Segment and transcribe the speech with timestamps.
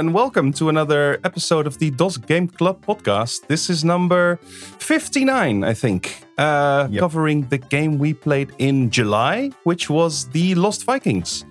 [0.00, 3.46] Hello and welcome to another episode of the DOS Game Club podcast.
[3.48, 4.38] This is number
[4.78, 7.00] 59, I think, uh, Yep.
[7.00, 11.44] covering the game we played in July, which was the Lost Vikings.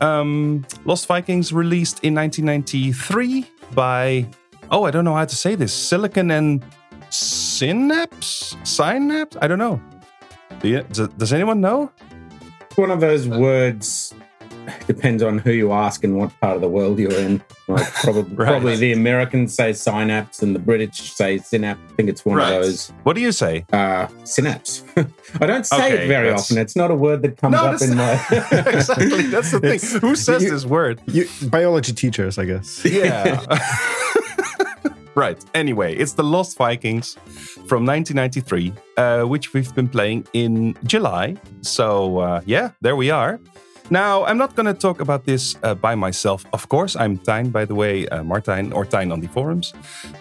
[0.00, 4.26] Um, Lost Vikings released in 1993 by,
[4.72, 6.64] oh, I don't know how to say this, Silicon and
[7.10, 8.56] Synapse?
[8.64, 9.36] Synapse?
[9.40, 9.80] I don't know.
[10.60, 11.92] Do you, does, does anyone know?
[12.74, 14.14] one of those words
[14.86, 17.42] depends on who you ask and what part of the world you're in.
[17.68, 18.46] Like probably, Right.
[18.48, 21.80] probably the Americans say synapse and the British say synapse.
[21.90, 22.52] I think it's one Right.
[22.54, 23.64] of those What do you say?
[23.72, 24.82] uh, synapse.
[25.40, 26.58] I don't say Okay, it very that's- often.
[26.58, 28.12] It's not a word that comes No, up in my.
[28.66, 29.22] exactly.
[29.28, 29.74] That's the thing.
[29.74, 31.00] It's- Who says you- this word?
[31.06, 32.84] You, biology teachers, I guess.
[32.84, 33.40] Yeah.
[35.14, 35.42] right.
[35.54, 37.14] Anyway, it's the Lost Vikings
[37.66, 41.36] from 1993, uh, which we've been playing in July.
[41.62, 43.38] So, uh, yeah, there we are.
[43.90, 46.44] Now, I'm not going to talk about this uh, by myself.
[46.52, 49.74] Of course, I'm Tijn, by the way, uh, Martijn, or Tijn on the forums.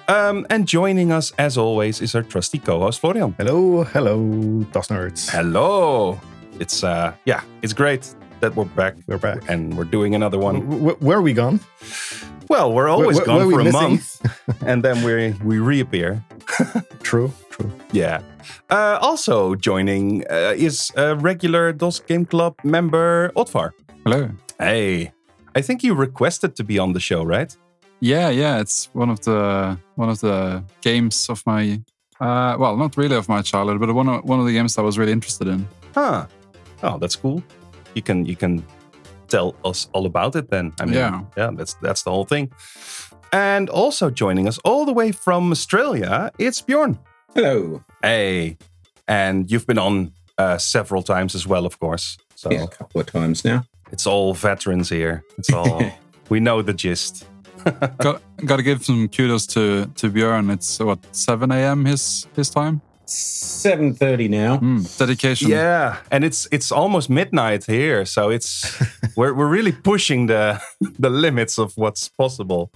[0.08, 3.34] Um, and joining us, as always, is our trusty co-host, Florian.
[3.38, 5.30] Hello, hello, DOS nerds.
[5.30, 6.20] Hello.
[6.60, 9.48] It's, uh, yeah, it's great that we're back We're back.
[9.50, 10.68] and we're doing another one.
[10.70, 11.60] W- where are we gone?
[12.50, 13.82] Well, we're always Where- gone where for a missing?
[13.82, 16.22] month, and then we we reappear.
[17.02, 17.32] True,
[17.62, 17.72] true.
[17.92, 18.22] Yeah.
[18.70, 23.72] Uh, also joining uh, is a regular DOS Game Club member Otvar.
[24.04, 24.30] Hello.
[24.60, 25.12] Hey,
[25.56, 27.56] I think you requested to be on the show, right?
[28.00, 31.82] Yeah, yeah, it's one of the one of the games of my
[32.20, 34.82] uh well, not really of my childhood, but one of one of the games that
[34.82, 35.68] I was really interested in.
[35.94, 36.26] Huh.
[36.84, 37.44] Oh, that's cool.
[37.94, 38.64] You can you can
[39.28, 40.74] tell us all about it then.
[40.82, 41.22] I mean, Yeah.
[41.38, 42.52] yeah, that's that's the whole thing.
[43.34, 46.98] And also joining us all the way from Australia, it's Bjorn.
[47.36, 47.82] Hello.
[48.02, 48.58] Hey,
[49.08, 52.18] and you've been on uh, several times as well, of course.
[52.36, 53.64] So Yeah, a couple of times now.
[53.92, 55.24] it's all veterans here.
[55.38, 55.82] It's all
[56.30, 57.26] we know the gist.
[58.00, 60.52] Got got to give some kudos to to Björn.
[60.52, 61.86] It's what 7 a.m.
[61.86, 62.82] his his time.
[63.06, 64.58] Seven thirty now.
[64.58, 65.50] Mm, dedication.
[65.50, 68.66] Yeah, and it's it's almost midnight here, so it's
[69.16, 70.60] we're we're really pushing the
[71.00, 72.72] the limits of what's possible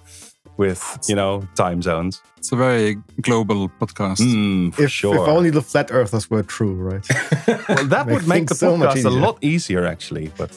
[0.57, 2.21] with you know time zones.
[2.37, 4.19] It's a very global podcast.
[4.21, 5.15] Mm, for If, sure.
[5.15, 7.05] if only the flat earthers were true, right?
[7.69, 10.31] well, that would make things the so podcast a lot easier, actually.
[10.37, 10.51] But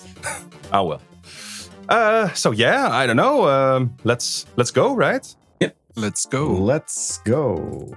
[0.73, 1.01] oh well.
[1.89, 3.49] Uh, so yeah, I don't know.
[3.49, 5.25] Um, let's let's go, right?
[5.97, 6.47] Let's go.
[6.47, 7.93] Let's go.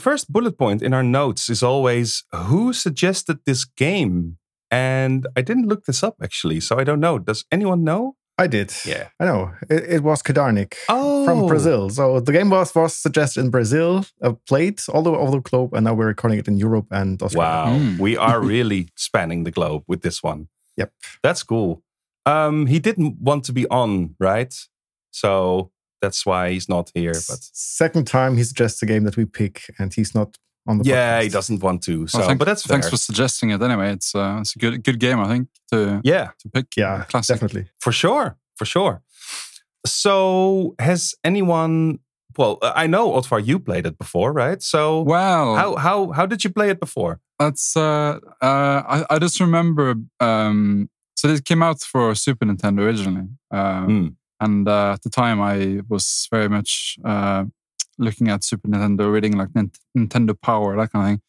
[0.00, 4.38] First bullet point in our notes is always who suggested this game?
[4.72, 7.18] And I didn't look this up actually, so I don't know.
[7.18, 8.16] Does anyone know?
[8.38, 8.72] I did.
[8.86, 9.08] Yeah.
[9.20, 9.52] I know.
[9.68, 11.90] It, it was Kadarnik Oh, from Brazil.
[11.90, 15.84] So the game was was suggested in Brazil, uh, played all over the globe, and
[15.84, 17.48] now we're recording it in Europe and Australia.
[17.50, 17.98] Wow, Mm.
[17.98, 20.48] we are really spanning the globe with this one.
[20.76, 20.90] Yep.
[21.22, 21.82] That's cool.
[22.26, 24.54] Um, he didn't want to be on, right?
[25.10, 25.70] So
[26.00, 27.12] that's why he's not here.
[27.12, 30.36] But second time he suggests a game that we pick, and he's not
[30.68, 31.22] on the yeah, podcast.
[31.22, 32.06] he doesn't want to.
[32.06, 32.74] So, Well, thank- but that's fair.
[32.74, 33.62] thanks for suggesting it.
[33.62, 35.18] Anyway, it's uh, it's a good good game.
[35.20, 36.66] I think to yeah, to pick.
[36.76, 37.34] Yeah, classic.
[37.34, 37.70] definitely.
[37.80, 39.02] for sure, for sure.
[39.86, 41.98] So has anyone?
[42.38, 44.62] Well, I know Otvar, you played it before, right?
[44.62, 47.20] So Well, how how how did you play it before?
[47.38, 49.94] That's uh, uh, I, I just remember.
[50.20, 54.14] Um, so it came out for Super Nintendo originally, uh, Mm.
[54.40, 57.44] And uh, at the time I was very much uh,
[57.98, 61.20] looking at Super Nintendo, reading like Nin- Nintendo Power, that kind of thing.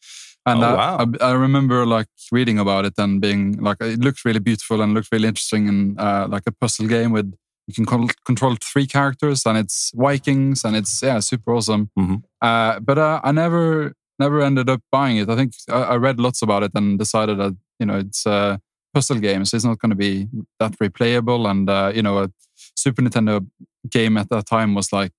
[0.44, 1.06] And Oh, wow.
[1.20, 4.92] I, I remember like reading about it and being like, it looked really beautiful and
[4.94, 7.32] looked really interesting, and uh, like a puzzle game with
[7.68, 11.90] you can con- control three characters, and it's Vikings, and it's yeah, super awesome.
[11.98, 12.22] Mhm.
[12.40, 15.28] Uh, but uh, I never never ended up buying it.
[15.28, 18.60] I think I, I read lots about it and decided that you know it's a
[18.92, 20.26] puzzle game, so it's not going to be
[20.58, 21.48] that replayable.
[21.48, 22.30] And uh, you know, a
[22.76, 23.46] Super Nintendo
[23.90, 25.12] game at that time was like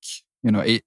[0.44, 0.84] you know eight,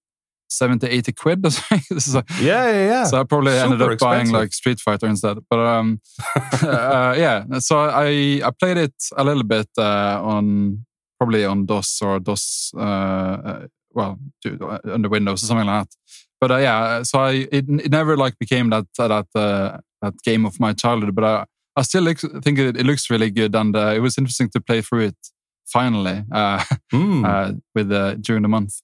[0.48, 1.46] 70, 80 quid.
[1.46, 2.14] or something.
[2.14, 3.04] like, Yeah, yeah, yeah.
[3.04, 5.38] so I probably ended Super up buying like Street Fighter instead.
[5.50, 6.00] But um,
[6.62, 10.86] uh, yeah, so I I played it a little bit uh, on
[11.18, 15.96] probably on DOS or DOS, uh, uh, well, uh, under Windows or something like that.
[16.40, 20.44] But uh, yeah, so I it, it never like became that that uh, that game
[20.46, 21.14] of my childhood.
[21.14, 21.44] But I
[21.76, 22.04] I still
[22.42, 25.16] think it, it looks really good, and uh, it was interesting to play through it
[25.66, 28.80] finally uh, uh, with uh, during the month.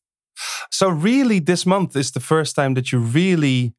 [0.71, 3.75] So really, this month is the first time that you really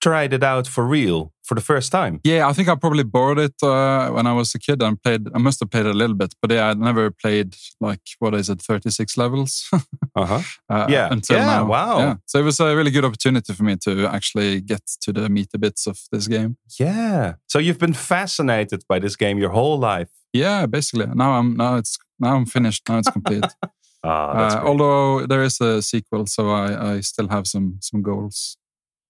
[0.00, 2.20] tried it out for real for the first time.
[2.22, 5.26] Yeah, I think I probably borrowed it uh, when I was a kid and played.
[5.34, 8.48] I must have played a little bit, but yeah, I never played like what is
[8.48, 9.68] it, thirty six levels.
[10.16, 10.42] Uh huh.
[10.68, 11.08] uh, Yeah.
[11.12, 11.66] until Yeah, now.
[11.66, 11.98] wow.
[11.98, 15.28] Yeah, so it was a really good opportunity for me to actually get to the
[15.28, 16.56] meaty bits of this game.
[16.80, 17.34] Yeah.
[17.46, 20.08] So you've been fascinated by this game your whole life.
[20.32, 21.06] Yeah, basically.
[21.14, 22.88] Now I'm now it's now I'm finished.
[22.88, 23.44] Now it's complete.
[24.04, 24.68] Ah, that's uh, great.
[24.70, 28.56] although there is a sequel, so I, I still have some some goals.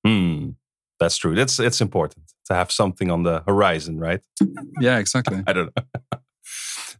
[0.03, 0.53] Hmm.
[0.99, 1.35] That's true.
[1.35, 4.23] That's it's important to have something on the horizon, right?
[4.81, 5.43] Yeah, exactly.
[5.47, 5.83] I don't know.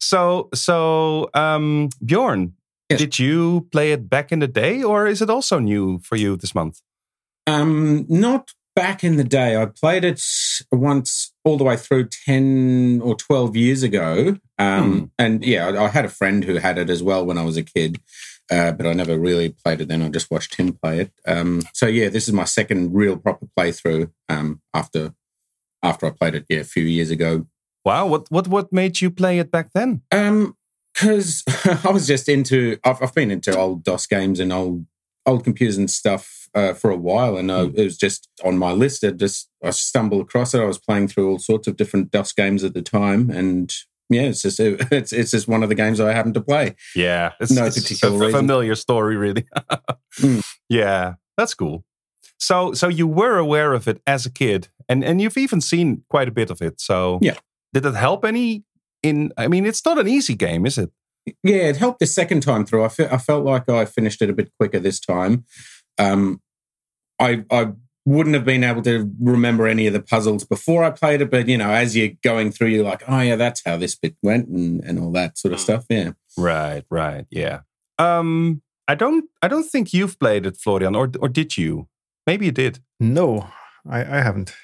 [0.01, 2.53] so so um Bjorn,
[2.91, 2.99] Yes.
[3.01, 6.37] did you play it back in the day or is it also new for you
[6.37, 6.81] this month?
[7.47, 9.57] Um, not back in the day.
[9.61, 10.19] I played it
[10.73, 14.37] once all the way through 10 or 12 years ago.
[14.59, 15.05] Um, Hmm.
[15.19, 17.57] And yeah, I, I had a friend who had it as well when I was
[17.57, 18.01] a kid,
[18.51, 20.03] uh, but I never really played it then.
[20.03, 21.13] I just watched him play it.
[21.27, 25.15] Um, so yeah, this is my second real proper playthrough um, after
[25.83, 27.47] after I played it yeah, a few years ago.
[27.85, 30.03] Wow, what what what made you play it back then?
[30.11, 30.57] Um,
[30.93, 31.45] because
[31.85, 34.87] I was just into, I've, I've been into old DOS games and old
[35.27, 38.73] old computers and stuff uh, for a while, and uh, it was just on my
[38.73, 39.05] list.
[39.05, 40.61] I just I stumbled across it.
[40.61, 43.73] I was playing through all sorts of different DOS games at the time, and
[44.11, 46.77] yeah, it's just it's it's just one of the games I happened to play.
[46.95, 48.41] Yeah, it's, No it's particular a reason.
[48.41, 49.45] familiar story, really.
[50.21, 50.43] Mm.
[50.69, 51.85] Yeah, that's cool.
[52.39, 56.05] So, so you were aware of it as a kid, and and you've even seen
[56.09, 56.81] quite a bit of it.
[56.81, 57.37] So, Yeah.
[57.73, 58.65] did it help any?
[59.03, 60.91] In, I mean, it's not an easy game, is it?
[61.45, 62.85] Yeah, it helped the second time through.
[62.85, 65.45] I, fe- I felt like I finished it a bit quicker this time.
[65.99, 66.41] Um,
[67.19, 67.73] I I
[68.05, 71.47] wouldn't have been able to remember any of the puzzles before I played it, but
[71.47, 74.49] you know, as you're going through, you're like, oh yeah, that's how this bit went,
[74.49, 75.85] and and all that sort of stuff.
[75.89, 76.13] Yeah.
[76.37, 77.61] Right, right, yeah.
[77.99, 81.89] Um, I don't, I don't think you've played it, Florian, or or did you?
[82.27, 82.81] Maybe you did.
[83.01, 83.49] No,
[83.89, 84.55] I, I haven't,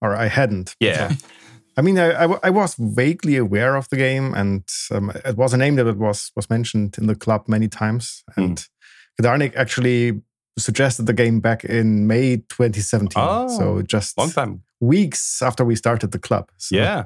[0.00, 0.76] or I hadn't.
[0.80, 1.14] Yeah.
[1.76, 5.36] I mean, I, I, w- I was vaguely aware of the game, and um, it
[5.36, 8.24] was a name that was was mentioned in the club many times.
[8.34, 8.40] Hmm.
[8.40, 8.66] And
[9.20, 10.22] Kadarnik actually
[10.58, 14.62] suggested the game back in May 2017, Oh, so just Long time.
[14.80, 16.50] weeks after we started the club.
[16.56, 17.04] So Yeah.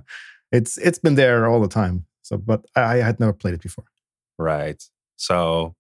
[0.53, 2.07] it's it's been there all the time.
[2.23, 3.85] So, but I, I had never played it before.
[4.39, 4.83] Right.
[5.17, 5.75] So,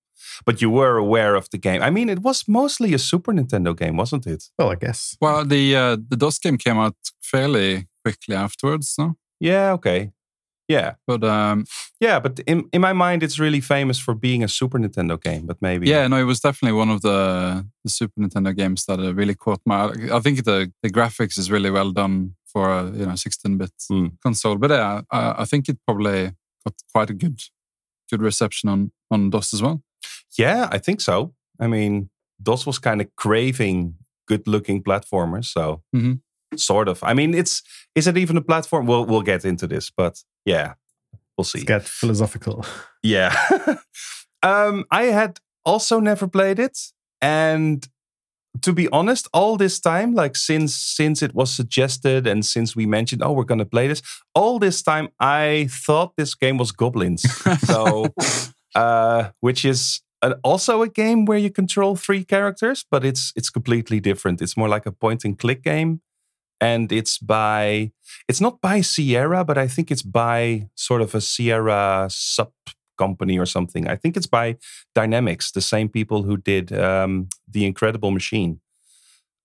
[0.46, 1.82] but you were aware of the game.
[1.82, 4.44] I mean, it was mostly a Super Nintendo game, wasn't it?
[4.58, 5.16] Well, I guess.
[5.20, 9.14] Well, the uh, the DOS game came out fairly quickly afterwards, no?
[9.40, 9.72] Yeah.
[9.72, 10.10] Okay.
[10.68, 10.94] Yeah.
[11.06, 11.64] But um,
[12.00, 15.46] Yeah, but in in my mind, it's really famous for being a Super Nintendo game.
[15.46, 18.98] But maybe, yeah, no, it was definitely one of the, the Super Nintendo games that
[19.00, 19.90] uh, really caught my.
[20.12, 23.70] I think the the graphics is really well done for a you know 16 bit
[23.88, 24.06] Hmm.
[24.22, 24.58] console.
[24.58, 26.32] But yeah, I, I think it probably
[26.64, 27.40] got quite a good
[28.10, 29.82] good reception on on DOS as well.
[30.38, 31.32] yeah, I think so.
[31.60, 32.10] I mean,
[32.42, 33.94] DOS was kind of craving
[34.28, 36.20] good-looking platformers, so Mhm.
[36.56, 37.02] Sort of.
[37.02, 37.62] I mean, it's
[37.94, 38.86] is it even a platform?
[38.86, 40.74] We'll we'll get into this, but yeah,
[41.36, 41.58] we'll see.
[41.60, 42.64] Let's get philosophical.
[43.02, 43.34] Yeah.
[44.42, 46.78] um, I had also never played it,
[47.20, 47.86] and
[48.60, 52.86] to be honest, all this time, like since since it was suggested and since we
[52.86, 54.02] mentioned, oh, we're gonna play this,
[54.34, 57.22] all this time I thought this game was Goblins.
[57.60, 58.06] so,
[58.74, 63.50] uh, which is an, also a game where you control three characters, but it's it's
[63.50, 64.42] completely different.
[64.42, 66.02] It's more like a point and click game,
[66.62, 67.90] and it's by
[68.28, 72.52] it's not by Sierra, but I think it's by sort of a Sierra sub
[72.96, 73.88] company or something.
[73.88, 74.56] I think it's by
[74.94, 78.60] Dynamix, the same people who did um, The Incredible Machine.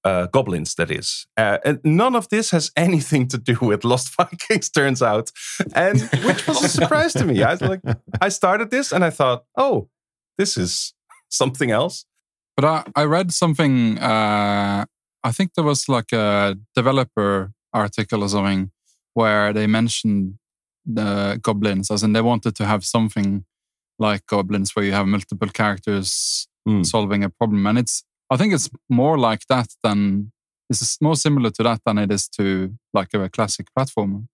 [0.03, 1.27] Uh, goblins, that is.
[1.35, 5.31] Uh, and none of this has anything to do with Lost Vikings, turns out,
[5.75, 7.43] and which was a surprise to me.
[7.43, 7.81] I was like,
[8.21, 9.89] I started this and I thought, oh,
[10.37, 10.93] this is
[11.29, 12.05] something else.
[12.55, 13.97] But I, I read something.
[13.97, 14.85] Uh,
[15.23, 18.71] I think there was like a developer article or something
[19.13, 20.35] where they mentioned
[20.85, 23.45] the goblins, as in they wanted to have something
[23.99, 26.85] like goblins where you have multiple characters Mm.
[26.85, 27.65] solving a problem.
[27.65, 30.33] And it's, I think it's more like that than,
[30.69, 34.27] it's more similar to that than it is to like a classic platformer.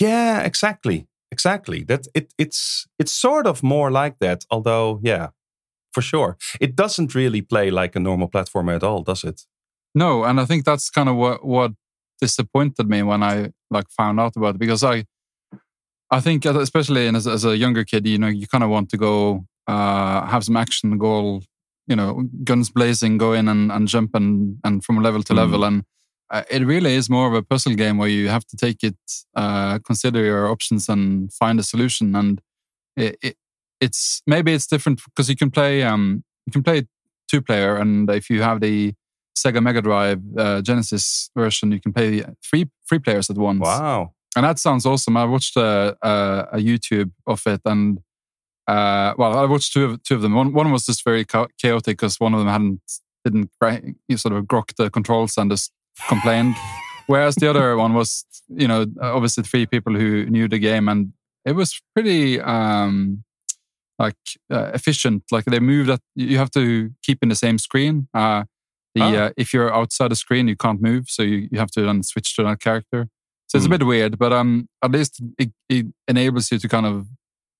[0.00, 1.84] Yeah, exactly, exactly.
[1.84, 4.44] That it it's it's sort of more like that.
[4.50, 5.28] Although, yeah,
[5.92, 9.46] for sure, it doesn't really play like a normal platformer at all, does it?
[9.94, 11.72] No, and I think that's kind of what what
[12.20, 15.04] disappointed me when I like found out about it because I
[16.10, 18.70] I think uh, especially in, as, as a younger kid, you know, you kind of
[18.70, 21.42] want to go uh, have some action, go all,
[21.86, 25.36] you know, guns blazing, go in and, and jump and and from level to Mm.
[25.36, 25.82] level, and
[26.30, 28.96] uh, it really is more of a puzzle game where you have to take it,
[29.36, 32.14] uh, consider your options, and find a solution.
[32.14, 32.40] And
[32.96, 33.36] it, it
[33.80, 36.86] it's maybe it's different because you can play um you can play
[37.30, 38.94] two player, and if you have the
[39.42, 43.60] Sega Mega Drive uh, Genesis version, you can play three three players at once.
[43.60, 44.12] Wow.
[44.36, 45.16] And that sounds awesome.
[45.16, 47.98] I watched a, a, a YouTube of it, and
[48.66, 50.34] uh, well, I watched two of two of them.
[50.34, 52.80] One one was just very chaotic because one of them hadn't
[53.24, 53.50] didn't
[54.08, 55.72] you sort of grok the controls and just
[56.08, 56.54] complained,
[57.06, 61.12] whereas the other one was you know obviously three people who knew the game, and
[61.44, 63.24] it was pretty um,
[63.98, 64.16] like
[64.50, 65.24] uh, efficient.
[65.30, 68.08] Like they moved that you have to keep in the same screen.
[68.12, 68.44] Uh,
[68.94, 69.14] the Ah.
[69.26, 72.02] uh, if you're outside the screen, you can't move, so you, you have to then
[72.02, 73.08] switch to that character.
[73.46, 73.76] So it's a Hmm.
[73.78, 77.06] bit weird, but um, at least it, it enables you to kind of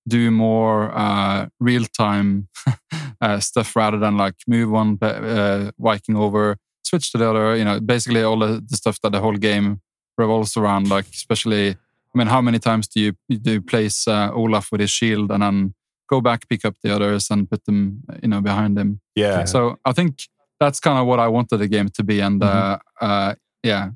[0.07, 2.49] do more uh, real time
[3.21, 7.57] uh, stuff rather than like move one uh, Viking over, switch to the other.
[7.57, 9.81] You know, basically all the, the stuff that the whole game
[10.17, 10.89] revolves around.
[10.89, 14.81] Like especially, I mean, how many times do you do you place uh, Olaf with
[14.81, 15.75] his shield and then
[16.09, 19.01] go back, pick up the others, and put them, you know, behind him?
[19.15, 19.45] Yeah.
[19.45, 20.23] So I think
[20.61, 22.21] that's kind of what I wanted the game to be.
[22.21, 23.91] And uh, uh, yeah,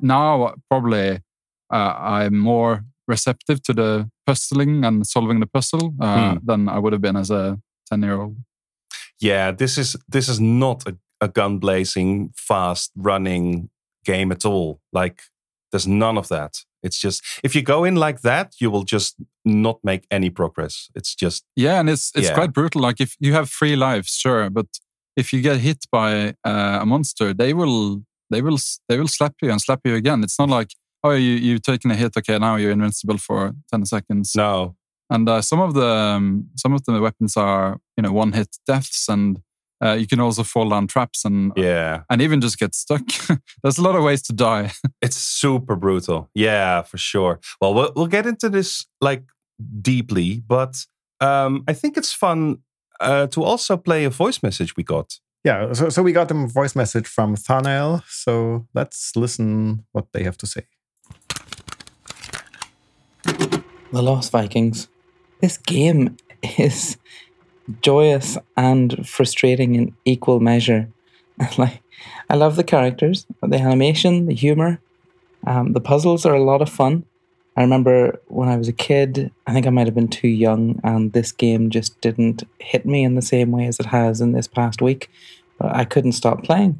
[0.00, 1.20] now probably
[1.72, 6.46] uh, I'm more receptive to the puzzling and solving the puzzle uh, Hmm.
[6.46, 7.58] than I would have been as a
[7.90, 8.36] 10 year old.
[9.20, 13.70] yeah, this is this is not a, a gun blazing, fast running
[14.04, 14.80] game at all.
[14.92, 15.22] Like
[15.72, 16.64] there's none of that.
[16.82, 20.88] It's just if you go in like that, you will just not make any progress.
[20.94, 22.34] It's just Yeah, and it's it's Yeah.
[22.34, 22.82] quite brutal.
[22.82, 24.66] Like if you have three lives, sure, but
[25.20, 26.10] if you get hit by
[26.50, 28.58] uh, a monster, they will they will
[28.88, 30.22] they will slap you and slap you again.
[30.24, 30.70] It's not like
[31.04, 34.32] oh you you've taken a hit, okay, now you're invincible for ten seconds.
[34.36, 34.74] no.
[35.10, 38.50] And uh, some of the um, some of the weapons are you know one hit
[38.66, 39.40] deaths, and
[39.84, 42.02] uh, you can also fall down traps and Yeah.
[42.10, 43.02] and even just get stuck.
[43.62, 44.72] There's a lot of ways to die.
[45.06, 46.28] It's super brutal.
[46.34, 47.38] Yeah, for sure.
[47.60, 49.22] Well, we'll, we'll get into this like
[49.82, 50.86] deeply, but
[51.20, 52.58] um, I think it's fun
[53.00, 55.18] uh, to also play a voice message we got.
[55.44, 58.02] Yeah, so, so we got a voice message from Thanael.
[58.08, 60.62] So let's listen what they have to say.
[63.92, 64.88] The Lost Vikings.
[65.40, 66.16] This game
[66.58, 66.98] is
[67.80, 70.88] joyous and frustrating in equal measure.
[71.58, 71.82] like,
[72.28, 74.80] I love the characters, the animation, the humor.
[75.46, 77.04] Um, the puzzles are a lot of fun.
[77.58, 80.80] I remember when I was a kid, I think I might have been too young,
[80.84, 84.30] and this game just didn't hit me in the same way as it has in
[84.30, 85.10] this past week.
[85.58, 86.78] But I couldn't stop playing.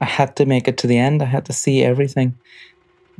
[0.00, 2.38] I had to make it to the end, I had to see everything.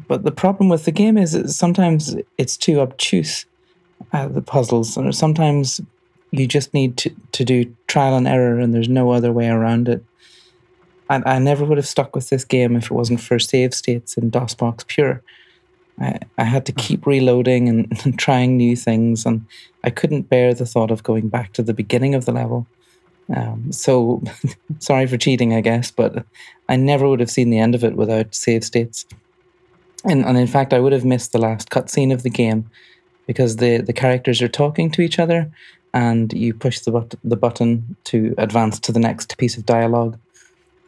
[0.06, 3.44] But the problem with the game is sometimes it's too obtuse,
[4.14, 5.82] uh, the puzzles, and sometimes
[6.30, 9.90] you just need to, to do trial and error and there's no other way around
[9.90, 10.02] it.
[11.10, 14.16] And I never would have stuck with this game if it wasn't for save states
[14.16, 15.22] in DOSBox Pure.
[16.00, 19.44] I, I had to keep reloading and, and trying new things, and
[19.84, 22.66] I couldn't bear the thought of going back to the beginning of the level.
[23.34, 24.22] Um, so,
[24.78, 26.24] sorry for cheating, I guess, but
[26.68, 29.06] I never would have seen the end of it without save states.
[30.04, 32.70] And, and in fact, I would have missed the last cutscene of the game
[33.26, 35.50] because the the characters are talking to each other,
[35.94, 40.18] and you push the but- the button to advance to the next piece of dialogue.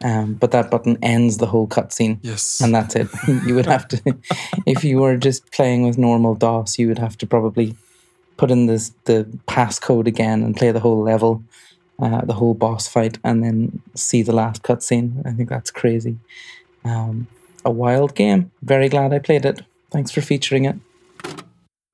[0.03, 2.59] Um, but that button ends the whole cutscene, Yes.
[2.61, 3.07] and that's it.
[3.45, 4.01] you would have to,
[4.65, 7.75] if you were just playing with normal DOS, you would have to probably
[8.37, 11.43] put in this the passcode again and play the whole level,
[11.99, 15.25] uh, the whole boss fight, and then see the last cutscene.
[15.25, 16.17] I think that's crazy.
[16.83, 17.27] Um,
[17.63, 18.49] a wild game.
[18.63, 19.61] Very glad I played it.
[19.91, 20.75] Thanks for featuring it.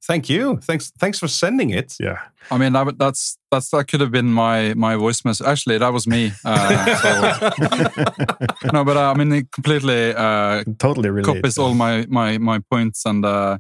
[0.07, 0.57] Thank you.
[0.63, 0.91] Thanks.
[0.97, 1.95] Thanks for sending it.
[1.99, 2.19] Yeah.
[2.49, 5.45] I mean, that, that's that's that could have been my my voice message.
[5.45, 6.31] Actually, that was me.
[6.45, 11.35] Uh, so, no, but uh, I mean, it completely uh, totally relate.
[11.35, 13.57] copies all my my my points, and uh,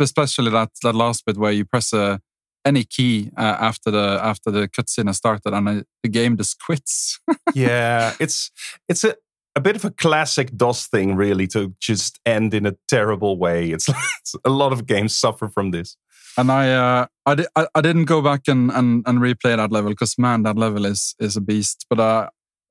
[0.00, 2.16] especially that that last bit where you press uh,
[2.64, 6.58] any key uh, after the after the cutscene has started, and uh, the game just
[6.58, 7.20] quits.
[7.54, 8.50] yeah, it's
[8.88, 9.14] it's a
[9.54, 13.70] a bit of a classic DOS thing, really, to just end in a terrible way.
[13.70, 13.88] It's,
[14.20, 15.96] it's a lot of games suffer from this.
[16.38, 19.90] and I uh, I, di- I didn't go back and and, and replay that level
[19.90, 21.86] because man, that level is is a beast.
[21.90, 22.28] But uh,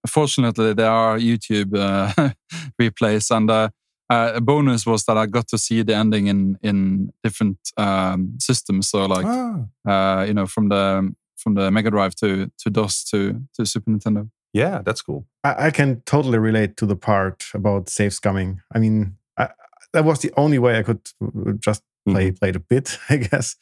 [0.08, 2.32] fortunately, there are YouTube uh,
[2.82, 3.70] replays, and uh,
[4.10, 8.38] uh, a bonus was that I got to see the ending in in different um,
[8.40, 8.90] systems.
[8.90, 9.26] So like
[9.88, 13.92] uh, you know from the from the Mega Drive to to DOS to to Super
[13.92, 14.30] Nintendo.
[14.54, 15.26] Yeah, that's cool.
[15.44, 18.58] I, I can totally relate to the part about save scumming.
[18.74, 19.50] I mean, I,
[19.94, 21.02] that was the only way I could
[21.60, 23.56] just play play it a bit, I guess.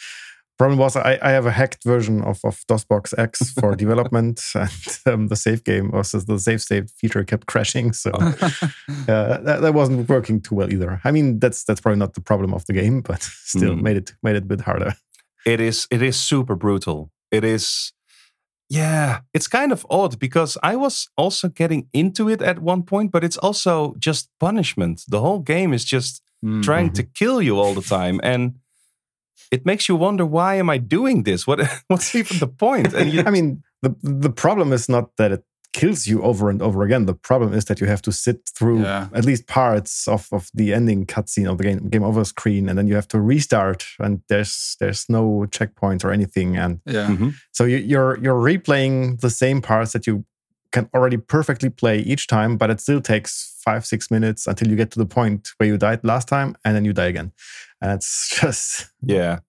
[0.58, 5.00] Problem was I, I have a hacked version of, of DOSBox X for development, and
[5.05, 9.74] um, the save game was the save state feature kept crashing, so uh, that, that
[9.74, 11.00] wasn't working too well either.
[11.05, 13.81] I mean, that's that's probably not the problem of the game, but still Mhm.
[13.84, 14.96] made it made it a bit harder.
[15.46, 17.10] It is it is super brutal.
[17.31, 17.94] It is
[18.70, 23.12] yeah, it's kind of odd because I was also getting into it at one point,
[23.12, 25.03] but it's also just punishment.
[25.08, 26.64] The whole game is just Mm.
[26.64, 28.53] trying to kill you all the time and
[29.51, 31.46] it makes you wonder why am I doing this?
[31.48, 32.94] What what's even the point?
[32.94, 35.44] And you, I mean, the the problem is not that it
[35.79, 37.05] kills you over and over again.
[37.05, 39.07] The problem is that you have to sit through Yeah.
[39.13, 42.77] at least parts of, of the ending cutscene of the game game over screen, and
[42.77, 47.07] then you have to restart, and there's there's no checkpoints or anything, and Yeah.
[47.09, 47.33] Mhm.
[47.51, 50.24] so you, you're you're replaying the same parts that you
[50.72, 53.31] can already perfectly play each time, but it still takes
[53.65, 56.75] five six minutes until you get to the point where you died last time, and
[56.75, 57.31] then you die again,
[57.81, 59.39] and it's just yeah.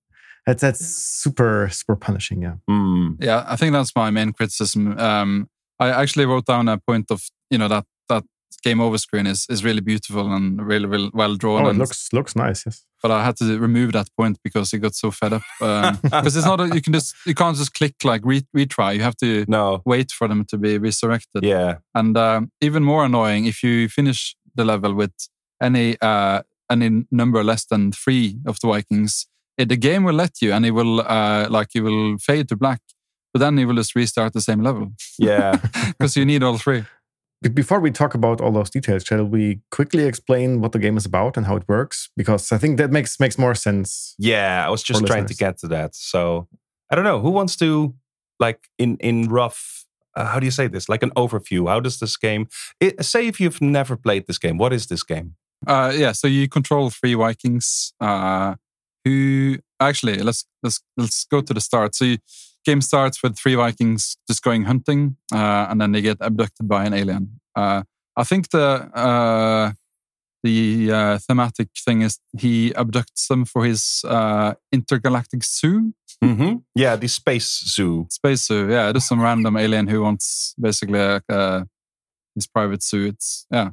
[0.46, 0.80] that's that's
[1.22, 2.42] super super punishing.
[2.42, 2.56] Yeah.
[2.68, 3.16] Mm.
[3.20, 4.98] Yeah, I think that's my main criticism.
[4.98, 5.48] Um,
[5.80, 8.24] I actually wrote down a point of you know that that
[8.62, 11.62] game over screen is is really beautiful and really, really well drawn.
[11.62, 12.64] Oh, it and, looks looks nice.
[12.66, 12.84] Yes.
[13.02, 15.42] but I had to remove that point because it got so fed up.
[16.02, 18.94] Because it's not a, you can just you can't just click like re- retry.
[18.96, 19.80] You have to No.
[19.86, 21.42] wait for them to be resurrected.
[21.44, 21.78] Yeah.
[21.94, 25.12] And um, even more annoying if you finish the level with
[25.62, 29.26] any uh, any number less than three of the Vikings,
[29.58, 32.56] it, the game will let you, and it will uh, like it will fade to
[32.56, 32.80] black.
[33.32, 35.56] But then it will just restart the same level Yeah.
[35.98, 36.84] because you need all three.
[37.54, 41.06] Before we talk about all those details, shall we quickly explain what the game is
[41.06, 42.10] about and how it works?
[42.14, 44.14] Because I think that makes makes more sense.
[44.18, 45.94] Yeah, I was just For trying to get to that.
[45.94, 46.48] So
[46.90, 47.94] I don't know who wants to
[48.38, 49.86] like in in rough.
[50.14, 50.88] Uh, how do you say this?
[50.88, 51.66] Like an overview.
[51.68, 52.46] How does this game?
[52.78, 55.36] It, say if you've never played this game, what is this game?
[55.66, 57.94] Uh, yeah, so you control three Vikings.
[58.00, 58.56] Uh,
[59.04, 61.94] who actually let's let's let's go to the start.
[61.94, 62.18] So you,
[62.64, 66.84] game starts with three Vikings just going hunting, uh, and then they get abducted by
[66.84, 67.40] an alien.
[67.56, 67.82] Uh,
[68.16, 69.72] I think the uh,
[70.42, 75.92] the uh, thematic thing is he abducts them for his uh, intergalactic zoo,
[76.22, 76.56] Mm-hmm.
[76.74, 78.06] Yeah, the space zoo.
[78.10, 78.68] space zoo.
[78.70, 81.64] Yeah, just some random alien who wants basically like, uh,
[82.34, 83.06] his private zoo.
[83.06, 83.70] It's yeah,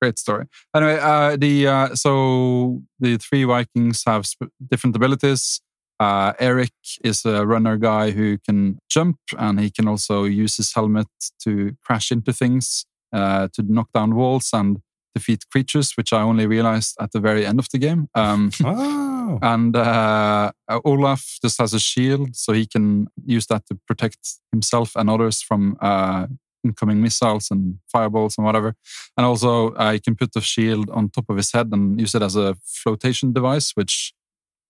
[0.00, 0.46] great story.
[0.74, 5.62] Anyway, uh, the uh, so the three Vikings have sp- different abilities.
[6.00, 6.72] Uh, Erik
[7.04, 11.08] is a runner guy who can jump, and he can also use his helmet
[11.44, 14.78] to crash into things, uh, to knock down walls and
[15.14, 18.08] defeat creatures, which I only realized at the very end of the game.
[18.14, 18.50] Um,
[19.30, 20.50] Oh, and uh,
[20.84, 24.18] Olaf just has a shield, so he can use that to protect
[24.50, 26.26] himself and others from uh,
[26.64, 28.74] incoming missiles and fireballs and whatever.
[29.16, 32.14] And also, uh, he can put the shield on top of his head and use
[32.14, 34.12] it as a flotation device, which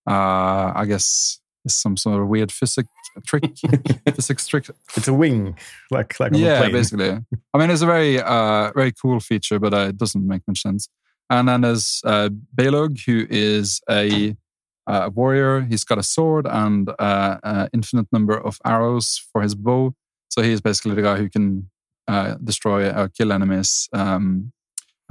[0.09, 2.89] uh, I guess it's some sort of weird physics
[3.25, 3.43] trick.
[4.15, 4.69] physics trick.
[4.95, 5.57] It's a wing,
[5.91, 6.71] like like Yeah, plane.
[6.71, 7.09] basically.
[7.53, 10.61] I mean, it's a very, uh, very cool feature, but uh, it doesn't make much
[10.61, 10.87] sense.
[11.29, 14.35] And then there's uh, Baleog, who is a,
[14.87, 15.61] uh, warrior.
[15.61, 19.93] He's got a sword and uh, an infinite number of arrows for his bow.
[20.29, 21.69] So he's basically the guy who can
[22.07, 23.87] uh, destroy or kill enemies.
[23.93, 24.51] Um,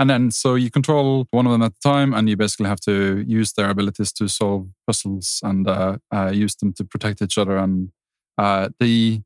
[0.01, 2.81] and then so you control one of them at a time, and you basically have
[2.81, 7.37] to use their abilities to solve puzzles and uh, uh, use them to protect each
[7.37, 7.59] other.
[7.59, 7.91] And
[8.39, 9.21] uh, the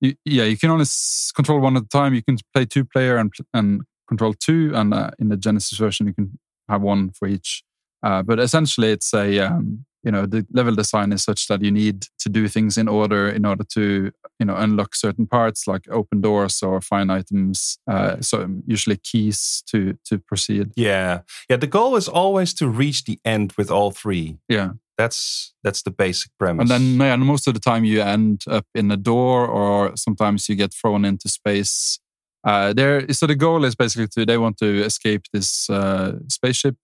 [0.00, 0.86] you, yeah, you can only
[1.34, 2.14] control one at a time.
[2.14, 6.06] You can play two player and and control two, and uh, in the Genesis version,
[6.06, 7.62] you can have one for each.
[8.02, 11.72] Uh, but essentially, it's a um, you know the level design is such that you
[11.72, 15.84] need to do things in order in order to you know unlock certain parts like
[15.90, 17.78] open doors or find items.
[17.88, 20.70] Uh, so usually keys to to proceed.
[20.76, 21.56] Yeah, yeah.
[21.56, 24.38] The goal is always to reach the end with all three.
[24.48, 24.70] Yeah.
[24.98, 26.62] That's that's the basic premise.
[26.62, 29.94] And then, yeah, and most of the time you end up in a door, or
[29.94, 32.00] sometimes you get thrown into space.
[32.42, 36.76] Uh, there, so the goal is basically to they want to escape this uh, spaceship,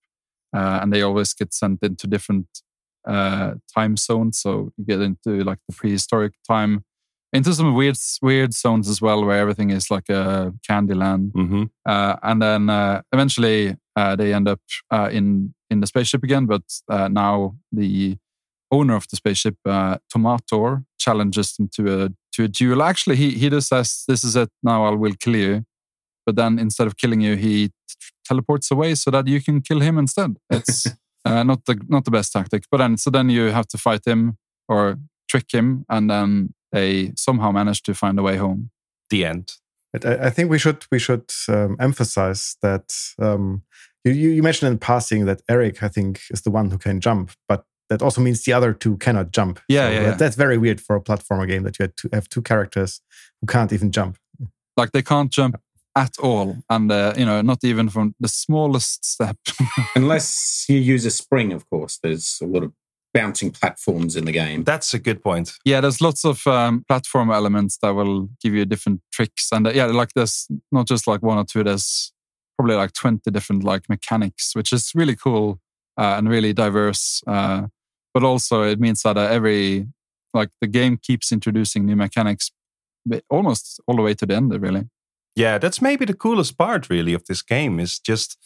[0.54, 2.46] uh, and they always get sent into different
[3.06, 4.38] uh, time zones.
[4.38, 6.84] So you get into like the prehistoric time,
[7.32, 11.32] into some weird weird zones as well, where everything is like a candy land.
[11.32, 11.70] Mhm.
[11.86, 14.60] Uh, and then uh, eventually uh, they end up
[14.90, 18.16] uh, in in the spaceship again, but uh, now the
[18.70, 22.82] owner of the spaceship, uh, Tomator, challenges them to a to a duel.
[22.82, 24.50] Actually, he he just says, "This is it.
[24.62, 25.64] Now I will kill you."
[26.26, 27.70] But then instead of killing you, he
[28.24, 30.36] teleports away so that you can kill him instead.
[30.50, 30.86] It's
[31.24, 32.64] uh, not the not the best tactic.
[32.70, 34.36] But then so then you have to fight him
[34.68, 34.96] or
[35.28, 38.70] trick him, and then they somehow manage to find a way home.
[39.10, 39.52] the end.
[40.04, 43.62] I, I think we should we should um, emphasize that um,
[44.04, 47.00] you, you you mentioned in passing that Erik I think is the one who can
[47.00, 49.60] jump, but that also means the other two cannot jump.
[49.68, 50.14] Yeah, So yeah, that- yeah.
[50.16, 53.00] That's very weird for a platformer game that you have to have two characters
[53.40, 54.16] who can't even jump.
[54.78, 55.56] Like they can't jump
[55.96, 59.36] at all, and uh, you know not even from the smallest step.
[59.96, 61.98] Unless you use a spring, of course.
[62.02, 62.72] There's a lot of
[63.12, 64.64] bouncing platforms in the game.
[64.64, 65.52] That's a good point.
[65.64, 69.70] yeah, there's lots of um, platform elements that will give you different tricks, and uh,
[69.70, 71.62] yeah, like there's not just like one or two.
[71.62, 72.12] There's
[72.56, 75.60] probably like twenty different like mechanics, which is really cool
[75.98, 77.22] uh, and really diverse.
[77.26, 77.66] Uh,
[78.14, 79.86] but also, it means that uh, every
[80.34, 82.50] like the game keeps introducing new mechanics,
[83.28, 84.52] almost all the way to the end.
[84.60, 84.88] Really,
[85.36, 88.36] Yeah, that's maybe the coolest part, really, of this game is just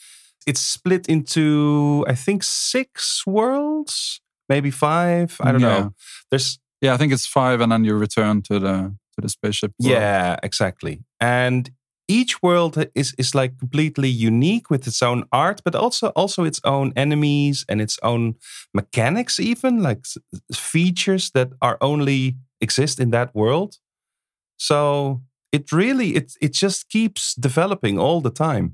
[0.46, 5.36] it's split into I think six worlds, maybe five.
[5.40, 5.68] I don't Yeah.
[5.68, 5.94] know.
[6.30, 9.72] There's yeah, I think it's five, and then you return to the to the spaceship.
[9.80, 9.92] world.
[9.92, 10.98] yeah, exactly.
[11.20, 11.70] And
[12.08, 16.60] each world is is like completely unique with its own art, but also also its
[16.64, 18.34] own enemies and its own
[18.72, 20.06] mechanics, even like
[20.54, 23.78] features that are only exist in that world.
[24.58, 25.22] So
[25.56, 28.66] it really it it just keeps developing all the time,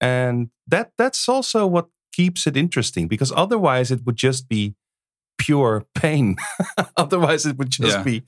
[0.00, 4.74] and that that's also what keeps it interesting because otherwise it would just be
[5.38, 6.36] pure pain.
[6.96, 8.02] otherwise it would just Yeah.
[8.04, 8.22] be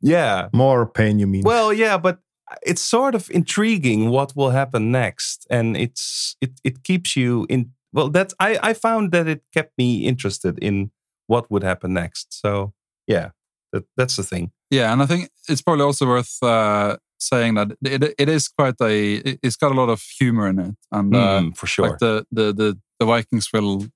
[0.00, 1.42] yeah More pain, you mean?
[1.44, 2.18] well, yeah, but
[2.66, 7.72] it's sort of intriguing what will happen next, and it's it it keeps you in.
[7.92, 10.90] Well, that's I I found that it kept me interested in
[11.28, 12.40] what would happen next.
[12.40, 12.72] So
[13.06, 13.30] yeah,
[13.74, 14.50] that, that's the thing.
[14.70, 18.74] Yeah, and I think it's probably also worth uh, saying that it it is quite
[18.80, 18.94] a
[19.28, 21.88] it- it's got a lot of humor in it, and uh, Mm, for sure.
[21.88, 23.86] like the, the the the Vikings will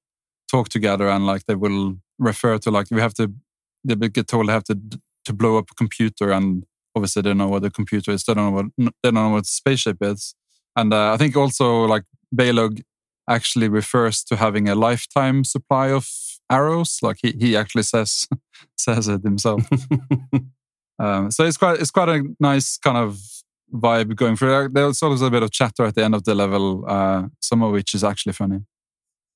[0.51, 3.33] talk together and like they will refer to like we have to
[3.85, 4.79] they get told they have to
[5.25, 6.65] to blow up a computer and
[6.97, 8.67] obviously they don't know what the computer is they don't know what
[9.03, 10.35] they don't know what spaceship is
[10.75, 12.83] and uh, I think also like Baleog
[13.29, 16.07] actually refers to having a lifetime supply of
[16.51, 18.27] arrows like he he actually says
[18.77, 19.63] says it himself
[20.99, 23.21] um, so it's quite it's quite a nice kind of
[23.73, 24.71] vibe going through.
[24.71, 27.73] There's always a bit of chatter at the end of the level, uh, some of
[27.73, 28.61] which is actually funny.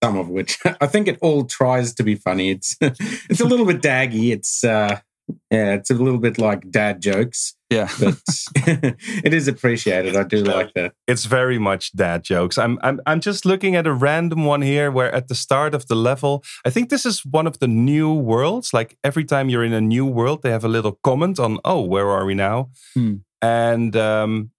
[0.02, 2.50] Some of which I think it all tries to be funny.
[2.50, 4.32] It's it's a little bit daggy.
[4.32, 5.00] It's uh
[5.50, 8.16] yeah, it's a little bit like dad jokes, Yeah, but
[9.24, 10.16] it is appreciated.
[10.16, 10.92] I do like that.
[11.06, 12.58] it's very much dad jokes.
[12.58, 15.86] I'm I'm I'm just looking at a random one here where at the start of
[15.86, 18.72] the level, I think this is one of the new worlds.
[18.72, 21.82] Like every time you're in a new world, they have a little comment on, oh,
[21.82, 22.70] where are we now?
[22.94, 23.14] Hmm.
[23.40, 24.50] And um,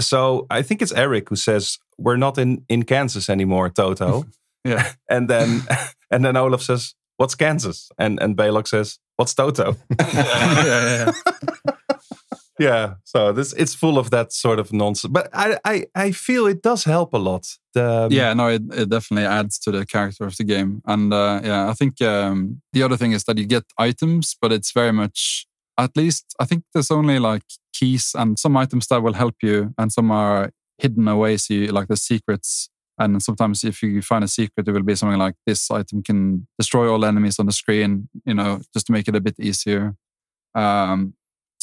[0.00, 4.24] so I think it's Erik who says, We're not in, in Kansas anymore, Toto.
[4.64, 5.62] yeah, and then
[6.10, 7.90] and then Olaf says, What's Kansas?
[7.98, 9.76] And and Baleog says, What's Toto?
[10.00, 11.74] yeah, yeah,
[12.58, 16.46] yeah so this it's full of that sort of nonsense but i i, I feel
[16.46, 18.34] it does help a lot the, yeah.
[18.34, 21.72] No, it, it definitely adds to the character of the game, and uh, yeah, I
[21.72, 25.46] think um, the other thing is that you get items, but it's very much.
[25.78, 29.72] At least I think there's only like keys and some items that will help you,
[29.78, 31.38] and some are hidden away.
[31.38, 32.68] So you like the secrets
[33.04, 36.46] And sometimes if you find a secret, it will be something like this item can
[36.58, 39.94] destroy all enemies on the screen, you know, just to make it a bit easier.
[40.54, 41.14] Um,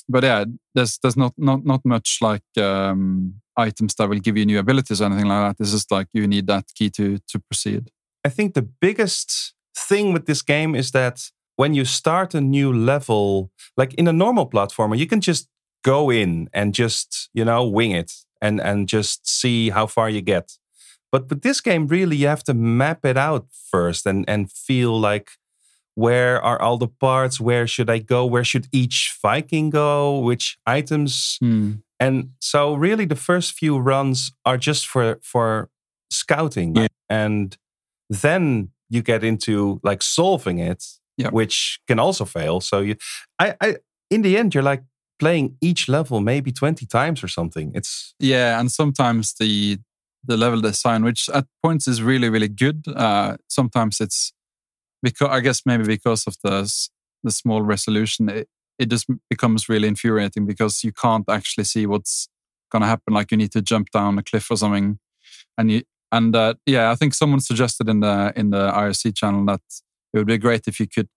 [0.07, 4.45] but yeah, there's there's not not not much like um, items that will give you
[4.45, 5.63] new abilities or anything like that.
[5.63, 7.91] It's just like you need that key to to proceed.
[8.25, 12.73] I think the biggest thing with this game is that when you start a new
[12.73, 15.47] level, like in a normal platformer, you can just
[15.83, 20.21] go in and just you know wing it and and just see how far you
[20.21, 20.57] get.
[21.11, 24.99] But with this game, really, you have to map it out first and and feel
[24.99, 25.31] like
[25.95, 27.39] where are all the parts?
[27.41, 28.25] Where should i go?
[28.25, 30.19] Where should each viking go?
[30.19, 31.37] Which items?
[31.39, 31.71] Hmm.
[31.99, 35.69] and so really the first few runs are just for for
[36.11, 36.75] scouting.
[36.75, 36.87] Yeah.
[37.09, 37.57] and
[38.23, 40.83] then you get into like solving it
[41.17, 41.29] Yeah.
[41.31, 42.61] which can also fail.
[42.61, 42.95] So you
[43.39, 43.77] i i
[44.09, 44.83] in the end you're like
[45.19, 47.71] playing each level maybe 20 times or something.
[47.75, 49.77] It's Yeah, and sometimes the
[50.23, 52.83] the level design, which at points is really really good.
[52.95, 54.33] Uh, sometimes it's
[55.01, 56.71] because I guess maybe because of the
[57.23, 62.29] the small resolution, it, it just becomes really infuriating because you can't actually see what's
[62.71, 63.13] gonna happen.
[63.13, 64.99] Like you need to jump down a cliff or something,
[65.57, 69.45] and you and uh, yeah, I think someone suggested in the in the IRC channel
[69.45, 69.61] that
[70.13, 71.07] it would be great if you could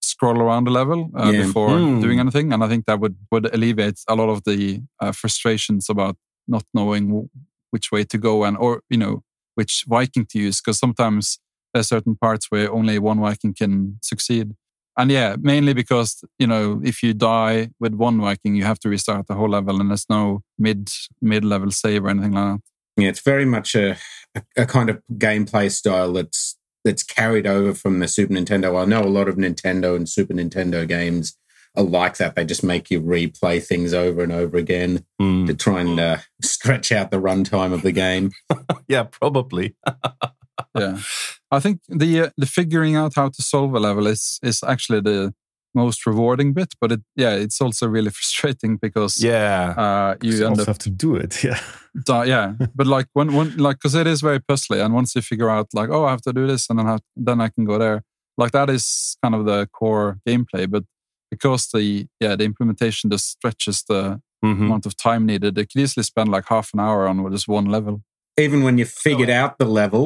[0.00, 1.46] scroll around the level uh, Yeah.
[1.46, 2.00] before Hmm.
[2.00, 5.88] doing anything, and I think that would would alleviate a lot of the uh, frustrations
[5.88, 6.16] about
[6.48, 7.28] not knowing
[7.72, 9.22] which way to go and or you know
[9.54, 11.38] which Viking to use because sometimes
[11.74, 14.52] there's certain parts where only one Viking can succeed.
[14.96, 18.90] And yeah, mainly because you know if you die with one Viking, you have to
[18.90, 20.90] restart the whole level, and there's no mid
[21.22, 22.60] mid level save or anything like that.
[22.98, 23.96] Yeah, it's very much a,
[24.54, 28.80] a, kind of gameplay style that's that's carried over from the Super Nintendo.
[28.80, 31.38] I know a lot of Nintendo and Super Nintendo games
[31.76, 32.34] are like that.
[32.34, 36.18] They just make you replay things over and over again hmm, to try and uh,
[36.42, 38.30] stretch out the runtime of the game.
[38.88, 39.74] yeah probably
[40.78, 40.98] yeah,
[41.50, 45.00] I think the uh, the figuring out how to solve a level is is actually
[45.00, 45.34] the
[45.74, 50.46] most rewarding bit, but it yeah, it's also really frustrating because yeah uh, you You
[50.46, 51.42] end also up have to do it.
[51.44, 51.60] Yeah.
[52.04, 55.20] di- yeah but like when when like because it is very puzzly and once you
[55.20, 57.66] figure out like oh i have to do this and then I, then i can
[57.66, 58.02] go there
[58.38, 60.84] like that is kind of the core gameplay but
[61.32, 64.62] because the yeah the implementation just stretches the Mhm.
[64.66, 67.66] amount of time needed they could easily spend like half an hour on just one
[67.76, 67.94] level
[68.36, 70.04] Even when you figured out the level,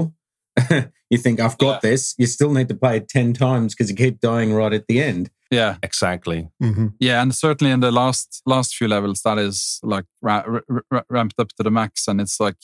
[1.10, 2.14] you think, I've got this.
[2.18, 4.98] You still need to play it 10 times because you keep dying right at the
[5.10, 5.30] end.
[5.50, 10.06] yeah exactly hmm yeah and certainly in the last last few levels that is like
[10.26, 12.60] ra- ra- ra- ramped up to the max and it's like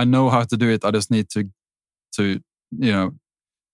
[0.00, 1.40] i know how to do it i just need to
[2.16, 2.22] to
[2.86, 3.10] you know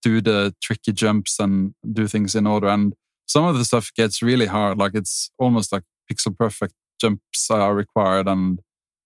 [0.08, 2.94] do the tricky jumps and do things in order and
[3.28, 7.74] some of the stuff gets really hard like it's almost like pixel perfect jumps are
[7.74, 8.60] required and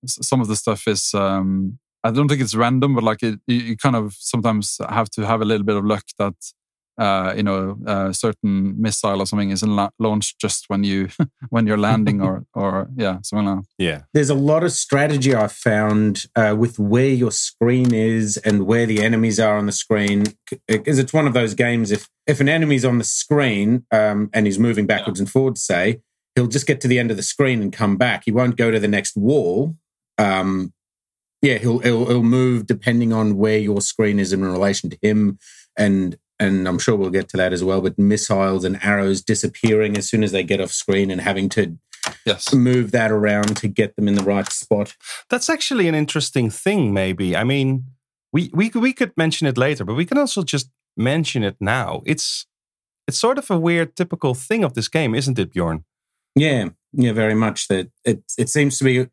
[0.07, 3.57] some of the stuff is um i don't think it's random but like it, you,
[3.57, 6.35] you kind of sometimes have to have a little bit of luck that
[6.99, 11.09] uh, you know, a certain missile or something isn't la- launched just when you
[11.51, 13.65] when you're landing or or yeah, something like that.
[13.79, 18.67] yeah There's a lot of strategy I found uh, with where your screen is and
[18.67, 20.25] where the enemies are on the screen.
[20.69, 21.91] Because it's one of those games.
[21.91, 26.01] If if an enemy's on the screen um, and he's moving backwards and forwards, say
[26.35, 28.23] he'll just get to the end of the screen and come back.
[28.25, 29.77] He won't go to the next wall.
[30.19, 30.73] Um,
[31.41, 35.39] yeah, he'll, he'll he'll move depending on where your screen is in relation to him,
[35.77, 37.81] and and I'm sure we'll get to that as well.
[37.81, 41.79] But missiles and arrows disappearing as soon as they get off screen and having to
[42.27, 42.53] Yes.
[42.53, 44.97] move that around to get them in the right spot.
[45.31, 47.37] That's actually an interesting thing, maybe.
[47.37, 47.85] I mean,
[48.33, 52.03] we, we, we could mention it later, but we can also just mention it now.
[52.05, 52.47] It's
[53.09, 55.85] it's sort of a weird, typical thing of this game, isn't it, Bjorn?
[56.37, 57.69] Yeah, yeah, very much.
[57.69, 59.09] That it it seems to be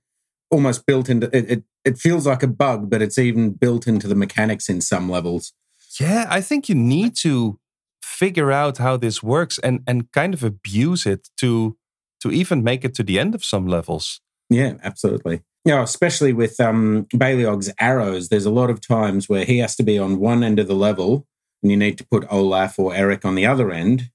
[0.52, 1.52] almost built into it.
[1.52, 5.10] It, it feels like a bug, but it's even built into the mechanics in some
[5.10, 5.54] levels.
[6.00, 7.60] Yeah, I think you need to
[8.04, 11.78] figure out how this works and, and kind of abuse it to
[12.22, 14.20] to even make it to the end of some levels.
[14.50, 15.42] Yeah, absolutely.
[15.64, 18.28] Yeah, especially with um, Baleog's arrows.
[18.28, 20.76] There's a lot of times where he has to be on one end of the
[20.76, 21.28] level,
[21.62, 24.10] and you need to put Olaf or Erik on the other end.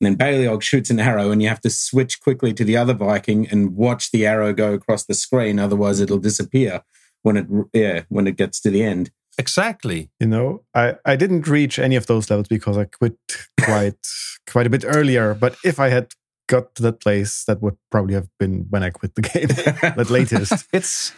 [0.00, 2.94] And then Baleog shoots an arrow, and you have to switch quickly to the other
[2.94, 5.58] Viking and watch the arrow go across the screen.
[5.58, 6.82] Otherwise, it'll disappear
[7.22, 9.10] when it yeah when it gets to the end.
[9.38, 10.10] Exactly.
[10.18, 13.16] You know, I, I didn't reach any of those levels because I quit
[13.60, 13.94] quite
[14.48, 15.32] quite a bit earlier.
[15.34, 16.12] But if I had
[16.48, 19.48] got to that place, that would probably have been when I quit the game
[19.98, 20.66] at latest.
[20.72, 21.12] It's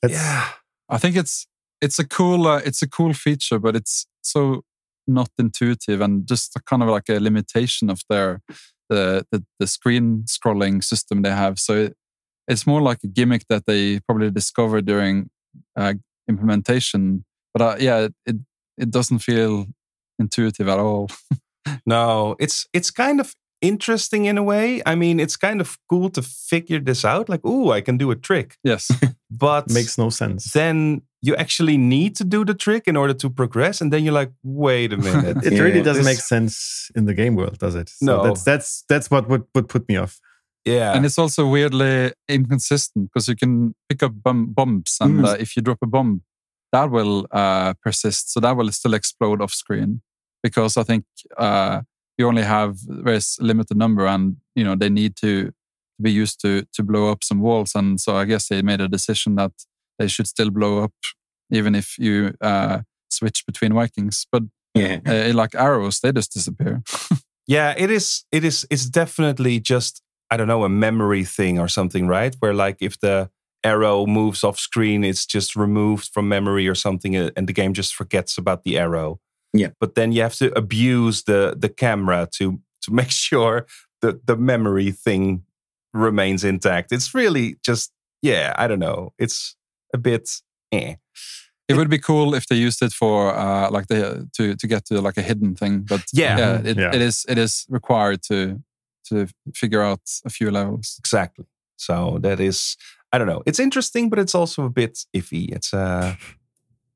[0.00, 0.48] That's, yeah.
[0.88, 1.46] I think it's
[1.82, 4.62] it's a cool uh, it's a cool feature, but it's so
[5.06, 8.40] not intuitive and just a kind of like a limitation of their
[8.88, 11.58] the the, the screen scrolling system they have.
[11.58, 11.96] So it,
[12.48, 15.28] it's more like a gimmick that they probably discovered during
[15.76, 15.94] uh,
[16.26, 17.25] implementation.
[17.56, 18.36] But uh, yeah, it
[18.76, 19.66] it doesn't feel
[20.18, 21.08] intuitive at all.
[21.84, 24.82] No, it's it's kind of interesting in a way.
[24.86, 27.28] I mean, it's kind of cool to figure this out.
[27.28, 28.56] Like, oh, I can do a trick.
[28.64, 28.88] Yes.
[29.30, 30.52] But Makes no sense.
[30.52, 34.20] then you actually need to do the trick in order to progress, and then you're
[34.20, 35.36] like, wait a minute.
[35.44, 37.88] It really doesn't this- make sense in the game world, does it?
[37.88, 38.22] So No.
[38.22, 40.20] that's that's that's what would, would put me off.
[40.64, 45.24] Yeah, and it's also weirdly inconsistent because you can pick up bom- bombs, and Mm.
[45.28, 46.22] uh, if you drop a bomb,
[46.76, 48.32] that will uh, persist.
[48.32, 50.00] So that will still explode off screen
[50.42, 51.04] because I think
[51.38, 51.80] uh,
[52.18, 52.72] you only have
[53.06, 55.52] very limited number, and you know they need to
[56.00, 58.88] be used to to blow up some walls, and so I guess they made a
[58.88, 59.52] decision that
[59.98, 60.92] they should still blow up
[61.52, 62.78] even if you uh,
[63.10, 64.26] switch between Vikings.
[64.32, 64.42] But
[64.74, 64.98] Yeah.
[65.06, 66.82] uh, like arrows, they just disappear.
[67.46, 67.74] yeah.
[67.78, 68.24] It is.
[68.32, 68.66] It is.
[68.70, 72.36] It's definitely just I don't know a memory thing or something, right?
[72.40, 73.28] Where like if the
[73.66, 77.72] arrow moves off screen, it's just removed from memory or something, uh, and the game
[77.74, 79.18] just forgets about the arrow.
[79.52, 79.70] Yeah.
[79.80, 83.66] But then you have to abuse the the camera to to make sure
[84.02, 85.42] the the memory thing
[85.94, 86.92] remains intact.
[86.92, 88.52] It's really just yeah.
[88.62, 89.12] I don't know.
[89.18, 89.56] It's
[89.94, 90.94] a bit eh.
[91.68, 94.84] It would be cool if they used it for uh, like the to to get
[94.86, 96.38] to like a hidden thing, but Yeah.
[96.38, 96.94] yeah, it, Yeah.
[96.94, 98.62] it is it is required to
[99.08, 100.96] to figure out a few levels.
[100.98, 101.44] Exactly.
[101.78, 102.76] So that is,
[103.16, 103.42] I don't know.
[103.46, 105.48] It's interesting, but it's also a bit iffy.
[105.56, 106.14] It's uh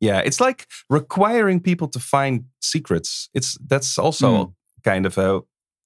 [0.01, 3.29] yeah, it's like requiring people to find secrets.
[3.35, 4.51] It's that's also Hmm.
[4.91, 5.41] kind of a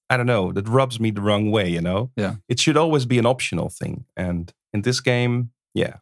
[0.09, 2.11] I don't know, that rubs me the wrong way, you know?
[2.15, 2.35] Yeah.
[2.47, 4.05] It should always be an optional thing.
[4.15, 5.95] And in this game, yeah.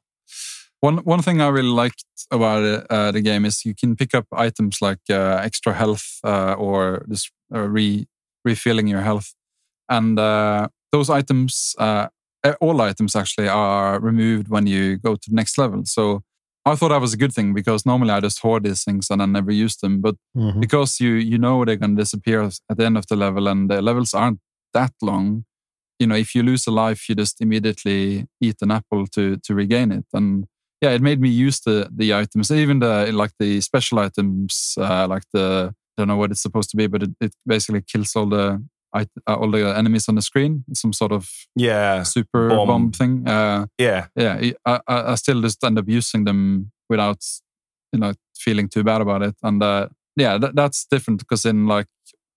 [0.81, 4.25] One one thing I really liked about uh, the game is you can pick up
[4.47, 8.05] items like uh, extra health uh, or just uh, re
[8.45, 9.33] refilling your health,
[9.87, 12.07] and uh, those items, uh,
[12.61, 15.83] all items actually, are removed when you go to the next level.
[15.85, 16.21] So
[16.65, 19.21] I thought that was a good thing because normally I just hoard these things and
[19.21, 20.59] I never use them, but Mhm.
[20.61, 23.69] because you you know they're going to disappear at the end of the level and
[23.69, 24.39] the levels aren't
[24.73, 25.45] that long
[25.99, 29.53] you know if you lose a life you just immediately eat an apple to to
[29.53, 30.45] regain it and
[30.81, 35.05] yeah it made me use the the items even the like the special items uh,
[35.07, 38.15] like the I don't know what it's supposed to be but it, it basically kills
[38.15, 38.45] all the
[38.95, 42.03] it- uh, all the enemies on the screen some sort of Yeah.
[42.03, 42.67] super Bomb.
[42.67, 44.07] bomb, thing uh, Yeah.
[44.15, 47.23] yeah, I, I, I still just end up using them without,
[47.91, 49.35] you know, feeling too bad about it.
[49.43, 51.87] And uh, yeah, that, that's different because in like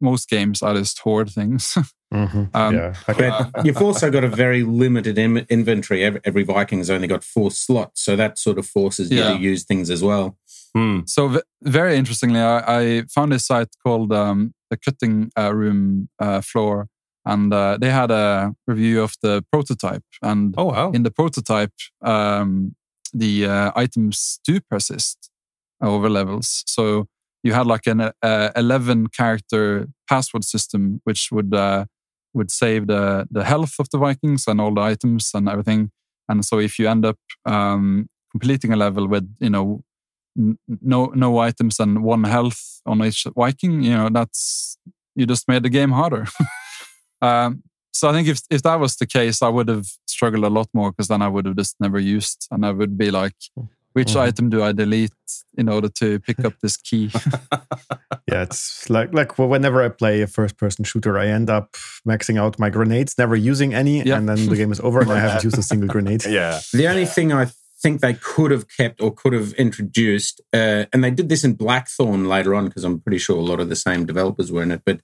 [0.01, 1.77] most games, I just hoard things.
[2.15, 2.55] Mhm.
[2.55, 2.95] um, yeah.
[3.09, 6.05] Like, But you've also got a very limited Im- inventory.
[6.05, 9.33] Every, every Viking's only got four slots, so that sort of forces you Yeah.
[9.35, 10.39] to use things as well.
[10.75, 11.01] Hmm.
[11.07, 16.09] So v- very interestingly, I, I found a site called um, the Cutting uh, Room
[16.19, 16.89] uh, Floor,
[17.25, 20.05] and uh, they had a review of the prototype.
[20.23, 20.91] And Oh wow.
[20.93, 22.75] in the prototype, um,
[23.13, 25.31] the uh, items do persist
[25.81, 26.63] over levels.
[26.67, 27.07] So
[27.43, 31.87] you had like an uh, 11 character password system, which would uh,
[32.35, 35.91] would save the the health of the Vikings and all the items and everything.
[36.29, 39.83] And so if you end up um, completing a level with you know
[40.83, 44.77] no no items and one health on each Viking, you know that's
[45.15, 46.27] you just made the game harder.
[47.23, 50.51] um, so I think if if that was the case, I would have struggled a
[50.51, 53.35] lot more because then I would have just never used, and I would be like,
[53.95, 54.21] which Mhm.
[54.29, 55.13] item do I delete
[55.57, 57.11] in order to pick up this key?
[58.31, 62.39] yeah, it's like like whenever I play a first person shooter, I end up maxing
[62.39, 64.19] out my grenades, never using any, Yeah.
[64.19, 66.25] and then the game is over and I haven't used a single grenade.
[66.27, 66.61] Yeah.
[66.75, 67.47] The only thing I
[67.83, 71.55] think they could have kept or could have introduced, uh, and they did this in
[71.55, 74.71] Blackthorne later on because I'm pretty sure a lot of the same developers were in
[74.73, 74.83] it.
[74.85, 75.01] But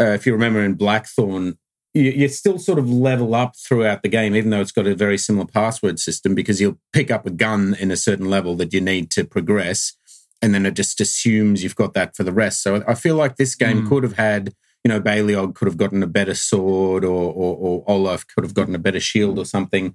[0.00, 1.58] uh, if you remember in Blackthorne,
[1.92, 4.94] you, you still sort of level up throughout the game, even though it's got a
[4.94, 8.72] very similar password system, because you'll pick up a gun in a certain level that
[8.72, 9.92] you need to progress,
[10.40, 12.62] and then it just assumes you've got that for the rest.
[12.62, 13.88] So I feel like this game Mm.
[13.88, 14.54] could have had.
[14.82, 18.54] You know, Baleog could have gotten a better sword, or, or, or Olaf could have
[18.54, 19.94] gotten a better shield or something.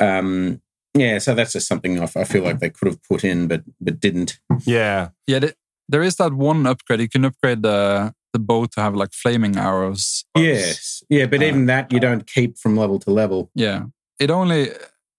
[0.00, 0.60] Um,
[0.94, 4.00] yeah, so that's just something I feel like they could have put in, but but
[4.00, 4.40] didn't.
[4.64, 5.10] Yeah.
[5.26, 5.54] yeah, th-
[5.88, 7.00] there is that one upgrade.
[7.00, 10.24] You can upgrade the the bow to have like flaming arrows.
[10.36, 13.50] Yes, yeah, but Uh, even that you don't keep from level to level.
[13.54, 13.84] Yeah,
[14.18, 14.70] it only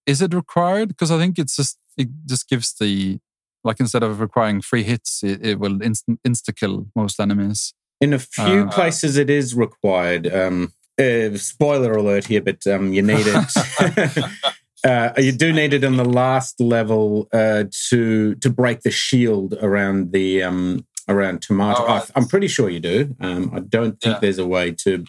[0.06, 3.18] is it required because I think it's just it just gives the
[3.64, 7.74] like instead of requiring three hits, it, it will insta insta kill most enemies.
[8.00, 10.26] In a few Uh, places, it is required.
[10.26, 14.24] Um, uh, spoiler alert here, but um, you need it.
[14.84, 19.54] uh, you do need it on the last level uh, to to break the shield
[19.60, 21.82] around the um, around Tomator.
[21.84, 22.10] Right.
[22.14, 23.14] I, am pretty sure you do.
[23.20, 24.18] Um, I don't think Yeah.
[24.20, 25.04] there's a way to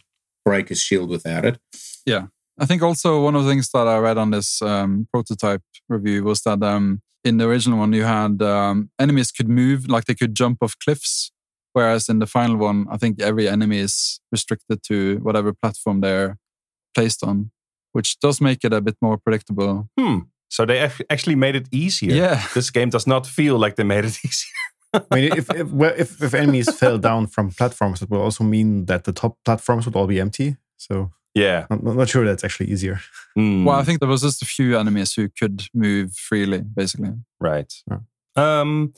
[0.46, 1.60] break a shield without it.
[2.06, 2.28] Yeah,
[2.60, 6.24] I think also one of the things that I read on this um, prototype review
[6.24, 10.16] was that um, in the original one you had um, enemies could move like they
[10.16, 11.32] could jump off cliffs,
[11.74, 16.38] Whereas in the final one, I think every enemy is restricted to whatever platform they're
[16.94, 17.50] placed on,
[17.94, 19.90] which does make it a bit more predictable.
[19.98, 20.18] Hmm.
[20.50, 20.80] So they
[21.10, 22.14] actually made it easier.
[22.14, 22.44] Yeah.
[22.54, 24.52] This game does not feel like they made it easier.
[24.94, 28.44] I mean, if if, well, if if enemies fell down from platforms, it will also
[28.44, 30.58] mean that the top platforms would all be empty.
[30.78, 31.66] So Yeah.
[31.72, 33.00] I'm not, not sure that's actually easier.
[33.36, 33.66] Hmm.
[33.66, 37.14] Well, I think there was just a few enemies who could move freely, basically.
[37.40, 37.74] Right.
[37.90, 38.00] Yeah.
[38.36, 38.94] Um,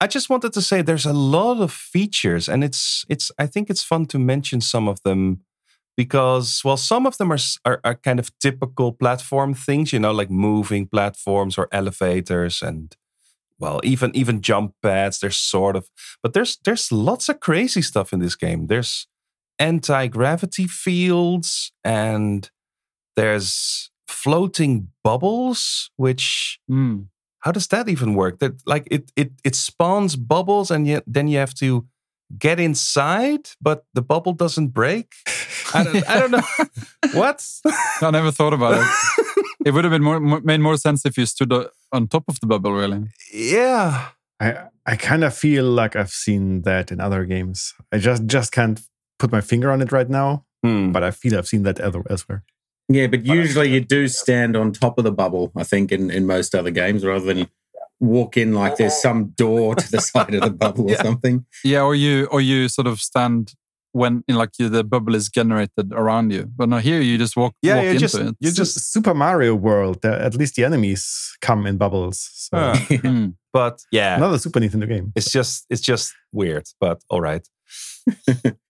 [0.00, 3.32] I just wanted to say there's a lot of features, and it's it's.
[3.38, 5.40] I think it's fun to mention some of them
[5.96, 10.12] because, well, some of them are are, are kind of typical platform things, you know,
[10.12, 12.96] like moving platforms or elevators, and
[13.58, 15.20] well, even even jump pads.
[15.20, 15.88] There's sort of,
[16.22, 18.66] but there's there's lots of crazy stuff in this game.
[18.68, 19.06] There's
[19.58, 22.50] anti gravity fields, and
[23.16, 27.08] there's floating bubbles, which Mm.
[27.40, 28.38] how does that even work?
[28.40, 31.86] That like it it it spawns bubbles and yet then you have to
[32.38, 35.12] get inside, but the bubble doesn't break.
[35.74, 36.42] I don't, I don't know
[37.20, 37.44] what.
[38.02, 39.46] I never thought about it.
[39.66, 41.52] it would have been more, more made more sense if you stood
[41.92, 43.04] on top of the bubble, really.
[43.32, 44.08] yeah,
[44.40, 44.56] I
[44.86, 47.74] I kind of feel like I've seen that in other games.
[47.92, 48.80] I just just can't
[49.18, 50.92] put my finger on it right now, Hmm.
[50.92, 52.44] but I feel I've seen that other elsewhere.
[52.88, 56.24] Yeah, but usually you do stand on top of the bubble, I think, in, in
[56.26, 57.48] most other games, rather than
[58.00, 61.44] walk in like there's some door to the side of the bubble or something.
[61.64, 63.52] Yeah, or you or you sort of stand
[63.92, 66.44] when in like you, the bubble is generated around you.
[66.54, 67.54] But no, here you just walk.
[67.62, 68.36] Yeah, walk you into just- it.
[68.40, 70.04] you Su- just- Super Mario World.
[70.04, 72.28] uh, At least the enemies come in bubbles.
[72.34, 72.74] So Ah.
[72.90, 73.34] Mm.
[73.52, 75.12] but yeah, another Super Nintendo game.
[75.16, 76.64] it's just it's just weird.
[76.80, 77.46] But all right.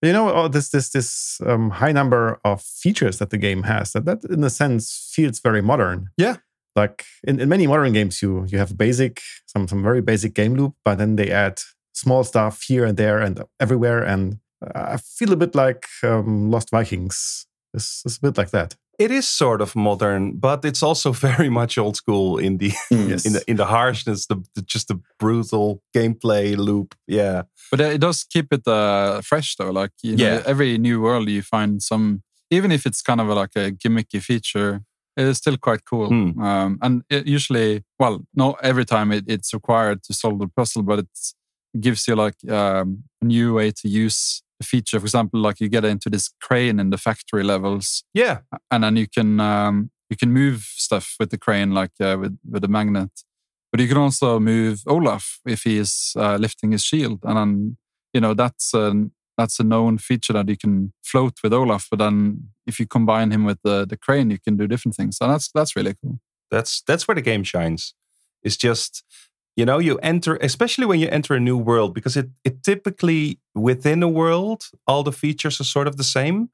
[0.02, 3.92] You know, oh, this this this um, high number of features that the game has.
[3.92, 6.08] That that in a sense feels very modern.
[6.16, 6.36] Yeah.
[6.76, 10.54] Like in, in many modern games, you you have basic some some very basic game
[10.54, 11.60] loop, but then they add
[11.94, 14.02] small stuff here and there and everywhere.
[14.02, 14.38] And
[14.74, 17.46] I feel a bit like um, Lost Vikings.
[17.74, 18.76] It's, it's a bit like that.
[18.98, 22.72] It is sort of modern, but it's also very much old school in the.
[22.90, 23.26] Yes.
[23.26, 26.94] in the in the harshness, the, the just the brutal gameplay loop.
[27.06, 29.70] Yeah, But it does keep it uh, fresh, though.
[29.80, 30.42] Like you know, Yeah.
[30.46, 34.74] every new world, you find some, even if it's kind of like a gimmicky feature,
[34.76, 34.82] it
[35.24, 36.08] is still quite cool.
[36.08, 36.40] Hmm.
[36.40, 40.82] Um, and it usually, well, not every time it, it's required to solve the puzzle,
[40.82, 41.34] but it's,
[41.74, 44.98] it gives you like um, a new way to use the feature.
[45.00, 48.38] For example, like you get into this crane in the factory levels, yeah,
[48.70, 52.38] and then you can um, you can move stuff with the crane, like uh, with
[52.48, 53.10] with the magnet.
[53.72, 57.76] But you can also move Olaf if he is uh, lifting his shield, and then
[58.12, 61.88] you know that's a that's a known feature that you can float with Olaf.
[61.90, 65.18] But then if you combine him with the the crane, you can do different things,
[65.20, 66.18] and that's that's really cool.
[66.50, 67.94] that's that's where the game shines.
[68.42, 69.04] It's just
[69.56, 73.38] you know you enter, especially when you enter a new world, because it it typically
[73.54, 76.50] within a world all the features are sort of the same.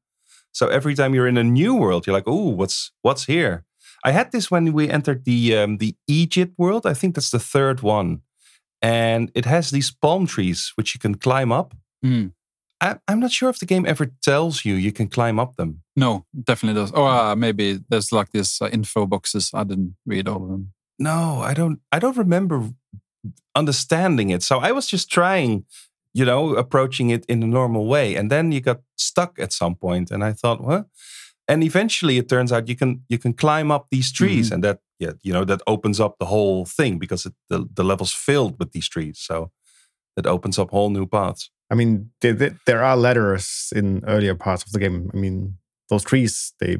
[0.52, 3.64] So every time you're in a new world, you're like, oh, what's what's here?
[4.04, 6.86] I had this when we entered the um, the Egypt world.
[6.86, 8.22] I think that's the third one,
[8.80, 11.74] and it has these palm trees which you can climb up.
[12.04, 12.32] Mm.
[12.82, 15.82] I, I'm not sure if the game ever tells you you can climb up them.
[15.94, 16.90] No, definitely does.
[16.92, 19.52] Oh, uh, maybe there's like these uh, info boxes.
[19.54, 20.72] I didn't read all of them.
[20.98, 21.78] No, I don't.
[21.92, 22.70] I don't remember
[23.54, 24.42] understanding it.
[24.42, 25.64] So I was just trying,
[26.12, 29.76] you know, approaching it in a normal way, and then you got stuck at some
[29.76, 30.86] point, and I thought, what?
[31.46, 34.80] And eventually, it turns out you can you can climb up these trees, and that
[34.98, 38.58] yeah, you know, that opens up the whole thing because it, the the level's filled
[38.58, 39.18] with these trees.
[39.20, 39.52] So
[40.16, 41.50] it opens up whole new paths.
[41.72, 45.10] I mean, there, there, there are ladders in earlier parts of the game.
[45.14, 45.56] I mean,
[45.88, 46.76] those trees, they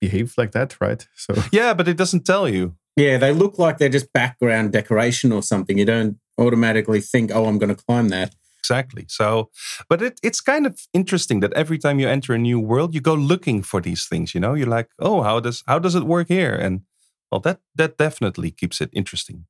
[0.00, 1.04] behave like that, right?
[1.16, 2.76] So Yeah, but it doesn't tell you.
[2.96, 5.76] Yeah, they look like they're just background decoration or something.
[5.76, 8.34] You don't automatically think, oh, I'm going to climb that.
[8.60, 9.06] Exactly.
[9.08, 9.50] So,
[9.88, 13.00] but it, it's kind of interesting that every time you enter a new world, you
[13.00, 14.34] go looking for these things.
[14.36, 16.54] You know, you're like, oh, how does how does it work here?
[16.54, 16.82] And
[17.32, 19.46] well, that that definitely keeps it interesting.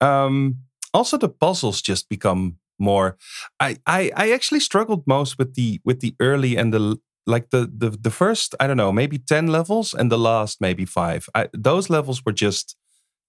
[0.00, 3.16] Um, also, the puzzles just become more.
[3.60, 7.70] I, I I actually struggled most with the with the early and the like the
[7.78, 11.28] the the first I don't know maybe ten levels and the last maybe five.
[11.34, 12.76] I, those levels were just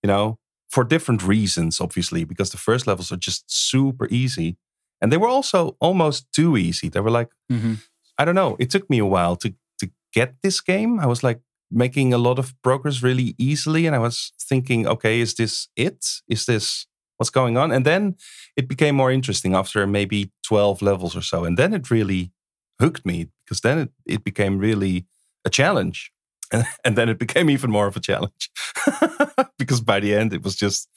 [0.04, 0.40] you know
[0.70, 4.58] for different reasons, obviously, because the first levels are just super easy.
[5.00, 6.90] And they were also almost too easy.
[6.90, 7.74] They were like, Mm-hmm.
[8.18, 8.56] I don't know.
[8.60, 11.00] It took me a while to to get this game.
[11.00, 11.42] I was like
[11.72, 16.06] making a lot of progress really easily, and I was thinking, okay, is this it?
[16.28, 16.88] Is this
[17.24, 17.72] what's going on?
[17.72, 18.16] And then
[18.58, 22.32] it became more interesting after maybe twelve levels or so, and then it really
[22.82, 25.06] hooked me because then it, it became really
[25.46, 26.12] a challenge,
[26.52, 28.50] and, and then it became even more of a challenge
[29.58, 30.90] because by the end it was just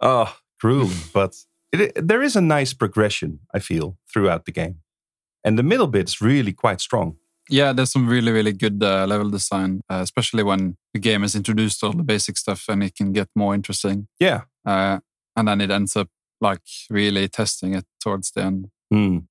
[0.00, 1.36] oh grueling, but
[1.72, 3.40] it, there is a nice progression.
[3.54, 4.76] I feel throughout the game,
[5.44, 7.16] and the middle bit's really quite strong.
[7.50, 11.34] Yeah, there's some really, really good uh, level design, uh, especially when the game has
[11.34, 14.08] introduced all the basic stuff and it can get more interesting.
[14.18, 14.44] Yeah.
[14.64, 15.00] Uh,
[15.36, 16.08] and then it ends up
[16.40, 18.68] like really testing it towards the end.
[18.92, 19.26] Mm.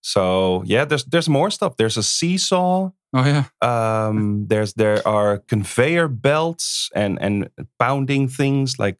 [0.00, 1.76] So yeah, there's there's more stuff.
[1.76, 2.90] There's a seesaw.
[3.14, 3.44] Oh yeah.
[3.62, 8.98] Um, there's there are conveyor belts and and pounding things like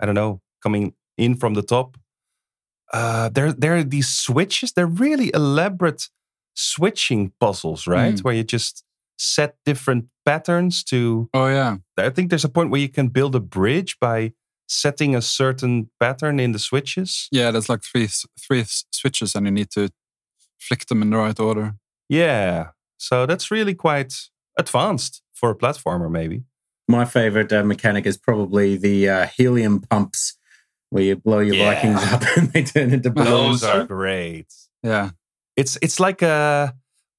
[0.00, 1.96] I don't know coming in from the top.
[2.92, 4.72] Uh, there there are these switches.
[4.72, 6.08] They're really elaborate
[6.54, 8.14] switching puzzles, right?
[8.14, 8.24] Mm.
[8.24, 8.84] Where you just
[9.18, 11.28] set different patterns to.
[11.32, 11.76] Oh yeah.
[11.96, 14.32] I think there's a point where you can build a bridge by
[14.70, 17.28] setting a certain pattern in the switches.
[17.32, 18.08] Yeah, there's like three
[18.40, 19.88] three switches, and you need to
[20.58, 21.74] flick them in the right order.
[22.08, 24.14] Yeah, so that's really quite
[24.58, 26.44] advanced for a platformer, maybe.
[26.88, 30.36] My favorite uh, mechanic is probably the uh, helium pumps,
[30.90, 31.74] where you blow your Yeah.
[31.74, 33.60] Vikings up and they turn into balloons.
[33.60, 34.52] Those are great.
[34.82, 35.10] Yeah.
[35.56, 36.74] It's it's like a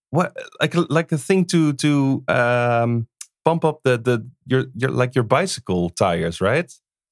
[0.09, 3.07] what like like a thing to to um,
[3.45, 6.71] pump up the the your your like your bicycle tires, right?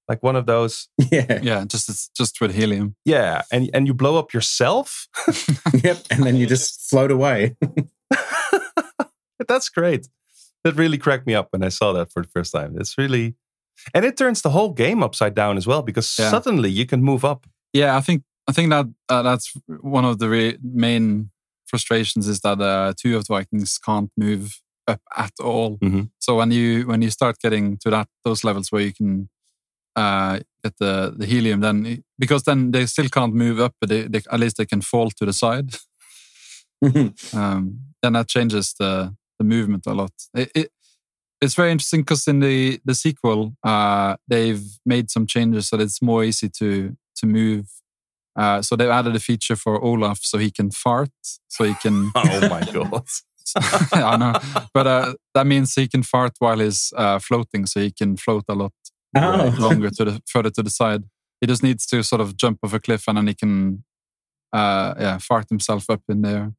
[0.09, 0.89] Like one of those.
[1.11, 1.39] Yeah.
[1.43, 1.65] Yeah.
[1.65, 2.95] Just it's just with helium.
[3.05, 5.07] Yeah, and and you blow up yourself.
[5.83, 5.97] Yep.
[6.11, 7.55] And then you just float away.
[9.47, 10.07] That's great.
[10.63, 12.75] That really cracked me up when I saw that for the first time.
[12.79, 13.35] It's really,
[13.93, 16.29] and it turns the whole game upside down as well because Yeah.
[16.31, 17.45] suddenly you can move up.
[17.73, 21.29] Yeah, I think I think that uh, that's one of the re- main
[21.67, 25.77] frustrations is that uh, two of the Vikings can't move up at all.
[25.77, 26.09] Mhm.
[26.19, 29.29] So when you when you start getting to that those levels where you can
[29.95, 34.03] uh, get the the helium, then because then they still can't move up, but they,
[34.03, 35.75] they, at least they can fall to the side.
[37.33, 40.11] um, then that changes the the movement a lot.
[40.33, 40.71] It, it
[41.41, 45.83] it's very interesting because in the the sequel, uh, they've made some changes so that
[45.83, 47.67] it's more easy to to move.
[48.35, 51.11] Uh, so they've added a feature for Olaf so he can fart,
[51.47, 52.11] so he can.
[52.15, 53.05] Oh my god!
[53.93, 54.33] I know,
[54.73, 58.45] but uh, that means he can fart while he's uh, floating, so he can float
[58.47, 58.73] a lot
[59.15, 59.55] oh.
[59.59, 61.03] longer to the further to the side.
[61.41, 63.83] He just needs to sort of jump off a cliff and then he can,
[64.51, 66.53] uh, yeah, fart himself up in there.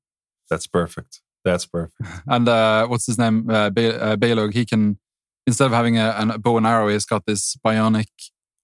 [0.49, 1.21] That's perfect.
[1.45, 2.01] That's perfect.
[2.27, 3.49] And uh, what's his name?
[3.49, 4.55] Uh, Ba- uh, Baleog.
[4.55, 4.99] He can
[5.47, 8.09] instead of having a, a bow and arrow, he's got this bionic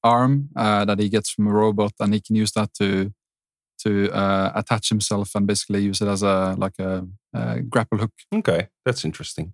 [0.02, 3.12] arm uh, that he gets from a robot, and he can use that to
[3.78, 8.12] to uh, attach himself and basically use it as a like a, a grapple hook.
[8.34, 9.52] Okay, that's interesting.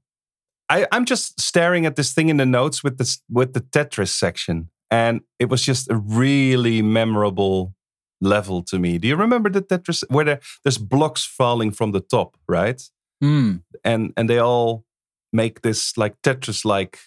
[0.75, 4.13] I, I'm just staring at this thing in the notes with this with the Tetris
[4.19, 7.75] section, and it was just a really memorable
[8.21, 8.99] level to me.
[8.99, 12.81] Do you remember the Tetris where there, there's blocks falling from the top, right?
[13.21, 13.57] Hmm.
[13.85, 14.85] And and they all
[15.33, 16.99] make this like Tetris like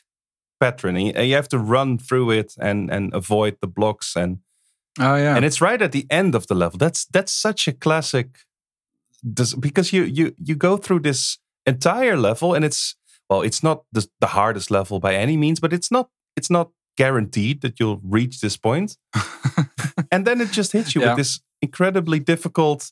[0.59, 4.37] pattern, and you- have to run through it and and avoid the blocks and
[4.99, 5.35] Oh yeah.
[5.35, 6.77] and it's right at the end of the level.
[6.77, 8.27] That's that's such a classic,
[9.59, 12.95] because you you you go through this entire level, and it's
[13.29, 16.69] well, it's not the, the hardest level by any means, but it's not it's not
[16.97, 18.97] guaranteed that you'll reach this point.
[20.11, 21.09] and then it just hits you Yeah.
[21.09, 22.91] with this incredibly difficult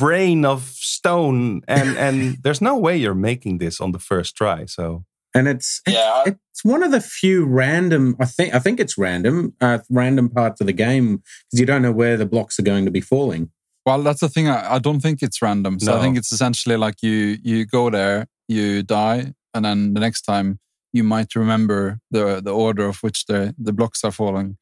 [0.00, 4.66] rain of stone, and and there's no way you're making this on the first try.
[4.66, 6.22] So and it's Yeah.
[6.26, 10.60] it's one of the few random i think i think it's random uh, random parts
[10.60, 13.50] of the game because you don't know where the blocks are going to be falling
[13.86, 14.48] Well, that's the thing.
[14.48, 15.78] I, I don't think it's random.
[15.80, 20.00] So I think it's essentially like you you go there, you die, and then the
[20.00, 20.58] next time
[20.92, 24.56] you might remember the the order of which the the blocks are falling.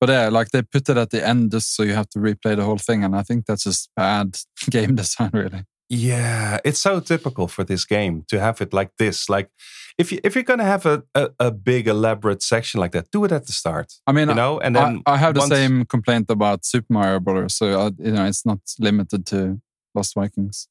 [0.00, 2.56] But yeah, like they put it at the end just so you have to replay
[2.56, 4.36] the whole thing, and I think that's just bad
[4.70, 5.64] game design, really.
[5.88, 9.28] Yeah, it's so typical for this game to have it like this.
[9.28, 9.50] Like,
[9.98, 13.24] if you if you're gonna have a, a, a big elaborate section like that, do
[13.24, 13.92] it at the start.
[14.06, 17.20] I mean, You know, and I, then I have the same complaint about Super Mario
[17.20, 19.60] Brothers, so I, you know it's not limited to
[19.94, 20.68] Lost Vikings.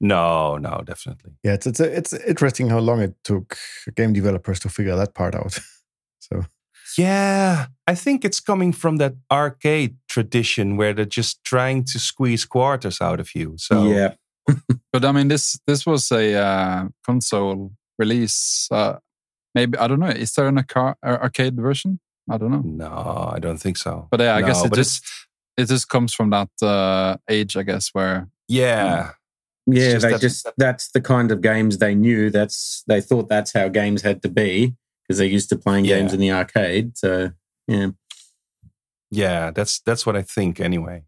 [0.00, 1.32] No, no, definitely.
[1.42, 3.56] Yeah, it's it's it's interesting how long it took
[3.96, 5.58] game developers to figure that part out.
[6.20, 6.42] so
[6.98, 12.44] Yeah, I think it's coming from that arcade tradition where they're just trying to squeeze
[12.44, 13.54] quarters out of you.
[13.56, 14.14] So yeah
[14.92, 18.68] But I mean, this this was a uh, console release.
[18.70, 18.98] Uh,
[19.54, 20.08] maybe I don't know.
[20.08, 22.00] Is there an arca- arcade version?
[22.28, 22.62] I don't know.
[22.64, 24.08] no, I don't think so.
[24.10, 25.04] But yeah, I guess it just
[25.56, 29.12] it just comes from that uh, age, I guess, where yeah,
[29.72, 33.52] yeah just they just that's the kind of games they knew that's they thought that's
[33.52, 35.98] how games had to be because they're used to playing Yeah.
[35.98, 37.30] games in the arcade so
[37.68, 37.90] yeah
[39.10, 41.02] yeah, that's that's what I think anyway.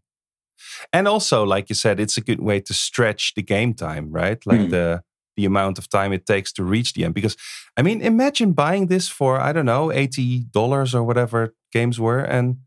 [0.91, 4.45] And also, like you said, it's a good way to stretch the game time, right?
[4.45, 4.69] Like Hmm.
[4.69, 5.03] the
[5.37, 7.13] the amount of time it takes to reach the end.
[7.13, 7.37] Because
[7.77, 12.19] I mean, imagine buying this for I don't know eighty dollars or whatever games were,
[12.19, 12.57] and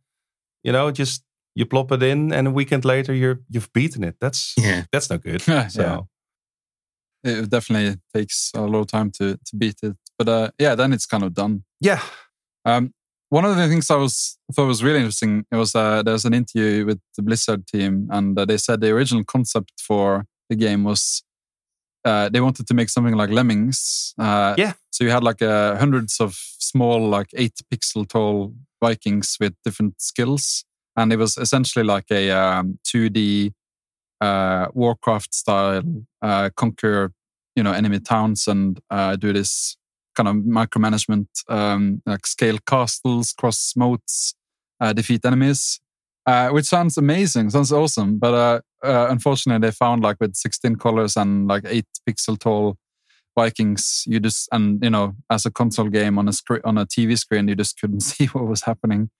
[0.64, 1.22] you know, just
[1.57, 4.16] you plop it in, and a weekend later you're you've beaten it.
[4.20, 4.84] That's Yeah.
[4.92, 5.42] that's not good.
[5.48, 5.68] Yeah.
[5.68, 6.09] So
[7.24, 10.92] It definitely takes a lot of time to to beat it, but uh, yeah, then
[10.92, 11.64] it's kind of done.
[11.80, 12.00] yeah,
[12.64, 12.92] Um,
[13.30, 16.34] one of the things I was thought was really interesting it was uh, was an
[16.34, 20.84] interview with the Blizzard team, and uh, they said the original concept for the game
[20.84, 21.24] was
[22.04, 24.14] uh, they wanted to make something like Lemmings.
[24.18, 24.72] Uh, Yeah.
[24.90, 28.54] So you had like uh, hundreds of small, like eight pixel tall
[28.84, 30.64] Vikings with different skills,
[30.97, 33.53] and it was essentially like a um, 2D
[34.20, 35.82] uh, Warcraft style
[36.22, 37.12] uh, conquer,
[37.55, 39.76] you know, enemy towns and uh, do this
[40.14, 44.34] kind of micromanagement, um, like scale castles, cross moats,
[44.80, 45.80] uh, defeat enemies,
[46.26, 48.18] uh, which sounds amazing, sounds awesome.
[48.18, 52.76] But uh, unfortunately, they found like with 16 colors and like eight pixel tall
[53.38, 56.86] Vikings, you just and you know, as a console game on a screen on a
[56.86, 59.11] TV screen, you just couldn't see what was happening.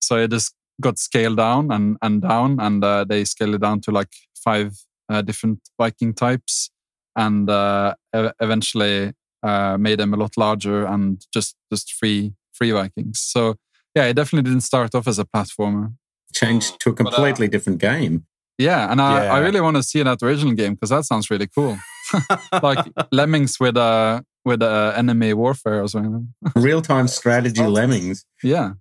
[0.00, 3.80] So it just got scaled down and and down, and uh, they scaled it down
[3.82, 4.76] to like five
[5.08, 6.70] uh, different Viking types,
[7.16, 9.12] and uh, e- eventually
[9.42, 13.20] uh, made them a lot larger and just just free free Vikings.
[13.20, 13.56] So
[13.94, 15.94] yeah, it definitely didn't start off as a platformer.
[16.34, 18.26] Changed to a But, uh, completely different game.
[18.58, 21.48] Yeah, and I, I really want to see that original game because that sounds really
[21.48, 21.76] cool.
[22.62, 26.34] like lemmings with uh with uh, enemy warfare or something.
[26.54, 28.24] Real time strategy lemmings.
[28.42, 28.72] Yeah.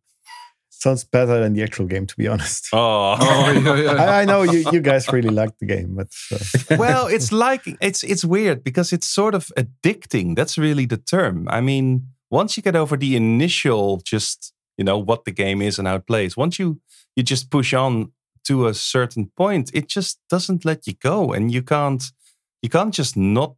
[0.84, 2.68] Sounds better than the actual game, to be honest.
[2.74, 3.92] oh, Oh, yeah, yeah.
[4.04, 7.62] I, I know you, you guys really like the game, but uh, well, it's like
[7.80, 10.36] it's it's weird because it's sort of addicting.
[10.36, 11.48] That's really the term.
[11.50, 15.80] I mean, once you get over the initial, just you know what the game is
[15.80, 16.36] and how it plays.
[16.36, 16.82] Once you
[17.16, 18.12] you just push on
[18.44, 22.04] to a certain point, it just doesn't let you go, and you can't
[22.62, 23.56] you can't just not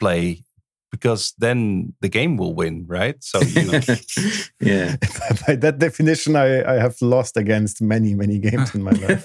[0.00, 0.42] play
[0.90, 3.16] because then the game will win, right?
[3.22, 3.80] So you know,
[4.60, 4.96] yeah.
[5.46, 9.24] by that definition, I, I have lost against many, many games in my life.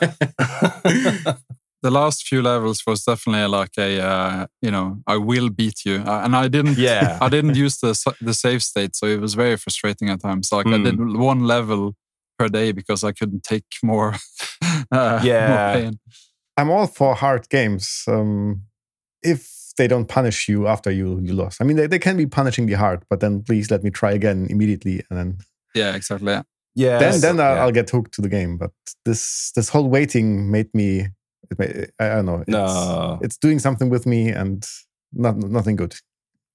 [1.82, 5.96] the last few levels was definitely like a uh, you know I will beat you,
[6.06, 6.78] uh, and I didn't.
[6.78, 7.18] Yeah.
[7.22, 10.52] I didn't use the s- the save state, so it was very frustrating at times.
[10.52, 10.84] Like I Mm.
[10.84, 11.94] did one level
[12.40, 14.16] per day because I couldn't take more.
[14.92, 15.48] uh, Yeah.
[15.50, 16.00] more pain.
[16.58, 18.64] I'm all for hard games um,
[19.24, 19.48] if
[19.78, 21.62] they don't punish you after you you lost.
[21.62, 24.12] I mean, they, they can be punishing the heart, but then please let me try
[24.12, 25.38] again immediately, and then
[25.76, 26.32] Yeah, exactly.
[26.34, 26.44] Yeah.
[26.76, 27.62] yeah, then then I'll, yeah.
[27.64, 28.58] I'll get hooked to the game.
[28.58, 28.72] But
[29.06, 31.08] this this whole waiting made me.
[31.52, 32.40] It made, I don't know.
[32.42, 33.20] It's, No.
[33.22, 34.66] it's doing something with me, and
[35.12, 35.96] not nothing good.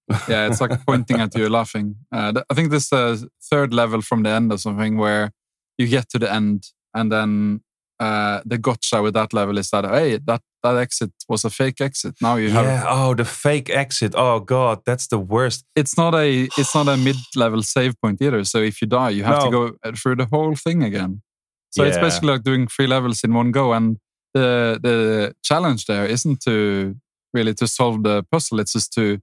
[0.29, 1.97] yeah, it's like pointing at you, laughing.
[2.11, 3.19] Uh, I think this uh,
[3.51, 5.33] third level from the end or something where
[5.77, 6.65] you get to the end
[6.95, 7.61] and then
[8.01, 11.81] uh, the gotcha with that level is that hey, that that exit was a fake
[11.81, 12.15] exit.
[12.21, 12.85] Now you have yeah.
[12.89, 14.15] Oh, the fake exit.
[14.17, 15.65] Oh God, that's the worst.
[15.75, 18.45] it's not a it's not a mid level save point either.
[18.45, 21.23] So if you die, you have to go through the whole thing again.
[21.71, 23.73] So it's basically like doing three levels in one go.
[23.73, 23.99] And
[24.35, 26.97] the the challenge there isn't to
[27.35, 28.61] really to solve the puzzle.
[28.61, 29.19] It's just to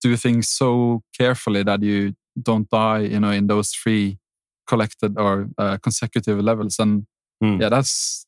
[0.00, 3.00] do things so carefully that you don't die.
[3.00, 4.18] You know, in those three
[4.66, 6.78] collected or uh, consecutive levels.
[6.78, 7.06] And
[7.42, 7.60] Hmm.
[7.60, 8.26] yeah, that's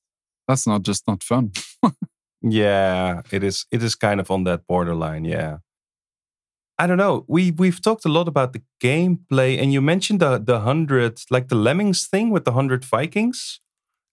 [0.48, 1.52] that's not just not fun.
[2.46, 3.64] Yeah, it is.
[3.70, 5.24] It is kind of on that borderline.
[5.24, 5.58] Yeah.
[6.78, 7.24] I don't know.
[7.28, 11.48] We we've talked a lot about the gameplay, and you mentioned the the hundred, like
[11.48, 13.60] the Lemmings thing with the hundred Vikings,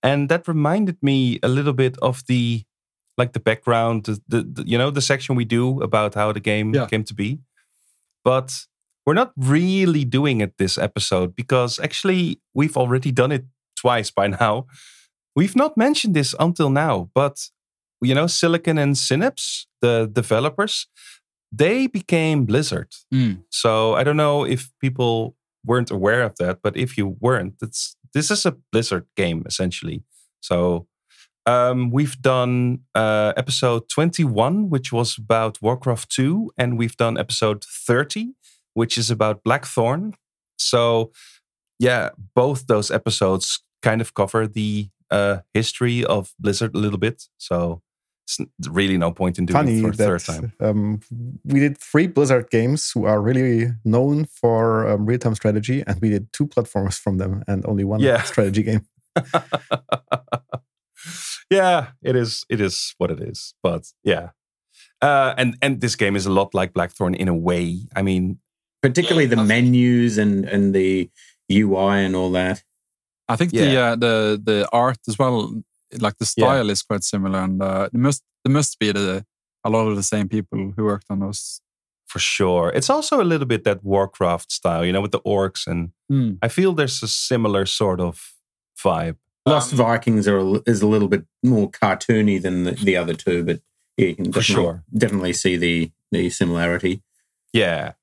[0.03, 2.63] and that reminded me a little bit of the
[3.17, 6.39] like the background, the, the, the- you know the section we do about how the
[6.39, 6.85] game Yeah.
[6.87, 7.39] came to be.
[8.23, 8.67] But
[9.05, 13.45] we're not really doing it this episode because actually we've already done it
[13.81, 14.65] twice by now.
[15.35, 17.49] We've not mentioned this until now, but
[18.01, 20.87] you know, Silicon and Synapse, the developers,
[21.51, 22.91] they became Blizzard.
[23.13, 23.43] Mm.
[23.49, 27.95] So I don't know if people weren't aware of that, but if you weren't, it's
[28.13, 30.03] this is a Blizzard game essentially.
[30.41, 30.87] So
[31.45, 37.63] um, we've done uh, episode 21, which was about Warcraft 2, and we've done episode
[37.63, 38.33] 30,
[38.73, 40.15] which is about Blackthorne.
[40.57, 41.11] So
[41.79, 47.23] yeah, both those episodes kind of cover the uh, history of Blizzard a little bit.
[47.37, 47.81] So
[48.25, 50.53] it's really no point in doing Funny it for a third time.
[50.61, 50.99] um,
[51.43, 55.99] we did three Blizzard games who are really known for um, real time strategy, and
[56.01, 58.21] we did two platformers from them and only one Yeah.
[58.23, 58.85] strategy game.
[61.49, 62.45] yeah, it is.
[62.49, 63.53] It is what it is.
[63.63, 64.29] But yeah,
[65.01, 67.79] uh, and and this game is a lot like Blackthorne in a way.
[67.95, 68.39] I mean,
[68.81, 71.09] Particularly the menus and, and the
[71.51, 72.63] UI and all that.
[73.27, 75.61] I think the uh, the the art as well,
[75.99, 76.45] like the Yeah.
[76.45, 79.25] style is quite similar, and uh, it must there must be the
[79.63, 81.61] a lot of the same people who worked on those.
[82.07, 85.65] for sure, it's also a little bit that Warcraft style, you know, with the orcs,
[85.67, 86.33] and Hmm.
[86.41, 88.33] I feel there's a similar sort of
[88.83, 89.15] vibe.
[89.45, 93.13] Lost Um, Vikings are a, is a little bit more cartoony than the, the other
[93.13, 93.61] two, but
[93.97, 94.83] yeah, you can For definitely, sure.
[94.97, 97.01] definitely see the the similarity.
[97.53, 97.93] Yeah.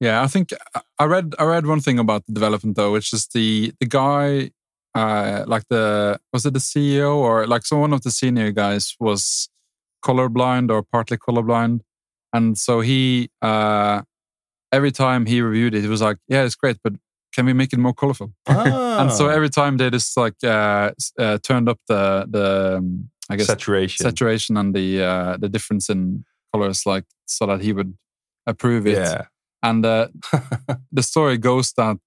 [0.00, 3.12] Yeah, I think uh, I read I read one thing about the development though, which
[3.12, 4.50] is the the guy,
[4.94, 8.94] uh, like the was it the CEO or like so one of the senior guys
[9.00, 9.48] was
[10.04, 11.80] colorblind or partly colorblind,
[12.32, 14.02] and so he uh,
[14.72, 16.92] every time he reviewed it, he was like, "Yeah, it's great, but
[17.34, 20.90] can we make it more colorful?" And so Ah, every time they just like uh,
[21.18, 24.04] uh, turned up the the um, I guess saturation.
[24.04, 27.96] saturation and the uh, the difference in colors, like so that he would
[28.46, 28.96] approve it.
[28.98, 29.26] Yeah.
[29.62, 30.08] And uh,
[30.92, 31.98] the story goes that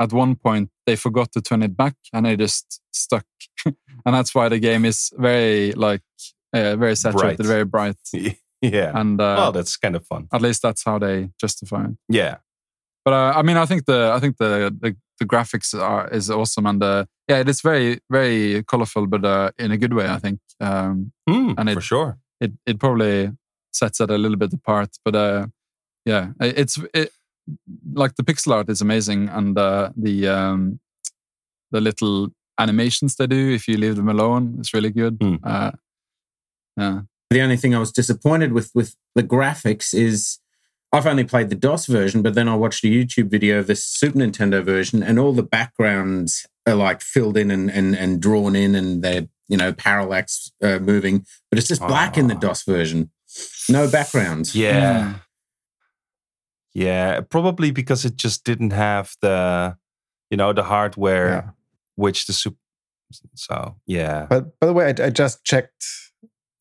[0.00, 3.26] at one point they forgot to turn it back and it just stuck.
[3.64, 3.74] and
[4.04, 6.02] that's why the game is very like
[6.52, 7.46] uh, very saturated, Bright.
[7.48, 7.96] very bright.
[8.62, 8.92] yeah.
[8.98, 10.28] And uh, well, that's kind of fun.
[10.32, 11.96] at least that's how they justify it.
[12.08, 12.36] Yeah.
[13.04, 16.30] But uh, I mean, I think the I think the the, the graphics are is
[16.30, 20.06] awesome and uh, yeah, it is very very colorful, but uh, in a good way.
[20.08, 22.18] I think um, Hmm, And for sure.
[22.40, 23.30] it it probably
[23.72, 24.90] sets it a little bit apart.
[25.04, 25.46] But uh,
[26.04, 27.10] yeah, it's it,
[27.92, 30.80] like the pixel art is amazing, and uh, the um,
[31.70, 32.28] the little
[32.58, 35.16] animations they do if you leave them alone is really good.
[35.20, 35.36] Hmm.
[35.42, 35.70] Uh,
[36.76, 40.38] yeah, The only thing I was disappointed with with the graphics is
[40.92, 43.76] I've only played the DOS version, but then I watched a YouTube video of the
[43.76, 48.56] Super Nintendo version, and all the backgrounds are like filled in and and, and drawn
[48.56, 52.38] in, and they're you know parallax uh, moving, but it's just black in the Ah.
[52.40, 53.10] DOS version,
[53.68, 54.54] no backgrounds.
[54.54, 55.14] Yeah.
[56.76, 56.82] Mm.
[56.84, 57.20] Yeah.
[57.20, 59.76] Probably because it just didn't have the,
[60.30, 61.50] you know, the hardware Yeah.
[61.96, 62.56] which the super.
[63.34, 64.26] So, yeah.
[64.30, 65.84] But by the way, I, I just checked.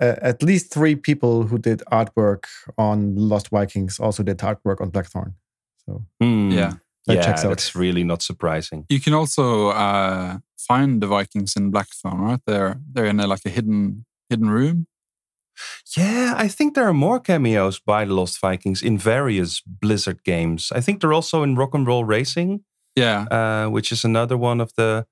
[0.02, 2.46] Uh, at least three people who did artwork
[2.78, 5.34] on Lost Vikings also did artwork on Blackthorne.
[5.86, 6.52] So Hmm.
[6.52, 6.74] yeah.
[7.06, 7.50] that yeah, checks out.
[7.50, 8.86] that's really not surprising.
[8.90, 12.40] You can also uh, find the Vikings in Blackthorne, right?
[12.46, 14.88] They're they're in a, like a hidden hidden room.
[15.98, 20.72] Yeah, I think there are more cameos by the Lost Vikings in various Blizzard games.
[20.76, 22.64] I think they're also in Rock and Roll Racing,
[22.96, 25.06] Yeah, uh, which is another one of the.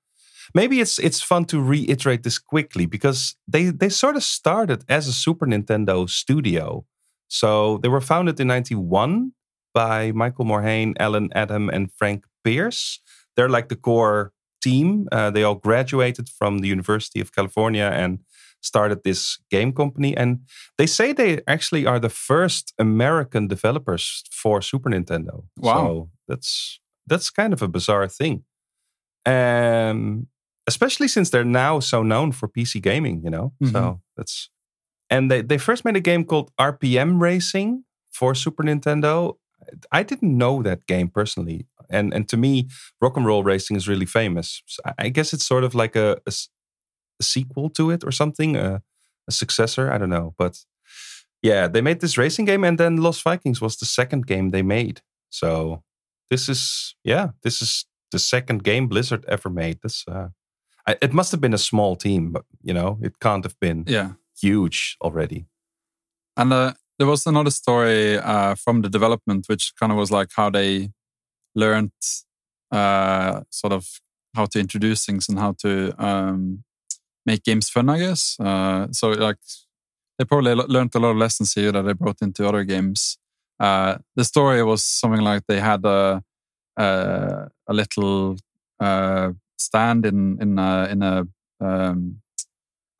[0.54, 5.06] Maybe it's it's fun to reiterate this quickly because they they sort of started as
[5.06, 6.84] a Super Nintendo studio.
[7.28, 9.32] So they were founded in '91
[9.74, 13.00] by Michael Morhaime, Allen Adham, and Frank Pearce.
[13.36, 14.32] They're like the core
[14.62, 15.06] team.
[15.12, 18.20] Uh, they all graduated from the University of California and
[18.60, 20.16] started this game company.
[20.16, 20.40] And
[20.76, 25.44] they say they actually are the first American developers for Super Nintendo.
[25.56, 25.74] Wow.
[25.86, 28.44] So that's that's kind of a bizarre thing.
[29.26, 30.26] Um,
[30.66, 33.52] especially since they're now so known for PC gaming, you know.
[33.72, 34.50] So that's
[35.10, 39.36] and they, they first made a game called RPM Racing for Super Nintendo.
[39.92, 42.68] I didn't know that game personally, and and to me,
[43.00, 44.62] Rock and Roll Racing is really famous.
[44.66, 46.32] So I- guess it's sort of like a, a
[47.20, 48.82] a sequel to it or something, a,
[49.28, 49.90] a successor.
[49.90, 50.64] I don't know, but
[51.42, 54.62] yeah, they made this racing game, and then Lost Vikings was the second game they
[54.62, 55.02] made.
[55.30, 55.82] So
[56.30, 59.78] this is yeah, this is the second game Blizzard ever made.
[59.82, 60.28] This uh,
[60.86, 63.84] I, it must have been a small team, but you know, it can't have been
[63.86, 64.12] yeah.
[64.40, 65.46] huge already.
[66.36, 70.30] And uh, there was another story uh, from the development, which kind of was like
[70.34, 70.90] how they
[71.54, 71.92] learned
[72.70, 74.00] uh, sort of
[74.34, 76.64] how to introduce things and how to um,
[77.28, 78.22] make games fun, I guess.
[78.40, 79.38] Uh, so, like,
[80.16, 83.18] they probably learned a lot of lessons here that they brought into other games.
[83.60, 86.22] Uh, the story was something like they had a
[86.76, 88.36] a, a little
[88.80, 91.26] uh, stand in in a, in a
[91.60, 92.20] um,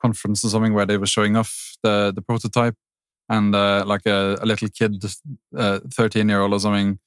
[0.03, 1.53] conference or something where they were showing off
[1.85, 2.77] the the prototype
[3.29, 5.05] and uh, like a, a little kid,
[5.57, 6.99] uh, 13 year old or something,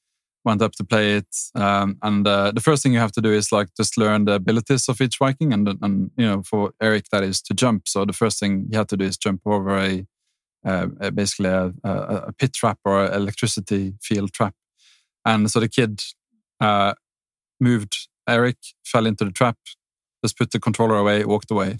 [0.44, 1.36] went up to play it.
[1.54, 4.34] Um, and uh, the first thing you have to do is like just learn the
[4.34, 5.52] abilities of each Viking.
[5.52, 7.88] And, and, you know, for Erik, that is to jump.
[7.88, 10.06] So the first thing you have to do is jump over a,
[10.64, 11.90] uh, a- basically a, a,
[12.28, 14.54] a pit trap or an electricity field trap.
[15.24, 16.02] And so the kid
[16.60, 16.94] uh,
[17.60, 19.56] moved Erik, fell into the trap,
[20.24, 21.76] just put the controller away, walked away.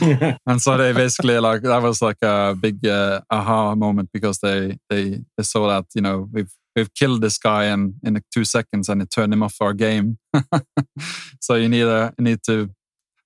[0.46, 4.76] and so they basically like that was like a big uh, aha moment because they
[4.90, 8.44] they they saw that you know we've we've killed this guy in in like two
[8.44, 10.18] seconds and it turned him off our game.
[11.40, 12.70] so you need a you need to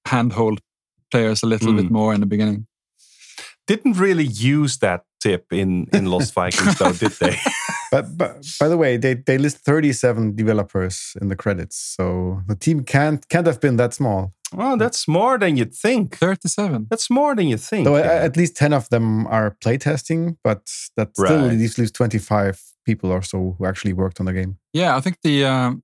[0.07, 0.61] handhold
[1.11, 1.91] players a little bit Mm.
[1.91, 2.67] more in the beginning.
[3.67, 7.37] Didn't really use that tip in in Lost Vikings though, did they?
[7.91, 12.55] But, but by the way, they, they list 37 developers in the credits, so the
[12.55, 14.35] team can't can't have been that small.
[14.59, 16.17] oh, that's more than you'd think.
[16.19, 16.87] Thirty-seven.
[16.91, 17.85] That's more than you think.
[17.87, 18.25] Though yeah.
[18.27, 20.61] at least 10 of them are playtesting, but
[20.97, 21.57] that still Right.
[21.59, 24.53] leaves, leaves 25 people or so who actually worked on the game.
[24.72, 25.82] Yeah, I think the um,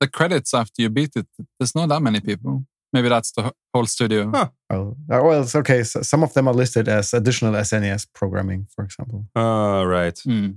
[0.00, 1.26] the credits after you beat it,
[1.58, 2.64] there's not that many people.
[2.92, 4.30] Maybe that's the whole studio.
[4.30, 4.48] Huh.
[4.70, 5.82] Well, uh, well, it's okay.
[5.82, 9.26] So some of them are listed as additional SNES programming, for example.
[9.34, 10.18] Oh, right.
[10.24, 10.50] Hmm.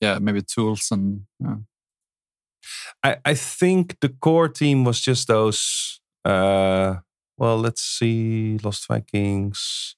[0.00, 1.56] Yeah, maybe tools and yeah.
[3.02, 6.00] I, I think the core team was just those.
[6.24, 6.96] Uh,
[7.38, 8.58] well, let's see.
[8.62, 9.96] Lost Vikings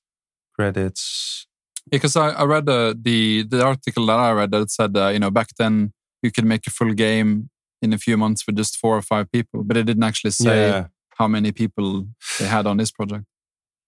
[0.54, 1.46] credits.
[1.90, 5.18] Because I, I read uh, the the article that I read that said uh, you
[5.18, 7.50] know back then you could make a full game
[7.82, 10.68] in a few months with just four or five people, but it didn't actually say
[10.68, 10.86] Yeah.
[11.18, 12.06] how many people
[12.38, 13.24] they had on this project.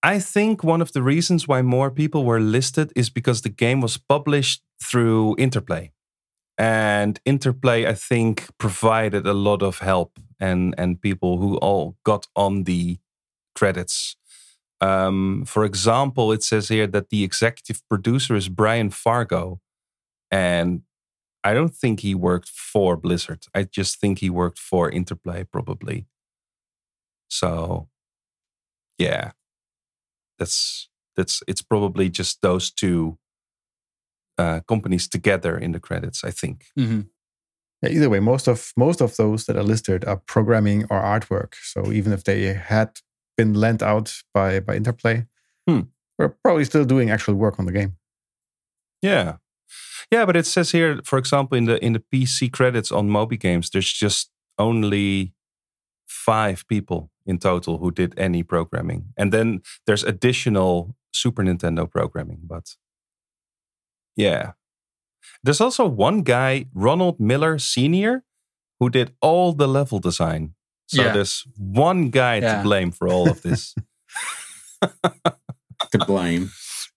[0.02, 3.80] I think one of the reasons why more people were listed is because the game
[3.82, 5.92] was published through Interplay.
[6.58, 12.26] And Interplay, I think, provided a lot of help and, and people who all got
[12.34, 12.98] on the
[13.54, 14.16] credits.
[14.82, 19.60] Um, for example, it says here that the executive producer is Brian Fargo.
[20.30, 20.82] And
[21.44, 23.44] I don't think he worked for Blizzard.
[23.54, 26.06] I just think he worked for Interplay, probably.
[27.28, 27.88] So,
[28.98, 29.32] yeah
[30.38, 33.18] that's that's it's probably just those two
[34.38, 36.24] uh, companies together in the credits.
[36.24, 36.66] I think.
[36.76, 37.02] hmm
[37.82, 41.54] Yeah, either way, most of most of those that are listed are programming or artwork.
[41.62, 42.90] So even if they had
[43.36, 45.26] been lent out by by Interplay,
[45.68, 45.80] Hmm.
[46.18, 47.96] we're probably still doing actual work on the game.
[49.02, 49.36] Yeah,
[50.10, 53.36] yeah, but it says here, for example, in the in the PC credits on Moby
[53.36, 55.32] Games, there's just only
[56.06, 62.40] five people in total who did any programming, and then there's additional Super Nintendo programming.
[62.44, 62.76] But
[64.16, 64.52] yeah,
[65.42, 68.24] there's also one guy, Ronald Millar Senior,
[68.80, 70.54] who did all the level design.
[70.92, 71.12] So Yeah.
[71.12, 72.56] there's one guy Yeah.
[72.58, 73.74] to blame for all of this.
[75.92, 76.50] to blame.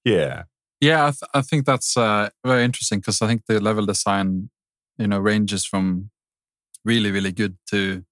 [0.04, 0.44] yeah.
[0.82, 4.50] Yeah, I, th- I think that's uh, very interesting because I think the level design,
[4.98, 6.10] you know, ranges from
[6.84, 8.04] really really good to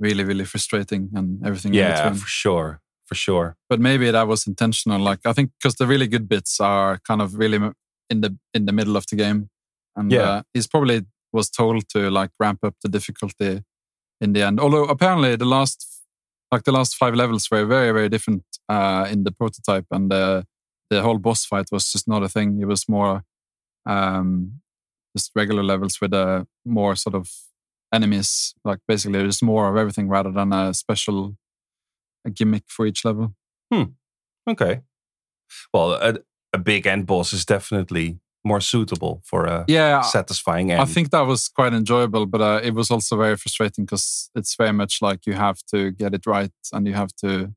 [0.00, 2.20] really really frustrating and everything Yeah, between.
[2.20, 2.80] for sure.
[3.06, 3.56] For sure.
[3.70, 5.00] But maybe that was intentional.
[5.00, 7.58] Like I think because the really good bits are kind of really
[8.10, 9.48] in the in the middle of the game,
[9.96, 10.28] and Yeah.
[10.30, 13.62] uh, he's probably was told to like ramp up the difficulty
[14.20, 14.60] in the end.
[14.60, 15.86] Although apparently the last
[16.50, 20.44] like the last five levels were very very different uh, in the prototype, and the
[20.90, 22.60] the whole boss fight was just not a thing.
[22.60, 23.22] It was more
[23.86, 24.60] um,
[25.16, 27.30] just regular levels with uh, more sort of
[27.92, 31.36] enemies, like basically just more of everything rather than a special
[32.24, 33.34] a gimmick for each level.
[33.72, 33.94] Hmm.
[34.48, 34.80] Okay.
[35.72, 36.18] Well, a,
[36.52, 40.80] a big end boss is definitely more suitable for a Yeah, satisfying end.
[40.80, 44.54] I think that was quite enjoyable, but uh, it was also very frustrating because it's
[44.56, 47.52] very much like you have to get it right and you have to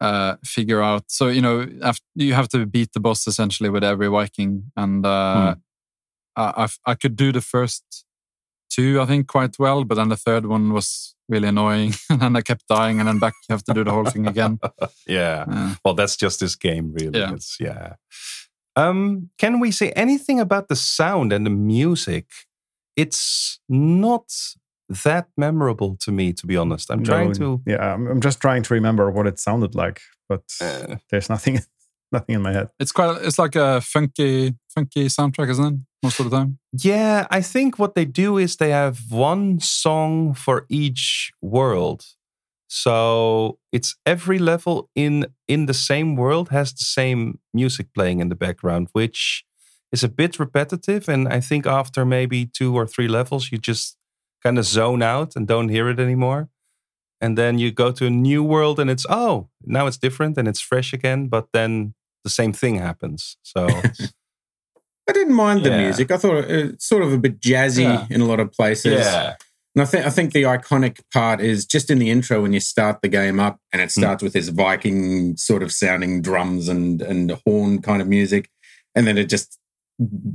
[0.00, 1.04] uh, figure out.
[1.08, 5.06] So you know, after, you have to beat the boss essentially with every Viking, and
[5.06, 5.54] uh,
[6.36, 8.04] I, I I could do the first
[8.68, 12.36] two, I think, quite well, but then the third one was really annoying, and then
[12.36, 14.58] I kept dying, and then back you have to do the whole thing again.
[15.06, 15.44] yeah.
[15.48, 17.18] Uh, Well, that's just this game, really.
[17.18, 17.34] Yeah.
[17.34, 17.94] It's, yeah.
[18.76, 22.26] Um, can we say anything about the sound and the music?
[22.96, 24.24] It's not
[25.04, 26.90] that memorable to me, to be honest.
[26.90, 27.62] I'm trying No, to.
[27.66, 31.60] Yeah, I'm, I'm just trying to remember what it sounded like, but Uh, there's nothing,
[32.12, 32.68] nothing in my head.
[32.78, 33.22] it's quite.
[33.22, 35.80] It's like a funky, funky soundtrack, isn't it?
[36.02, 36.58] Most of the time.
[36.72, 42.04] Yeah, I think what they do is they have one song for each world.
[42.74, 48.30] So it's every level in in the same world has the same music playing in
[48.30, 49.44] the background, which
[49.92, 51.06] is a bit repetitive.
[51.06, 53.98] And I think after maybe two or three levels, you just
[54.42, 56.48] kind of zone out and don't hear it anymore.
[57.20, 60.48] And then you go to a new world and it's oh, now it's different and
[60.48, 61.92] it's fresh again, but then
[62.24, 63.36] the same thing happens.
[63.42, 63.66] So
[65.08, 65.82] I didn't mind the Yeah.
[65.82, 66.10] music.
[66.10, 68.06] I thought it was sort of a bit jazzy Yeah.
[68.08, 68.92] in a lot of places.
[69.04, 69.36] yeah.
[69.74, 72.60] And I think I think the iconic part is just in the intro when you
[72.60, 74.00] start the game up, and it Hmm.
[74.00, 78.50] starts with this Viking sort of sounding drums and and horn kind of music,
[78.94, 79.58] and then it just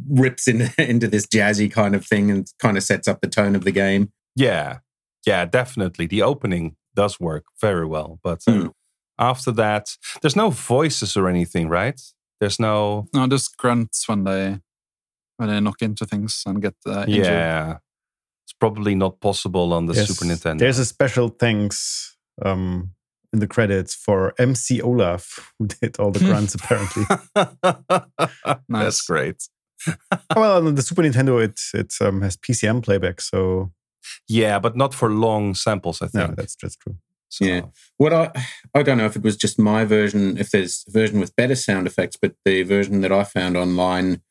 [0.10, 3.56] rips in, into this jazzy kind of thing and kind of sets up the tone
[3.56, 4.12] of the game.
[4.36, 4.80] Yeah,
[5.26, 6.08] yeah, definitely.
[6.08, 8.72] The opening does work very well, but uh, Mm.
[9.20, 12.00] after that, there's no voices or anything, right?
[12.40, 13.08] There's no.
[13.14, 14.60] No, just grunts when they
[15.38, 17.26] when they knock into things and get uh, injured.
[17.26, 17.78] Yeah,
[18.48, 20.60] it's probably not possible on the Yes, Super Nintendo.
[20.60, 22.92] There's a special thanks um,
[23.34, 27.04] in the credits for MC Olaf, who did all the grunts apparently.
[28.70, 29.50] That's great.
[30.34, 33.74] well, on the Super Nintendo, it it um, has PCM playback, so
[34.30, 36.02] Yeah, but not for long samples.
[36.02, 36.38] I think no, think.
[36.38, 36.96] that's that's true.
[37.28, 37.62] So, Yeah.
[37.98, 38.32] What I
[38.74, 41.56] I don't know if it was just my version, if there's a version with better
[41.56, 44.22] sound effects, but the version that I found online,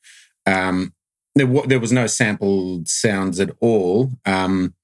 [0.46, 0.94] um,
[1.36, 4.10] there wa- there was no sampled sounds at all.
[4.24, 4.74] Um,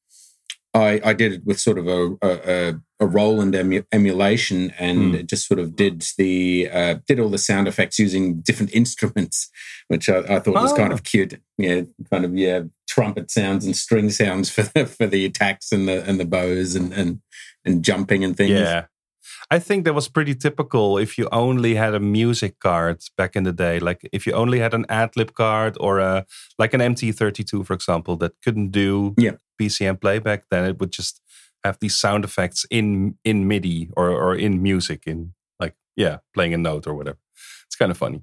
[0.75, 5.27] I I did it with sort of a a, a, Roland emu- emulation, and it
[5.27, 9.51] just sort of did the uh, did all the sound effects using different instruments,
[9.89, 10.95] which I, I thought was kind Oh.
[10.95, 11.41] of cute.
[11.59, 15.87] Yeah, kind of yeah, trumpet sounds and string sounds for the, for the attacks and
[15.89, 17.21] the and the bows and and
[17.65, 18.51] and jumping and things.
[18.53, 18.87] Yeah.
[19.55, 23.45] I think that was pretty typical if you only had a music card back in
[23.45, 23.81] the day.
[23.81, 26.25] Like if you only had an AdLib card or a
[26.59, 29.37] like an MT32, for example, that couldn't do Yeah.
[29.61, 31.21] PCM playback, then it would just
[31.65, 36.55] have these sound effects in in MIDI or or in music in like yeah, playing
[36.55, 37.19] a note or whatever.
[37.67, 38.23] It's kind of funny.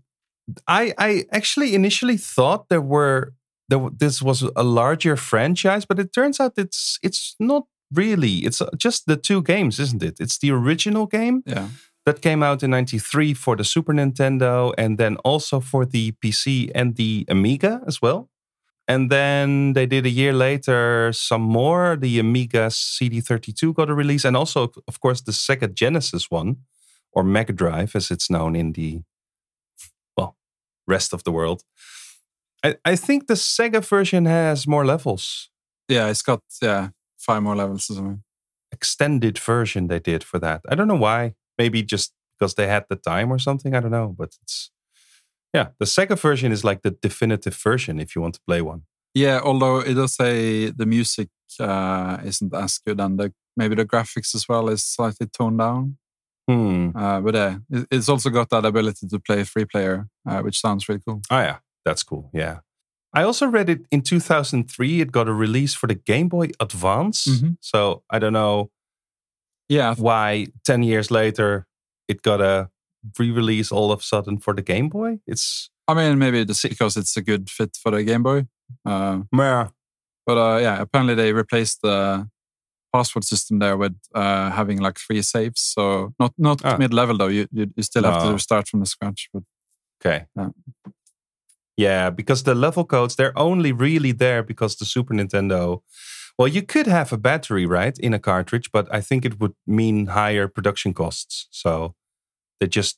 [0.67, 3.33] I I actually initially thought there were
[3.69, 7.63] there, this was a larger franchise, but it turns out it's it's not
[7.93, 8.37] really.
[8.45, 10.17] It's uh, just the two games, isn't it?
[10.19, 11.69] It's the original game Yeah.
[12.05, 16.71] that came out in 93 for the Super Nintendo and then also for the PC
[16.75, 18.29] and the Amiga as well.
[18.87, 21.95] And then they did a year later some more.
[21.95, 26.55] The Amiga CD32 got a release, and also, of course, the Sega Genesis one,
[27.13, 29.01] or Mega Drive as it's known in the
[30.17, 30.35] well
[30.87, 31.63] rest of the world.
[32.63, 35.49] I, I think the Sega version has more levels.
[35.87, 36.89] Yeah, it's got yeah
[37.19, 38.23] five more levels or something.
[38.71, 40.61] Extended version they did for that.
[40.69, 41.33] I don't know why.
[41.57, 43.75] Maybe just because they had the time or something.
[43.75, 44.15] I don't know.
[44.17, 44.71] But it's
[45.53, 48.83] yeah, the Sega version is like the definitive version if you want to play one.
[49.15, 53.85] Yeah, although it does say the music uh, isn't as good, and the, maybe the
[53.85, 55.97] graphics as well is slightly toned down.
[56.47, 56.91] Hmm.
[56.95, 60.59] Uh, but yeah, it- it's also got that ability to play free player, uh, which
[60.61, 61.21] sounds really cool.
[61.31, 62.29] Oh yeah, that's cool.
[62.33, 62.59] Yeah.
[63.13, 65.01] I also read it in 2003.
[65.01, 67.25] It got a release for the Game Boy Advance.
[67.27, 67.57] Mhm.
[67.61, 68.69] So I don't know
[69.67, 71.65] Yeah, why 10 years later
[72.07, 72.69] it got a
[73.19, 75.19] re-release all of a sudden for the Game Boy.
[75.27, 78.47] It's I mean maybe just because it's a good fit for the Game Boy.
[78.85, 79.67] Uh, meh.
[80.25, 82.27] but uh, yeah, apparently they replaced the
[82.93, 85.61] password system there with uh, having like three saves.
[85.61, 86.77] So not not Ah.
[86.77, 87.27] mid level though.
[87.31, 88.33] You, you you still have No.
[88.33, 89.29] to start from the scratch.
[89.33, 89.43] But
[90.01, 90.25] Okay.
[90.35, 90.49] Yeah.
[91.79, 95.81] Yeah, because the level codes, they're only really there because the Super Nintendo.
[96.37, 99.53] Well, you could have a battery, right, in a cartridge, but I think it would
[99.65, 101.47] mean higher production costs.
[101.51, 101.95] So
[102.59, 102.97] they just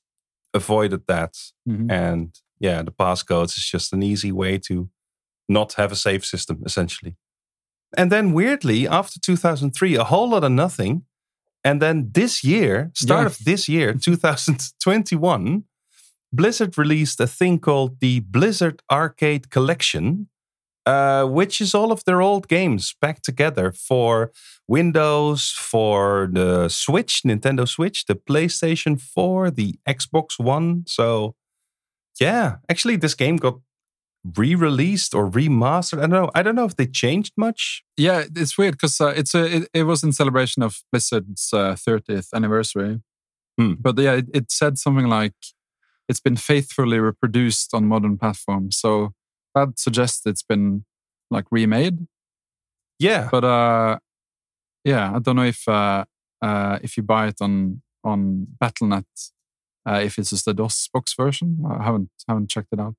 [0.53, 1.33] avoided that.
[1.67, 1.91] Mhm.
[1.91, 4.89] And yeah, the passcodes is just an easy way to
[5.47, 7.15] not have a save system, essentially.
[7.97, 11.03] And then weirdly, after 2003, a whole lot of nothing.
[11.63, 13.27] And then this year, start Yeah.
[13.27, 15.63] of this year, 2021,
[16.33, 20.29] Blizzard released a thing called the Blizzard Arcade Collection,
[20.85, 24.31] uh, which is all of their old games back together for
[24.67, 30.83] Windows, for the Switch, Nintendo Switch, the PlayStation 4, the Xbox One.
[30.87, 31.35] So,
[32.19, 33.59] yeah, actually, this game got
[34.37, 35.97] re-released or remastered.
[35.97, 36.31] I don't know.
[36.33, 37.83] I don't know if they changed much.
[37.97, 41.75] yeah, it's weird because uh, it's a it, it was in celebration of Blizzard's uh,
[41.75, 43.01] 30th anniversary.
[43.57, 43.73] Hmm.
[43.79, 45.33] But yeah, it, it said something like
[46.11, 48.77] it's been faithfully reproduced on modern platforms.
[48.77, 49.13] So
[49.55, 50.85] that suggests it's been
[51.35, 51.97] like remade.
[52.99, 53.97] Yeah, But uh,
[54.83, 56.05] yeah, I don't know if uh,
[56.47, 59.05] uh, if you buy it on on BattleNet,
[59.87, 61.49] uh, if it's just the DOS box version.
[61.67, 62.95] I haven't haven't checked it out.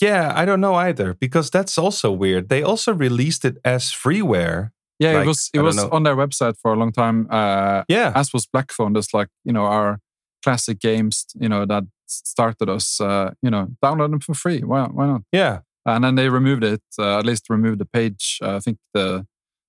[0.00, 0.32] yeah.
[0.34, 2.48] I don't know either because that's also weird.
[2.48, 4.70] They also released it as freeware.
[4.98, 5.88] Yeah, Like, it was it was know.
[5.92, 7.26] on their website for a long time.
[7.30, 8.94] Uh, Yeah, as was Blackthorne.
[8.94, 10.00] Just like you know our
[10.42, 13.00] classic games, you know that started us.
[13.00, 14.60] Uh, you know, download them for free.
[14.62, 15.22] Why why not?
[15.32, 15.60] yeah.
[15.86, 16.82] And then they removed it.
[16.98, 18.38] Uh, at least removed the page.
[18.42, 19.26] Uh, I think the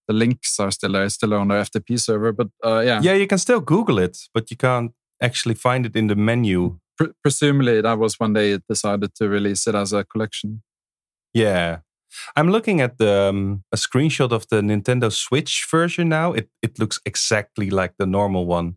[0.07, 2.33] the links are still there, still on their FTP server.
[2.33, 4.91] But uh, yeah, Yeah, you can still Google it, but you can't
[5.21, 6.79] actually find it in the menu.
[6.97, 10.61] pre- presumably that was when they decided to release it as a collection.
[11.33, 11.79] Yeah.
[12.35, 16.33] I'm looking at the um, a screenshot of the Nintendo Switch version now.
[16.33, 18.75] It it looks exactly like the normal one.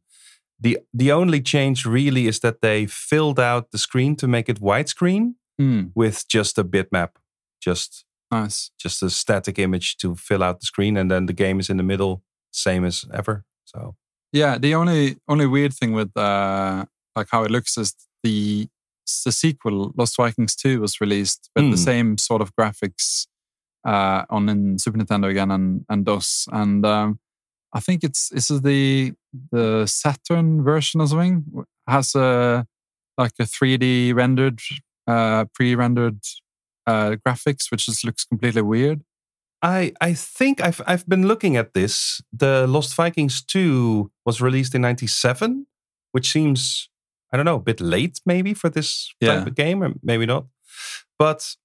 [0.61, 4.61] The the only change really is that they filled out the screen to make it
[4.61, 7.11] widescreen Hmm, with just a bitmap.
[7.61, 8.71] Just nice.
[8.83, 11.77] just a static image to fill out the screen and then the game is in
[11.77, 13.45] the middle, same as ever.
[13.65, 13.95] So
[14.33, 16.85] Yeah, the only only weird thing with uh,
[17.17, 18.69] like how it looks is the
[19.25, 21.85] the sequel Lost Vikings Two was released with the Hmm.
[21.85, 23.27] same sort of graphics
[23.87, 27.19] uh, on in Super Nintendo again and and DOS, and um,
[27.75, 29.13] I think it's this is the
[29.51, 31.45] the Saturn version or something
[31.89, 32.67] has a
[33.19, 34.61] like a 3D rendered
[35.07, 36.21] uh, pre-rendered
[36.87, 39.03] uh, graphics, which just looks completely weird.
[39.63, 42.21] I I think I've I've been looking at this.
[42.33, 45.67] The Lost Vikings 2 was released in 97,
[46.13, 46.89] which seems
[47.33, 49.35] I don't know, a bit late maybe for this Yeah.
[49.39, 50.47] type of game, or maybe not.
[51.19, 51.57] But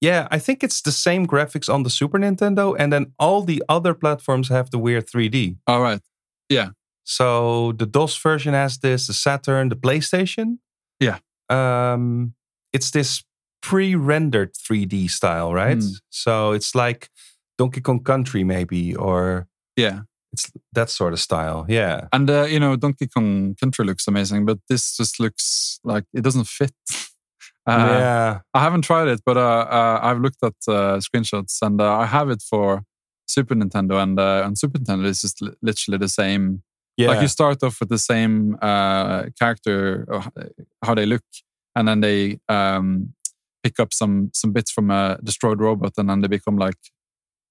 [0.00, 3.62] yeah, I think it's the same graphics on the Super Nintendo, and then all the
[3.68, 5.56] other platforms have the weird 3D.
[5.66, 6.00] All right,
[6.48, 6.70] Yeah.
[7.08, 10.58] So the DOS version has this, the Saturn, the PlayStation.
[10.98, 11.18] Yeah.
[11.48, 12.34] Um,
[12.72, 13.22] it's this
[13.62, 15.78] pre-rendered 3D style, right?
[15.78, 15.88] Hmm.
[16.10, 17.08] So it's like
[17.58, 20.00] Donkey Kong Country, maybe, or Yeah.
[20.32, 21.64] it's that sort of style.
[21.68, 22.08] Yeah.
[22.12, 26.22] And uh, you know, Donkey Kong Country looks amazing, but this just looks like it
[26.24, 26.72] doesn't fit.
[27.66, 28.38] Uh, yeah.
[28.54, 32.06] I haven't tried it, but uh, uh, I've looked at uh, screenshots, and uh, I
[32.06, 32.82] have it for
[33.26, 34.02] Super Nintendo.
[34.02, 36.62] And uh, on Super Nintendo, it's just li- literally the same.
[36.96, 37.08] Yeah.
[37.08, 40.06] Like you start off with the same uh, character,
[40.82, 41.24] how they look,
[41.74, 43.14] and then they um,
[43.62, 46.78] pick up some some bits from a destroyed robot, and then they become like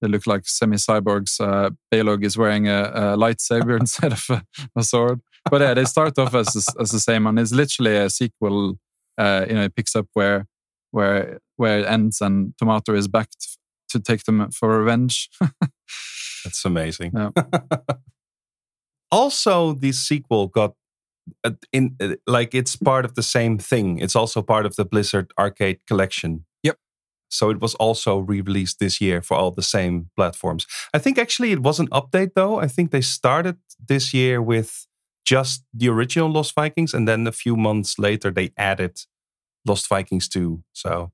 [0.00, 1.40] they look like semi cyborgs.
[1.40, 4.42] Uh, Baleog is wearing a, a lightsaber instead of a,
[4.76, 5.20] a sword.
[5.50, 8.78] But yeah, they start off as as the same, and it's literally a sequel.
[9.18, 10.46] Uh, you know, it picks up where
[10.90, 13.48] where where it ends, and Tomator is back t-
[13.90, 15.30] to take them for revenge.
[16.44, 17.12] That's amazing.
[17.14, 17.30] Yeah.
[19.10, 20.74] also, the sequel got
[21.44, 23.98] uh, in uh, like it's part of the same thing.
[23.98, 26.44] It's also part of the Blizzard Arcade collection.
[26.62, 26.78] Yep.
[27.28, 30.66] So it was also re-released this year for all the same platforms.
[30.94, 32.60] I think actually it was an update though.
[32.60, 33.56] I think they started
[33.88, 34.86] this year with
[35.26, 39.00] just the original Lost Vikings, and then a few months later they added
[39.66, 40.62] Lost Vikings 2.
[40.72, 41.12] So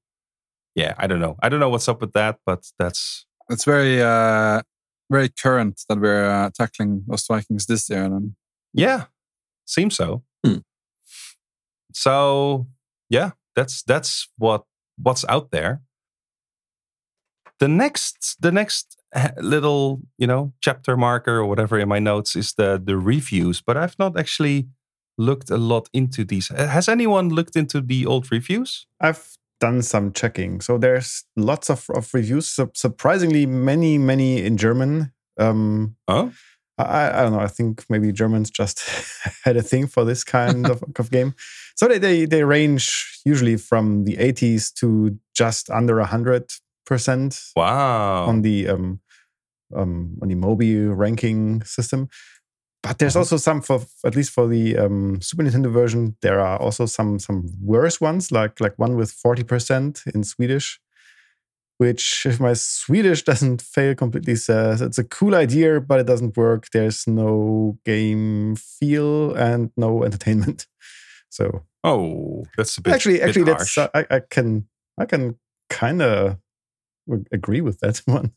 [0.74, 1.36] yeah, I don't know.
[1.42, 4.62] I don't know what's up with that, but that's it's very uh,
[5.10, 8.04] very current that we're uh, tackling Lost Vikings this year.
[8.04, 8.34] And
[8.72, 9.06] Yeah,
[9.66, 10.22] seems so.
[10.44, 10.58] Hmm.
[11.92, 12.66] So
[13.08, 14.64] yeah, that's that's what
[14.96, 15.82] what's out there.
[17.58, 19.01] The next the next
[19.40, 23.76] little you know chapter marker or whatever in my notes is the the reviews, but
[23.76, 24.68] I've not actually
[25.18, 26.50] looked a lot into these.
[26.50, 28.86] Uh, Has anyone looked into the old reviews?
[29.00, 30.60] I've done some checking.
[30.60, 35.12] So there's lots of, of reviews, Sup- surprisingly many, many in German.
[35.38, 36.32] Um, Oh,
[36.78, 37.40] I, I don't know.
[37.40, 38.82] I think maybe Germans just
[39.44, 41.34] had a thing for this kind of, of game.
[41.76, 46.60] So they, they they range usually from the 80s to just under 100%
[47.57, 48.24] wow!
[48.26, 49.01] on the um,
[49.74, 52.09] um, on the Moby ranking system.
[52.82, 53.20] But there's Uh-huh.
[53.20, 56.16] also some for at least for the um, Super Nintendo version.
[56.20, 60.80] There are also some some worse ones, like like one with 40% in Swedish.
[61.78, 66.36] Which, if my Swedish doesn't fail completely, says it's a cool idea, but it doesn't
[66.36, 66.66] work.
[66.72, 70.66] There's no game feel and no entertainment.
[71.30, 73.78] So oh, that's a bit actually, bit actually, that's harsh.
[73.78, 74.68] uh, I, I can
[74.99, 75.38] I can
[75.70, 76.36] kind of
[77.32, 78.32] agree with that one.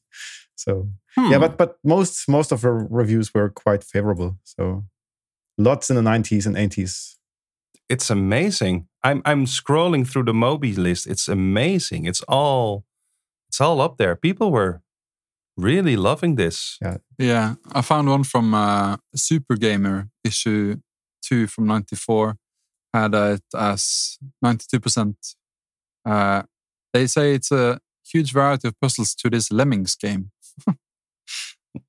[0.56, 1.40] So yeah, Hmm.
[1.40, 4.38] but but most most of the reviews were quite favorable.
[4.44, 4.86] So
[5.58, 7.16] lots in the 90s and 80s.
[7.90, 8.88] it's amazing.
[9.04, 11.08] I'm I'm scrolling through the Moby list.
[11.08, 12.06] It's amazing.
[12.08, 12.84] It's all
[13.50, 14.16] it's all up there.
[14.16, 14.82] People were
[15.58, 16.78] really loving this.
[16.82, 16.98] Yeah.
[17.18, 20.78] Yeah, I found one from uh, Super Gamer issue
[21.22, 22.36] two from '94
[22.94, 25.16] had it as 92%.
[26.06, 26.44] Uh,
[26.94, 27.80] they say it's a
[28.14, 30.32] huge variety of puzzles to this Lemmings game.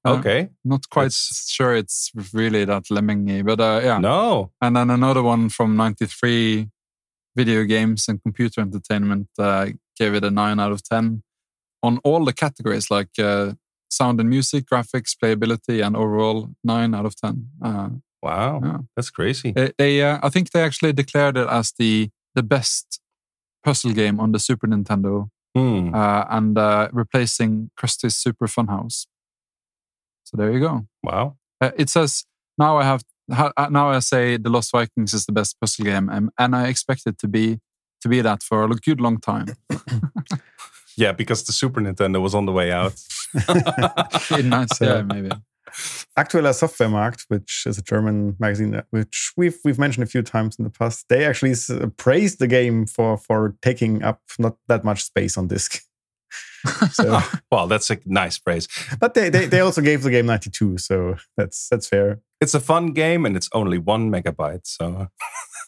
[0.04, 0.48] Uh, Okay.
[0.64, 3.98] Not quite That's- sure it's really that lemmingy, but uh, yeah.
[3.98, 4.50] No.
[4.60, 6.68] And then another one from 93
[7.36, 11.22] video games and computer entertainment uh, gave it a 9 out of 10
[11.84, 13.52] on all the categories like uh,
[13.88, 17.48] sound and music, graphics, playability, and overall 9 out of 10.
[17.62, 17.88] Uh,
[18.22, 18.60] Wow.
[18.64, 18.78] Yeah.
[18.96, 19.52] That's crazy.
[19.52, 23.00] they, they uh, I think they actually declared it as the, the best
[23.62, 25.94] puzzle game on the Super Nintendo Hmm.
[25.94, 29.06] uh, and uh, replacing Krusty's Super Fun House.
[30.24, 30.86] So there you go.
[31.02, 31.36] Wow.
[31.60, 32.26] Uh, it says
[32.58, 33.02] now I have
[33.32, 36.68] uh, now I say the Lost Vikings is the best puzzle game, and, and I
[36.68, 37.58] expect it to be
[38.02, 39.46] to be that for a good long time.
[40.96, 42.94] Yeah, because the Super Nintendo was on the way out.
[44.38, 45.30] In nice, yeah, maybe.
[46.18, 50.64] Aktueller Softwaremarkt, which is a German magazine which we've we've mentioned a few times in
[50.64, 51.54] the past, they actually
[51.96, 55.82] praised the game for for taking up not that much space on disk.
[56.92, 57.20] So,
[57.50, 58.68] well, that's a nice praise.
[58.98, 62.20] but they, they they also gave the game 92, so that's that's fair.
[62.40, 64.66] It's a fun game and it's only one megabyte.
[64.66, 65.08] So,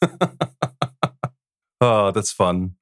[1.81, 2.75] oh, that's fun.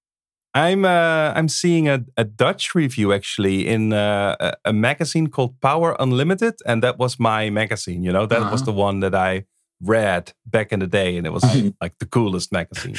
[0.57, 5.61] I'm uh, I'm seeing a, a Dutch review actually in uh, a, a magazine called
[5.61, 8.03] Power Unlimited, and that was my magazine.
[8.03, 8.73] You know, that was Uh-huh.
[8.73, 9.45] the one that I
[9.83, 11.45] read back in the day, and it was
[11.83, 12.97] like the coolest magazine.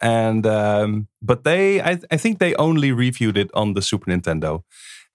[0.00, 4.62] And um, but they, I, I think they only reviewed it on the Super Nintendo,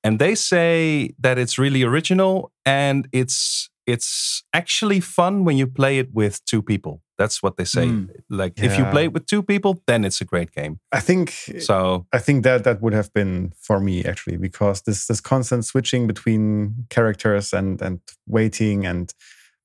[0.03, 5.97] and they say that it's really original and it's it's actually fun when you play
[5.97, 7.01] it with two people.
[7.17, 7.85] That's what they say.
[7.85, 8.09] Mm.
[8.29, 10.79] Like if you play it with two people, then it's a great game.
[10.91, 15.07] I think So I think that that would have been for me actually because this
[15.07, 19.13] this constant switching between characters and and waiting and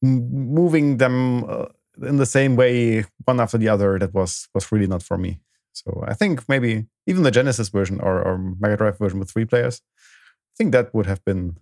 [0.04, 1.66] m- moving them uh,
[2.02, 5.40] in the same way one after the other that was was really not for me.
[5.72, 9.44] So I think maybe even the Genesis version or, or Mega Drive version with three
[9.46, 11.56] players, I think that would have been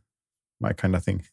[0.61, 1.25] my kind of thing.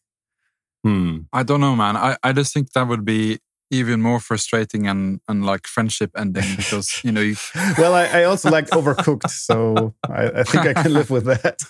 [0.84, 1.20] Hmm.
[1.32, 1.96] I don't know, man.
[1.96, 3.38] I, I just think that would be
[3.70, 7.36] even more frustrating and, and like friendship ending because, you know, you,
[7.78, 11.62] Well, I, I also like Overcooked, so I, I think I can live with that.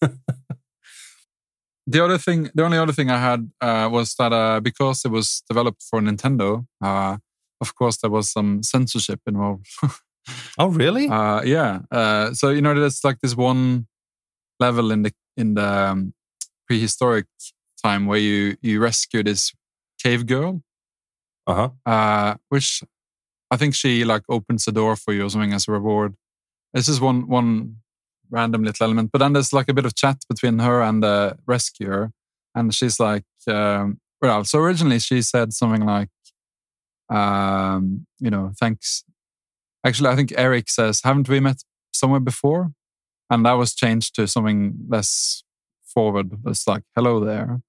[1.86, 5.10] the other thing, the only other thing I had uh, was that uh, because it
[5.10, 7.18] was developed for Nintendo, uh,
[7.60, 9.66] of course, there was some censorship involved.
[10.58, 11.08] Oh, really?
[11.08, 11.80] Uh, yeah.
[11.90, 13.86] Uh, so you know, there's like this one
[14.60, 16.12] level in the in the um,
[16.66, 17.26] prehistoric
[17.82, 19.52] time where you you rescue this
[20.02, 20.62] cave girl,
[21.46, 21.70] Uh-huh.
[21.86, 22.82] uh, which
[23.50, 26.14] I think she like opens the door for you or something as a reward.
[26.74, 27.76] This is one one
[28.30, 31.36] random little element, but then there's like a bit of chat between her and the
[31.46, 32.10] rescuer,
[32.54, 36.10] and she's like, um, well, so originally she said something like,
[37.08, 39.04] um, you know, thanks.
[39.86, 42.72] Actually, I think Erik says, haven't we met somewhere before?
[43.30, 45.42] And that was changed to something less
[45.94, 46.32] forward.
[46.46, 47.60] It's like, hello there.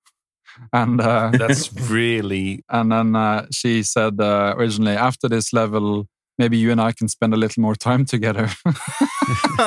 [0.71, 6.07] And uh, That's really and then uh, she said uh, originally, after this level,
[6.37, 8.49] maybe you and I can spend a little more time together.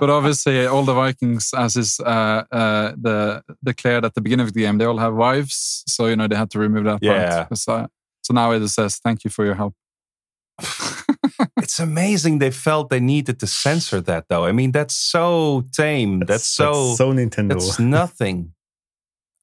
[0.00, 4.52] but obviously, all the Vikings, as is uh, uh, the declared at the beginning of
[4.52, 7.44] the game, they all have wives, so you know they had to remove that Yeah.
[7.44, 7.58] part.
[7.58, 7.86] So,
[8.22, 9.74] so now it just says, "Thank you for your help."
[11.56, 14.44] it's amazing they felt they needed to censor that though.
[14.44, 16.20] I mean, that's so tame.
[16.20, 17.48] That's, so so Nintendo.
[17.48, 18.54] That's nothing.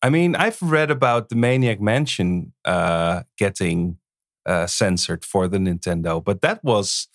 [0.02, 3.98] I mean, I've read about the Maniac Mansion uh, getting
[4.46, 7.08] uh, censored for the Nintendo, but that was,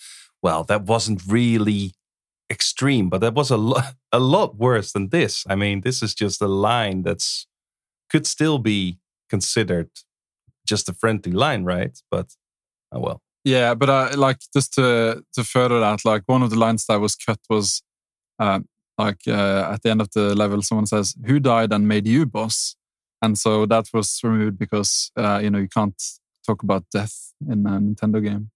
[0.42, 1.92] well, that wasn't really
[2.50, 5.44] extreme, but that was a lot, a lot worse than this.
[5.48, 7.46] I mean, this is just a line that's
[8.10, 8.98] could still be
[9.28, 9.90] considered
[10.66, 11.98] just a friendly line, right?
[12.10, 12.34] But
[12.92, 13.22] oh well.
[13.44, 17.00] Yeah, but uh, like just to to further that, like one of the lines that
[17.00, 17.82] was cut was,
[18.38, 18.60] uh,
[18.98, 22.26] like uh, at the end of the level, someone says, "Who died and made you
[22.26, 22.76] boss?"
[23.22, 26.00] And so that was removed because uh, you know you can't
[26.46, 28.50] talk about death in a Nintendo game,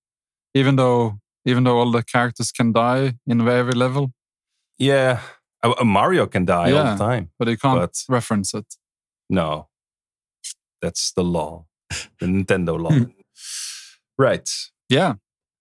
[0.55, 4.13] even though even though all the characters can die in every level,
[4.79, 5.21] Yeah,
[5.65, 6.95] uh, uh, Mario can die all Yeah.
[6.95, 7.31] the time.
[7.39, 8.75] but you can't But- reference it.
[9.31, 9.69] No,
[10.83, 11.67] that's the law,
[12.21, 13.07] the Nintendo law.
[14.19, 14.49] right.
[14.89, 15.15] Yeah.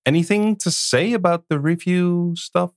[0.06, 2.72] Anything to say about the review stuff?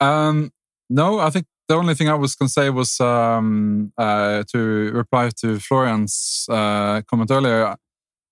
[0.00, 0.50] Um,
[0.88, 4.92] no, I think the only thing I was going to say was um, uh, to
[4.92, 7.76] reply to Florian's uh, comment earlier.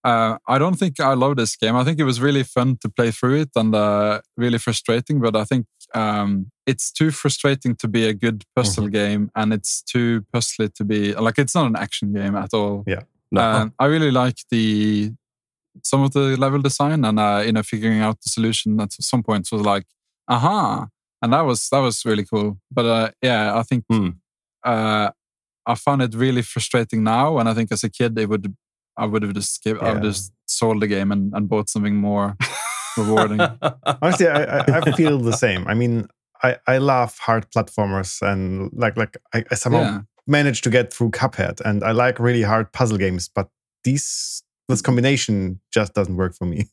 [0.05, 1.77] Uh, I don't think I love this game.
[1.77, 5.35] I think it was really fun to play through it and uh, really frustrating, but
[5.35, 10.25] I think um, it's too frustrating to be a good puzzle game and it's too
[10.35, 12.85] puzzly to be like it's not an action game at all.
[13.33, 13.41] No.
[13.41, 15.13] Um, I really like the
[15.83, 19.23] some of the level design and uh, you know figuring out the solution at some
[19.23, 19.85] points was like,
[20.29, 20.89] aha,
[21.25, 22.59] and that was that was really cool.
[22.71, 24.11] But uh, yeah, I think Hmm.
[24.65, 25.11] uh,
[25.67, 28.55] I found it really frustrating now, and I think as a kid, it would
[28.97, 30.11] I would have just give, I would Yeah.
[30.11, 32.37] just sold the game and, and bought something more
[32.97, 33.41] rewarding.
[34.03, 35.67] Honestly, I, I, I feel the same.
[35.67, 36.07] I mean,
[36.43, 40.93] I, I love hard platformers and like like I, I somehow yeah, managed to get
[40.93, 43.49] through Cuphead, and I like really hard puzzle games, but
[43.85, 46.69] these this combination just doesn't work for me.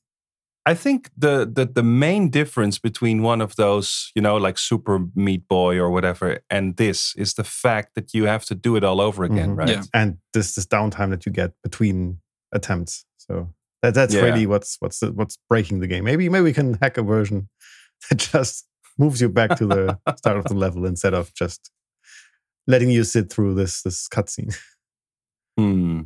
[0.66, 5.00] I think the, the the main difference between one of those, you know, like Super
[5.16, 8.84] Meat Boy or whatever, and this is the fact that you have to do it
[8.84, 9.58] all over again, Mhm.
[9.58, 9.70] right?
[9.70, 9.84] Yeah.
[9.94, 12.20] And this this downtime that you get between
[12.52, 13.06] attempts.
[13.18, 13.50] So
[13.82, 14.22] that that's Yeah.
[14.22, 16.04] really what's what's the, what's breaking the game.
[16.04, 17.50] Maybe maybe we can hack a version
[18.10, 18.68] that just
[19.00, 21.72] moves you back to the start of the level instead of just
[22.68, 24.56] letting you sit through this this cutscene.
[25.58, 26.02] Hmm.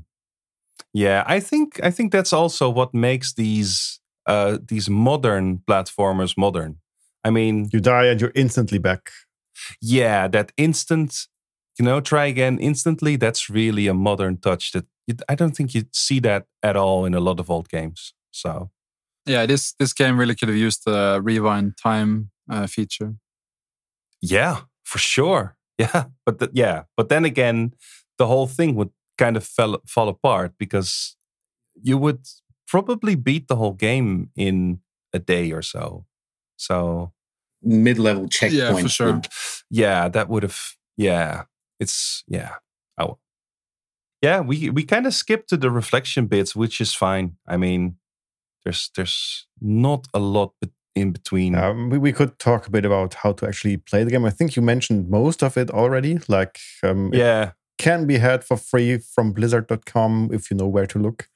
[0.94, 6.78] Yeah, I think I think that's also what makes these uh these modern platformers modern.
[7.28, 9.12] I mean, You die and you're instantly back.
[9.82, 11.28] yeah, that instant,
[11.80, 13.18] you know, try again instantly.
[13.18, 17.06] That's really a modern touch that you, I don't think you'd see that at all
[17.06, 18.14] in a lot of old games.
[18.32, 18.70] So
[19.26, 19.46] yeah.
[19.48, 23.16] This this game really could have used the rewind time uh, feature.
[24.22, 25.56] yeah, for sure.
[25.78, 27.74] Yeah, but the, yeah, but then again,
[28.18, 31.18] the whole thing would kind of fell fall apart because
[31.84, 32.20] you would
[32.68, 34.80] probably beat the whole game in
[35.14, 36.06] a day or so.
[36.58, 37.12] So
[37.62, 38.54] Mid level checkpoint.
[38.54, 39.22] Yeah, for sure.
[39.70, 40.76] yeah, that would have.
[40.98, 41.44] Yeah,
[41.80, 42.56] it's yeah.
[42.98, 43.18] Oh,
[44.22, 44.42] yeah.
[44.42, 47.38] We we kind of skipped to the reflection bits, which is fine.
[47.48, 47.96] I mean,
[48.64, 50.54] there's there's not a lot
[50.96, 51.56] in between.
[51.56, 54.26] Um, we, we could talk a bit about how to actually play the game.
[54.26, 56.20] I think you mentioned most of it already.
[56.28, 61.00] Like, um, yeah, can be had for free from Blizzard.com if you know where to
[61.00, 61.30] look.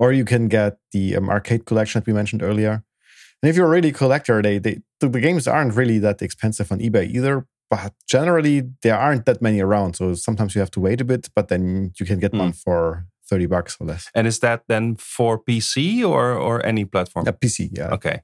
[0.00, 2.82] Or you can get the um, arcade collection that we mentioned earlier.
[3.42, 6.72] And if you're a really collector, they, they the, the games aren't really that expensive
[6.72, 7.46] on eBay either.
[7.70, 9.94] But generally, there aren't that many around.
[9.94, 12.38] So sometimes you have to wait a bit, but then you can get Hmm.
[12.40, 14.08] one for 30 bucks or less.
[14.14, 17.28] And is that then for PC or or any platform?
[17.28, 17.90] A PC, yeah.
[17.94, 18.22] Okay.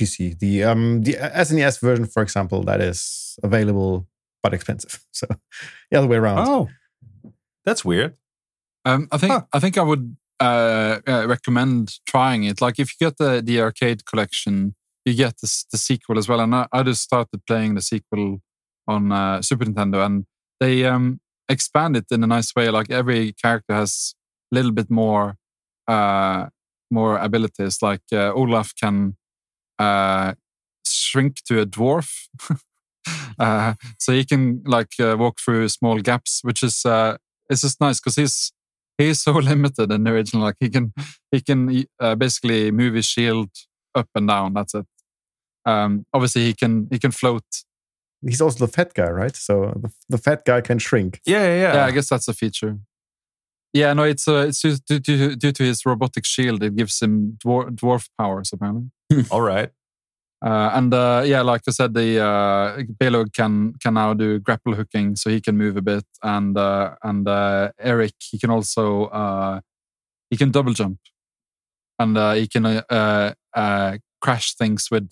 [0.00, 0.38] PC.
[0.38, 4.06] The um the SNES version, for example, that is available
[4.42, 4.98] but expensive.
[5.12, 5.26] So
[5.90, 6.48] the other way around.
[6.48, 6.68] Oh,
[7.64, 8.14] that's weird.
[8.84, 9.42] Um, I think Huh.
[9.52, 12.60] I think I would uh, uh, recommend trying it.
[12.60, 16.40] Like if you get the the arcade collection, you get the, the sequel as well.
[16.40, 18.40] And I, I just started playing the sequel
[18.88, 20.24] on uh, Super Nintendo, and
[20.58, 22.70] they um, expand it in a nice way.
[22.70, 24.14] Like every character has
[24.52, 25.36] a little bit more
[25.86, 26.46] uh,
[26.90, 27.82] more abilities.
[27.82, 29.16] Like uh, Olaf can
[29.78, 30.34] uh,
[30.86, 32.28] shrink to a dwarf.
[33.38, 37.16] Uh, so he can like uh, walk through small gaps, which is uh,
[37.48, 38.52] it's just nice because he's
[39.00, 40.44] he's so limited in the original.
[40.44, 40.92] Like he can
[41.30, 43.50] he can uh, basically move his shield
[43.94, 44.54] up and down.
[44.54, 44.86] That's it.
[45.64, 47.44] Um, obviously, he can he can float.
[48.22, 49.34] He's also the fat guy, right?
[49.34, 51.20] So the, the fat guy can shrink.
[51.24, 51.74] Yeah, yeah, yeah.
[51.74, 52.78] Yeah, I guess that's a feature.
[53.72, 56.62] Yeah, no, it's uh, it's just due to, due to his robotic shield.
[56.62, 58.90] It gives him dwarf, dwarf powers apparently.
[59.30, 59.70] All right.
[60.44, 64.74] Uh, and uh, yeah, like I said, the uh, Baleog can can now do grapple
[64.74, 69.04] hooking, so he can move a bit, and uh, and uh, Erik he can also
[69.06, 69.60] uh,
[70.30, 70.98] he can double jump,
[71.98, 75.10] and uh, he can uh, uh, uh, crash things with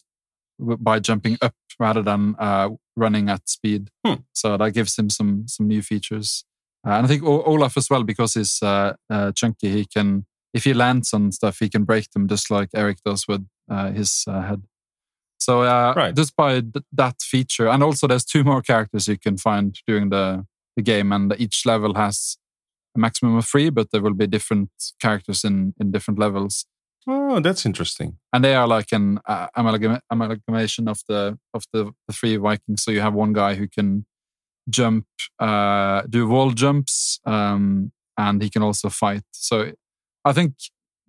[0.59, 3.91] by jumping up rather than uh, running at speed.
[4.07, 4.23] Hmm.
[4.33, 6.45] So that gives him some some new features.
[6.87, 8.61] Uh, and I think o- Olaf as well because he's
[9.35, 9.71] chunky.
[9.71, 10.25] He can
[10.55, 13.91] if he lands on stuff, he can break them just like Erik does with uh,
[13.91, 14.63] his uh, head.
[15.49, 16.15] So uh, Right.
[16.16, 20.11] just by th- that feature, and also there's two more characters you can find during
[20.11, 20.45] the,
[20.77, 22.37] the game, and each level has
[22.97, 24.69] a maximum of three, but there will be different
[25.01, 26.66] characters in in different levels,
[27.07, 28.19] Oh, that's interesting.
[28.33, 32.83] and they are like an uh, amalgam- amalgamation of the of the, the three Vikings.
[32.85, 34.05] So you have one guy who can
[34.69, 35.07] jump,
[35.39, 39.25] uh, do wall jumps, um, and he can also fight.
[39.33, 39.73] So
[40.25, 40.53] I think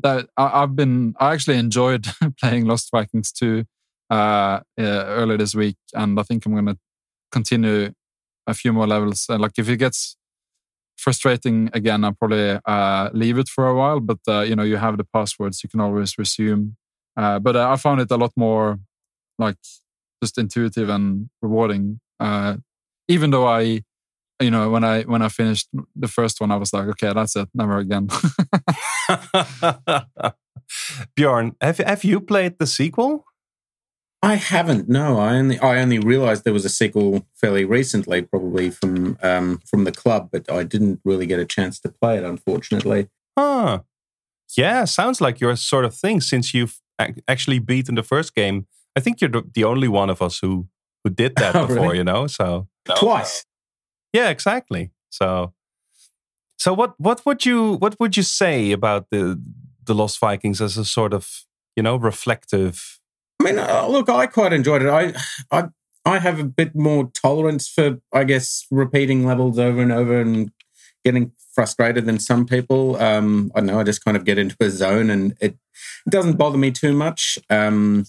[0.04, 2.08] that I, I've been I actually enjoyed
[2.40, 3.66] playing Lost Vikings 2
[4.10, 6.78] uh, uh, earlier this week, and I think I'm going to
[7.32, 7.92] continue
[8.48, 9.26] a few more levels.
[9.30, 10.18] And like if it gets
[10.98, 14.00] frustrating again, I'll probably uh, leave it for a while.
[14.00, 16.76] But uh, you know, you have the passwords, you can always resume.
[17.18, 18.80] Uh, but uh, I found it a lot more
[19.38, 19.58] like
[20.24, 22.00] just intuitive and rewarding.
[22.20, 22.58] Uh,
[23.08, 23.82] even though I,
[24.40, 27.36] you know, when I when I finished the first one, I was like, okay, that's
[27.36, 28.10] it, never again.
[31.16, 33.26] Bjorn, have have you played the sequel?
[34.22, 34.90] I haven't.
[34.90, 39.60] No, I only I only realized there was a sequel fairly recently, probably from um,
[39.66, 43.08] from the club, but I didn't really get a chance to play it, unfortunately.
[43.38, 43.80] Huh.
[44.58, 46.20] Yeah, sounds like your sort of thing.
[46.22, 50.22] Since you've ac- actually beaten the first game, I think you're the, only one of
[50.22, 50.68] us who
[51.04, 51.84] who did that Oh, before.
[51.84, 51.98] really?
[52.00, 52.68] You know, so
[52.98, 53.46] Twice.
[54.12, 54.92] yeah, exactly.
[55.12, 55.54] So,
[56.58, 59.42] so what what would you what would you say about the
[59.86, 61.46] the Lost Vikings as a sort of
[61.78, 62.99] you know reflective?
[63.40, 64.90] I mean, uh, look, I quite enjoyed it.
[64.90, 65.14] I,
[65.52, 65.70] I,
[66.06, 70.52] I have a bit more tolerance for, I guess, repeating levels over and over and
[71.06, 72.96] getting frustrated than some people.
[72.98, 73.80] Um, I don't know.
[73.80, 75.58] I just kind of get into a zone, and it
[76.10, 77.40] doesn't bother me too much.
[77.50, 78.06] Um,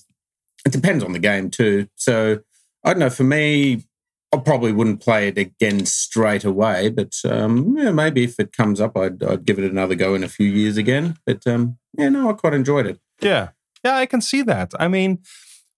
[0.65, 1.89] it depends on the game too.
[1.94, 2.40] So
[2.85, 3.11] I don't know.
[3.11, 3.85] For me,
[4.32, 8.81] I probably wouldn't play it again straight away, but um, yeah, maybe if it comes
[8.81, 11.16] up, I'd, I'd give it another go in a few years again.
[11.27, 13.01] But um, yeah, no, I quite enjoyed it.
[13.20, 13.48] Yeah,
[13.85, 14.73] yeah, I can see that.
[14.78, 15.19] I mean,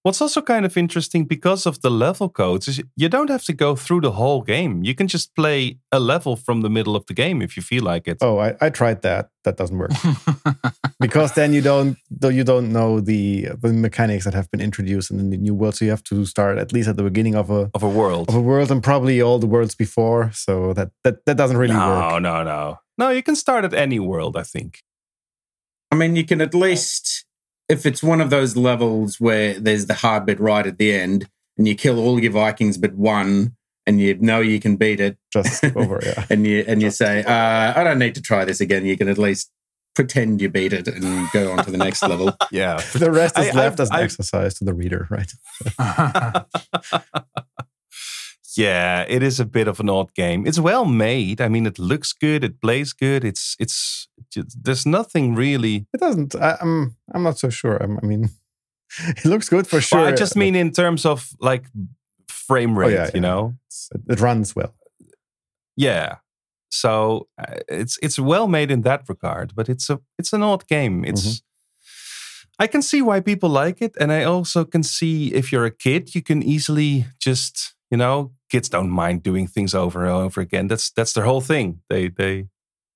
[0.03, 3.53] what's also kind of interesting because of the level codes is you don't have to
[3.53, 4.83] go through the whole game.
[4.85, 7.85] You can just play a level from the middle of the game if you feel
[7.85, 8.19] like it.
[8.21, 9.31] Oh, I, I tried that.
[9.45, 9.91] That doesn't work
[11.01, 11.97] because then you don't
[12.31, 15.75] you don't know the the mechanics that have been introduced in the new world.
[15.77, 18.29] So you have to start at least at the beginning of a Of a world.
[18.29, 20.31] of a world and probably all the worlds before.
[20.33, 22.23] So that that, that doesn't really no, work.
[22.23, 22.79] No, no, no.
[22.99, 24.83] No, you can start at any world, I think.
[25.91, 27.12] I mean, you can at least,
[27.73, 31.29] if it's one of those levels where there's the hard bit right at the end,
[31.59, 35.17] and you kill all your Vikings but one, and you know you can beat it,
[35.33, 36.27] Just over, yeah.
[36.31, 39.09] and you and you say, uh, "I don't need to try this again." You can
[39.09, 39.51] at least
[39.95, 42.35] pretend you beat it and go on to the next level.
[42.51, 42.81] Yeah.
[42.95, 45.33] The rest is I- left I- as an I- exercise to the reader, right?
[48.57, 50.47] yeah, it is a bit of an odd game.
[50.47, 51.41] It's well made.
[51.41, 52.45] I mean, it looks good.
[52.45, 53.25] It plays good.
[53.25, 54.09] It's it's
[54.65, 55.87] there's nothing really.
[55.95, 56.35] It doesn't.
[56.35, 57.77] I, I'm I'm not so sure.
[57.77, 58.31] I'm, I mean,
[59.09, 60.01] it looks good for sure.
[60.01, 61.67] Well, I just mean in terms of like
[62.29, 62.93] frame Oh, rate.
[62.95, 63.21] yeah, you yeah.
[63.21, 63.55] know.
[63.69, 64.75] It's- it runs well.
[65.77, 66.17] Yeah.
[66.71, 70.67] So uh, it's it's well made in that regard, but it's a it's an odd
[70.67, 71.05] game.
[71.05, 71.47] It's Mm-hmm.
[72.59, 75.71] I can see why people like it, and I also can see if you're a
[75.71, 80.41] kid, you can easily just you know kids don't mind doing things over and over
[80.43, 80.69] again.
[80.69, 81.81] That's that's their whole thing.
[81.89, 82.49] They they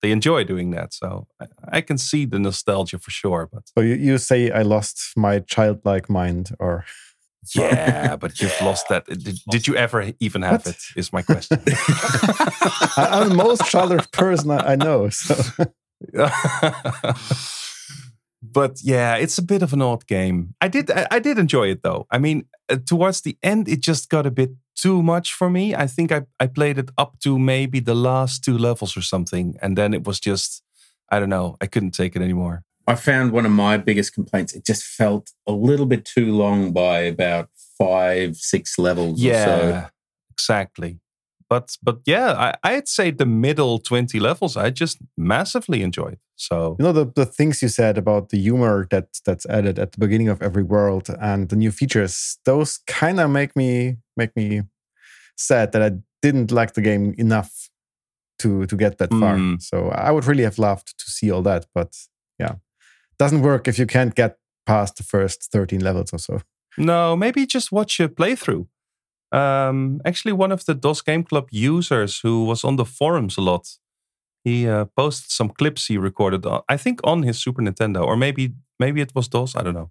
[0.02, 0.92] they enjoy doing that.
[0.92, 1.46] So I,
[1.78, 3.48] I can see the nostalgia for sure.
[3.52, 6.84] But So you, you say I lost my childlike mind, or
[7.54, 9.06] yeah, but you've lost that.
[9.06, 10.74] Did, did you ever even have What?
[10.74, 10.82] it?
[10.96, 11.58] Is my question.
[11.66, 15.08] I, I'm the most childish person I, I know.
[15.10, 15.34] So
[18.52, 20.54] but yeah, it's a bit of an odd game.
[20.60, 22.06] I did I, I did enjoy it though.
[22.10, 25.74] I mean, uh, towards the end, it just got a bit too much for me.
[25.74, 29.56] I think I I played it up to maybe the last two levels or something,
[29.62, 30.62] and then it was just
[31.10, 31.56] I don't know.
[31.60, 32.62] I couldn't take it anymore.
[32.88, 34.54] I found one of my biggest complaints.
[34.54, 37.48] It just felt a little bit too long by about
[37.78, 39.20] five, six levels.
[39.20, 39.68] Or so.
[39.68, 39.88] Yeah,
[40.30, 41.00] exactly.
[41.48, 46.18] But but yeah, I, I'd say the middle twenty levels I just massively enjoyed.
[46.36, 49.92] So you know the, the things you said about the humor that that's added at
[49.92, 52.38] the beginning of every world and the new features.
[52.44, 54.62] Those kind of make me make me
[55.36, 55.92] sad that I
[56.22, 57.70] didn't like the game enough
[58.40, 59.36] to to get that far.
[59.36, 59.62] Mm.
[59.62, 61.96] So I would really have loved to see all that, but
[62.38, 62.56] yeah,
[63.18, 66.40] doesn't work if you can't get past the first thirteen levels or so.
[66.78, 68.66] No, maybe just watch a playthrough.
[69.32, 73.40] Um, actually, one of the DOS Game Club users who was on the forums a
[73.40, 73.66] lot,
[74.46, 76.46] he uh, posted some clips he recorded.
[76.46, 79.56] On, I think on his Super Nintendo, or maybe maybe it was DOS.
[79.56, 79.90] I don't know.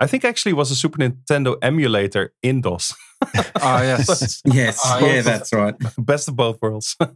[0.00, 2.94] I think actually it was a Super Nintendo emulator in DOS.
[3.62, 4.42] Ah, yes.
[4.54, 5.76] Yes, Ah, yeah, that's right.
[5.96, 6.96] Best of both worlds.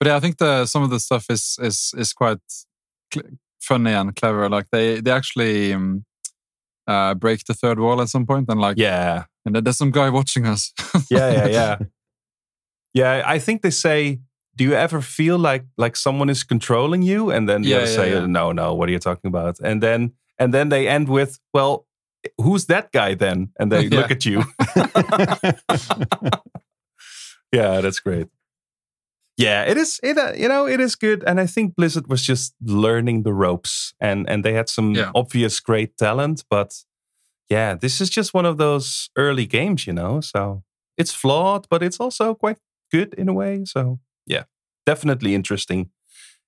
[0.00, 2.38] But yeah, I think the some of the stuff is is is quite
[3.12, 3.30] cl-
[3.60, 4.48] funny and clever.
[4.48, 6.04] Like they they actually um,
[6.86, 10.10] uh, break the third wall at some point, and like yeah, and there's some guy
[10.10, 10.72] watching us.
[11.10, 11.78] yeah, yeah, yeah.
[12.94, 14.20] Yeah, I think they say,
[14.56, 17.86] "Do you ever feel like like someone is controlling you?" And then the Yeah, yeah,
[17.86, 18.26] say, yeah.
[18.26, 21.86] "No, no, what are you talking about?" And then and then they end with, "Well,
[22.38, 24.44] who's that guy then?" And they look at you.
[27.52, 28.28] yeah, that's great.
[29.36, 29.98] Yeah, it is.
[30.02, 33.32] It uh, you know it is good, and I think Blizzard was just learning the
[33.32, 36.84] ropes, and and they had some obvious great talent, but
[37.50, 40.20] yeah, this is just one of those early games, you know.
[40.20, 40.62] So
[40.96, 42.58] it's flawed, but it's also quite
[42.90, 43.64] good in a way.
[43.64, 44.44] So yeah,
[44.86, 45.90] definitely interesting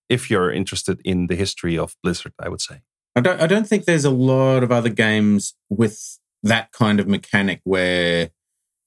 [0.08, 2.32] if you're interested in the history of Blizzard.
[2.38, 2.80] I would say.
[3.14, 3.40] I don't.
[3.40, 8.30] I don't think there's a lot of other games with that kind of mechanic where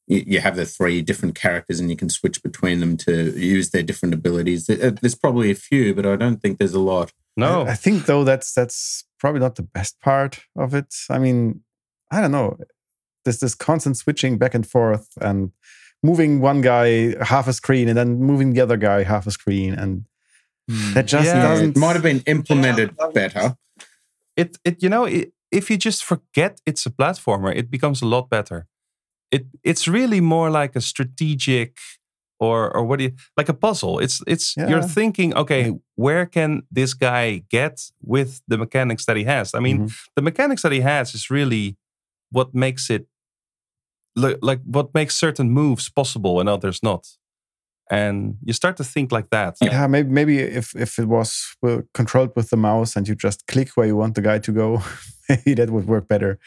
[0.07, 3.69] you, you have the three different characters and you can switch between them to use
[3.69, 4.69] their different abilities.
[4.69, 7.13] Uh, There's probably a few, but I don't think there's a lot.
[7.37, 10.93] No, I, I think though that's that's probably not the best part of it.
[11.09, 11.61] I mean,
[12.11, 12.57] I don't know.
[13.23, 15.51] There's this constant switching back and forth and
[16.03, 19.73] moving one guy half a screen and then moving the other guy half a screen,
[19.73, 20.05] and
[20.69, 20.93] Hmm.
[20.93, 21.75] that just Yeah, doesn't.
[21.77, 23.55] It might have been implemented better.
[24.37, 28.05] it it you know it, if you just forget it's a platformer, it becomes a
[28.05, 28.67] lot better.
[29.31, 31.77] It it's really more like a strategic
[32.39, 33.99] or or what do you like a puzzle.
[33.99, 39.23] It's it's you're thinking, okay, where can this guy get with the mechanics that he
[39.25, 39.53] has?
[39.55, 39.91] I mean, Mhm.
[40.15, 41.75] the mechanics that he has is really
[42.31, 43.08] what makes it li-
[44.15, 47.07] like what makes certain moves possible and others not.
[47.91, 49.57] And you start to think like that.
[49.61, 53.47] Yeah, maybe maybe if if it was uh, controlled with the mouse and you just
[53.47, 54.83] click where you want the guy to go,
[55.29, 56.39] maybe that would work better.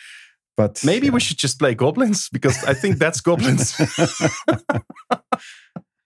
[0.56, 1.14] But Maybe yeah.
[1.14, 3.72] we should just play Gobliiins because I think that's Gobliiins.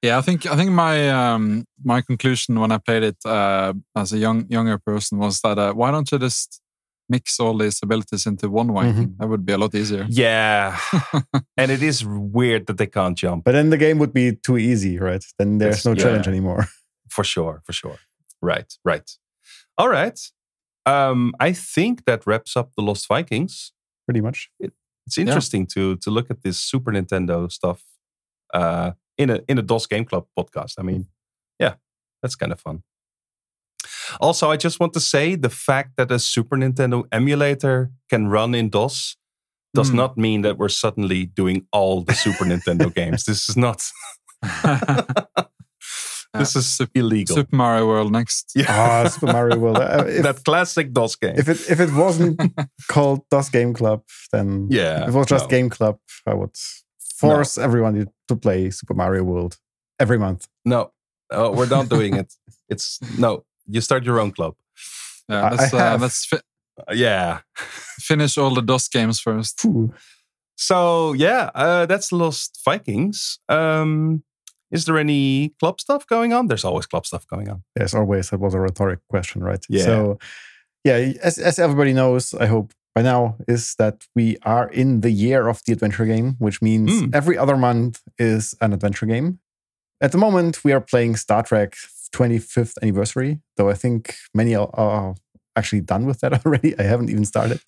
[0.02, 4.12] Yeah, I think I think my um, my conclusion when I played it uh, as
[4.12, 6.60] a young younger person was that uh, why don't you just
[7.08, 9.14] mix all these abilities into one Viking?
[9.18, 10.06] That would be a lot easier.
[10.08, 10.78] yeah.
[11.56, 13.44] and it is weird that they can't jump.
[13.44, 15.24] But then the game would be too easy, right?
[15.38, 16.02] Then there's Yes, no yeah.
[16.02, 16.66] challenge anymore.
[17.10, 17.98] For sure, for sure.
[18.42, 19.08] Right, right.
[19.78, 20.18] All right.
[20.84, 23.72] Um, I think that wraps up the Lost Vikings.
[24.06, 24.50] Pretty much.
[24.60, 27.84] It's interesting to to look at this Super Nintendo stuff
[28.52, 30.74] uh, in a in a DOS Game Club podcast.
[30.78, 31.06] I mean,
[31.60, 31.74] yeah,
[32.22, 32.82] that's kind of fun.
[34.20, 38.54] Also, I just want to say the fact that a Super Nintendo emulator can run
[38.54, 39.16] in DOS
[39.74, 39.96] does Hmm.
[39.96, 43.24] not mean that we're suddenly doing all the Super Nintendo games.
[43.24, 43.82] This is not.
[46.34, 47.36] this is illegal.
[47.36, 48.52] Super Mario World next.
[48.54, 49.78] yeah, Ah, Super Mario World.
[49.78, 51.34] Uh, if, that classic DOS game.
[51.36, 52.40] if it if it wasn't
[52.88, 54.02] called DOS Game Club,
[54.32, 55.48] then yeah, if it was just no.
[55.50, 56.54] Game Club, I would
[57.18, 59.56] force everyone to play Super Mario World
[59.98, 60.46] every month.
[60.64, 60.92] No,
[61.32, 62.34] no, we're not doing it.
[62.68, 63.44] It's no.
[63.68, 64.54] You start your own club.
[65.28, 66.00] Yeah, let's uh, have.
[66.02, 66.40] let's fi-
[66.78, 67.40] Uh, yeah.
[68.00, 69.60] finish all the DOS games first.
[69.60, 69.92] Phew.
[70.56, 73.38] So yeah, uh, that's Lost Vikings.
[73.48, 74.22] Um,
[74.70, 76.48] Is there any club stuff going on?
[76.48, 77.62] There's always club stuff going on.
[77.76, 79.64] As always, that was a rhetoric question, right?
[79.68, 79.84] Yeah.
[79.84, 80.18] So,
[80.84, 85.10] yeah, as, as everybody knows, I hope by now, is that we are in the
[85.10, 87.14] year of the adventure game, which means Mm.
[87.14, 89.38] every other month is an adventure game.
[90.00, 91.74] At the moment, we are playing Star Trek
[92.10, 95.14] 25th anniversary, though I think many are, are
[95.56, 96.78] actually done with that already.
[96.78, 97.60] I haven't even started.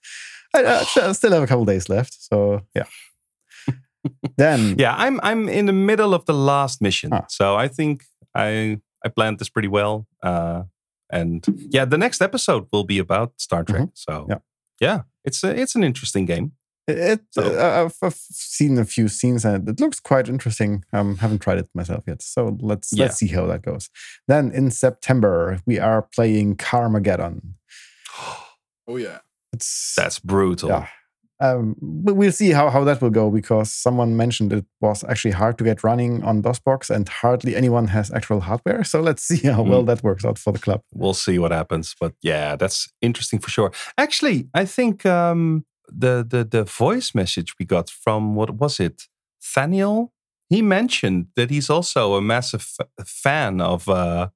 [0.54, 2.16] I, I still have a couple days left.
[2.18, 2.84] So, yeah.
[4.36, 7.24] then, Yeah, I'm I'm in the middle of the last mission, Ah.
[7.28, 8.04] so I think
[8.34, 10.06] I I planned this pretty well.
[10.22, 10.62] Uh,
[11.10, 13.88] and yeah, the next episode will be about Star Trek.
[13.94, 14.30] So Mm-hmm.
[14.30, 14.38] Yeah.
[14.80, 16.52] yeah, it's a, it's an interesting game.
[16.88, 20.84] It, So- uh, I've, I've seen a few scenes and it looks quite interesting.
[20.92, 23.04] Um, haven't tried it myself yet, so let's Yeah.
[23.04, 23.90] let's see how that goes.
[24.26, 27.54] Then in September we are playing Carmageddon.
[28.86, 29.18] Oh yeah.
[29.52, 30.68] It's That's brutal.
[30.70, 30.86] yeah.
[31.40, 35.30] Um, but we'll see how, how that will go because someone mentioned it was actually
[35.30, 38.82] hard to get running on DOSBox and hardly anyone has actual hardware.
[38.82, 39.86] So let's see how well Mm.
[39.86, 40.82] that works out for the club.
[40.92, 43.70] We'll see what happens, but yeah, that's interesting for sure.
[43.96, 49.08] Actually, I think um, the the the voice message we got from what was it,
[49.42, 50.10] Thaniel?
[50.50, 54.28] He mentioned that he's also a massive f- fan of uh,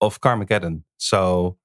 [0.00, 0.82] of Carmageddon.
[0.98, 1.56] So,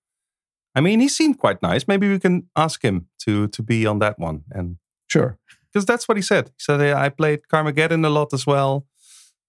[0.75, 1.87] I mean, he seemed quite nice.
[1.87, 4.77] Maybe we can ask him to to be on that one, and
[5.09, 5.37] Sure.
[5.73, 6.47] because that's what he said.
[6.47, 8.85] He said I played Carmageddon a lot as well.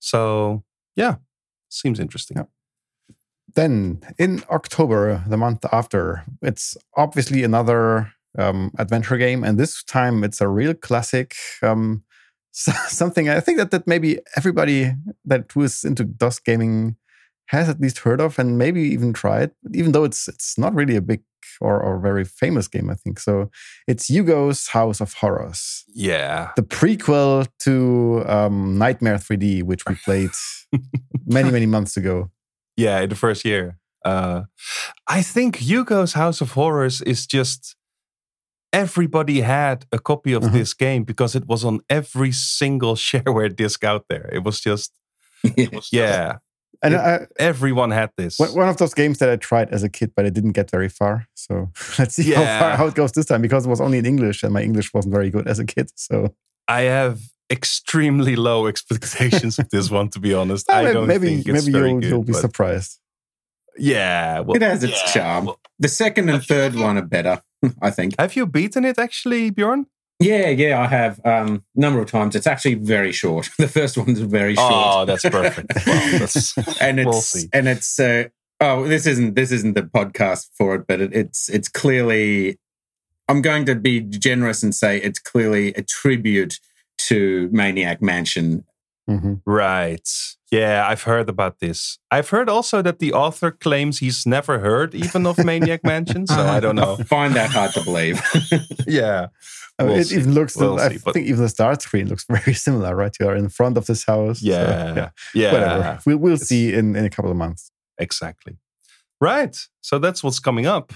[0.01, 0.65] So,
[0.97, 1.17] yeah,
[1.69, 2.37] seems interesting.
[2.39, 2.47] Yeah.
[3.55, 10.25] Then in October, the month after, it's obviously another um, adventure game, and this time
[10.25, 11.35] it's a real classic.
[11.63, 12.05] Um,
[12.53, 14.93] so- something I think that that maybe everybody
[15.25, 16.97] that was into DOS gaming
[17.47, 19.51] has at least heard of, and maybe even tried.
[19.75, 21.23] Even though it's it's not really a big
[21.61, 23.19] or, or very famous game, I think.
[23.21, 23.51] So
[23.87, 30.31] it's Hugo's House of Horrors, Yeah, the prequel to um, Nitemare 3D, which we played
[31.27, 32.31] many many months ago.
[32.77, 33.79] Yeah, in the first year.
[34.05, 34.43] Uh,
[35.07, 37.77] I think Hugo's House of Horrors is just
[38.73, 40.53] everybody had a copy of Mhm.
[40.53, 44.29] this game because it was on every single shareware disc out there.
[44.33, 44.93] It was just,
[45.93, 46.39] yeah,
[46.85, 48.39] And It- I, everyone had this.
[48.39, 50.71] One one of those games that I tried as a kid, but I didn't get
[50.71, 51.27] very far.
[51.35, 54.07] So let's see how far how it goes this time because it was only in
[54.07, 55.91] English and my English wasn't very good as a kid.
[55.95, 56.35] So
[56.67, 57.19] I have
[57.51, 60.71] extremely low expectations of this one, to be honest.
[60.71, 62.09] I maybe don't maybe, think it's maybe very you'll, good.
[62.11, 62.99] you'll be surprised.
[63.79, 65.45] Yeah, well, It has its yeah, charm.
[65.47, 67.43] well, The second and third one are better,
[67.83, 68.15] I think.
[68.19, 69.87] have you beaten it actually, Bjorn?
[70.21, 72.37] Yeah, yeah, I have um number of times.
[72.37, 73.51] It's actually very short.
[73.59, 74.73] The first one's very short.
[74.73, 75.73] Oh, that's perfect.
[75.87, 77.49] Well, that's, and it's we'll see.
[77.53, 78.25] and it's uh,
[78.61, 82.59] oh this isn't this isn't the podcast for it but it, it's it's clearly
[83.29, 86.61] i'm going to be generous and say it's clearly a tribute
[86.99, 88.65] to maniac mansion
[89.11, 89.43] Mhm.
[89.45, 90.09] Right.
[90.51, 91.99] Yeah, I've heard about this.
[92.11, 96.35] I've heard also that the author claims he's never heard even of Maniac Mansion, so
[96.41, 96.97] I don't know.
[97.01, 98.21] i find that hard to believe
[98.87, 99.29] Yeah.
[99.79, 100.17] I mean, We'll it see.
[100.17, 100.57] even looks.
[100.57, 103.17] We'll I see, but- think even the start screen looks very similar, right?
[103.19, 104.41] You are in front of this house.
[104.41, 105.11] so, Yeah.
[105.35, 105.53] Yeah.
[105.53, 105.99] Whatever.
[106.07, 107.71] We'll we'll It's- see in, in a couple of months.
[107.99, 108.57] Exactly.
[109.21, 109.57] Right.
[109.81, 110.93] So that's what's coming up.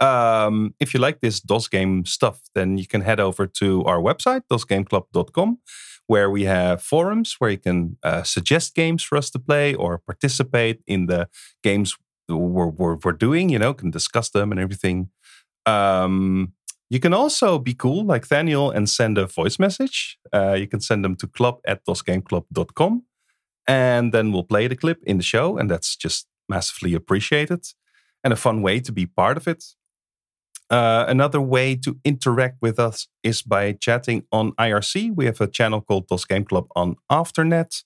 [0.00, 3.98] Um, if you like this DOS game stuff, then you can head over to our
[3.98, 5.58] website, dosgameclub.com,
[6.06, 9.98] where we have forums where you can uh, suggest games for us to play or
[9.98, 11.28] participate in the
[11.62, 11.96] games
[12.28, 15.10] we're, we're, we're doing, you know, can discuss them and everything.
[15.64, 16.52] Um,
[16.88, 20.18] you can also be cool like Daniel and send a voice message.
[20.32, 23.02] Uh, you can send them to club at dosgameclub.com
[23.66, 25.58] and then we'll play the clip in the show.
[25.58, 27.66] And that's just massively appreciated
[28.22, 29.64] and a fun way to be part of it.
[30.68, 35.14] Uh, another way to interact with us is by chatting on IRC.
[35.14, 37.84] We have a channel called DOS Game Club on Afternet.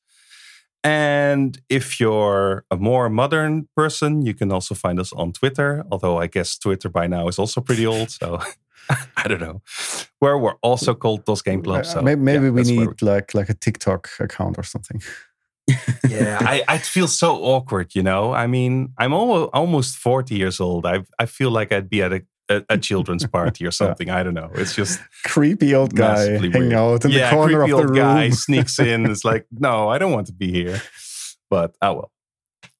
[0.82, 5.84] And if you're a more modern person, you can also find us on Twitter.
[5.90, 8.10] Although I guess Twitter by now is also pretty old.
[8.10, 8.40] So
[9.16, 9.60] I don't know.
[10.20, 11.84] Where we're also called DOS Game Club.
[11.84, 15.02] So maybe maybe yeah, we need like like a TikTok account or something.
[16.08, 18.32] yeah, I, I feel so awkward, you know.
[18.32, 20.86] I mean, I'm almost almost 40 years old.
[20.86, 24.10] I I feel like I'd be at a, a, a children's party or something.
[24.10, 24.50] I don't know.
[24.54, 26.72] It's just Creepy old guy hanging weird.
[26.74, 27.96] out in yeah, the corner of creepy the old room.
[27.96, 29.06] guy sneaks in.
[29.06, 30.82] It's like, no, I don't want to be here.
[31.48, 32.12] But oh well.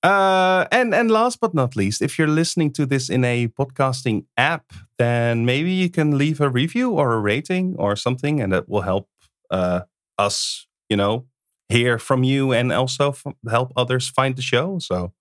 [0.03, 4.25] Uh, and and last but not least, if you're listening to this in a podcasting
[4.37, 8.67] app, then maybe you can leave a review or a rating or something, and that
[8.69, 9.09] will help
[9.51, 9.81] uh,
[10.19, 11.27] us, you know,
[11.69, 14.79] hear from you and also f- help others find the show.
[14.79, 15.13] So,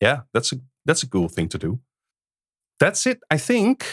[0.00, 1.78] yeah, that's a that's a cool thing to do.
[2.82, 3.84] That's it, I think.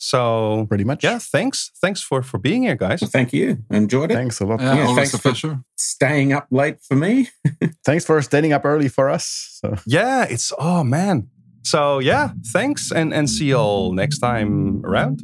[0.00, 1.02] So Pretty much.
[1.04, 3.00] yeah, thanks, thanks for for being here, guys.
[3.00, 3.58] Well, thank you.
[3.70, 4.14] Enjoyed it.
[4.14, 4.60] Thanks a lot.
[4.60, 5.58] Yeah, Yeah, thanks for- pleasure.
[5.76, 7.28] Staying up late for me.
[7.84, 9.24] Thanks for staying up early for us.
[9.60, 11.28] So Yeah, it's oh man.
[11.64, 15.20] So yeah, thanks, and and see you all next time around.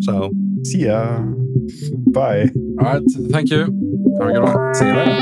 [0.00, 0.30] So
[0.64, 1.22] see ya.
[2.12, 2.50] Bye.
[2.80, 3.02] All right.
[3.32, 3.60] Thank you.
[4.20, 4.74] Have a good one.
[4.74, 5.20] See you later.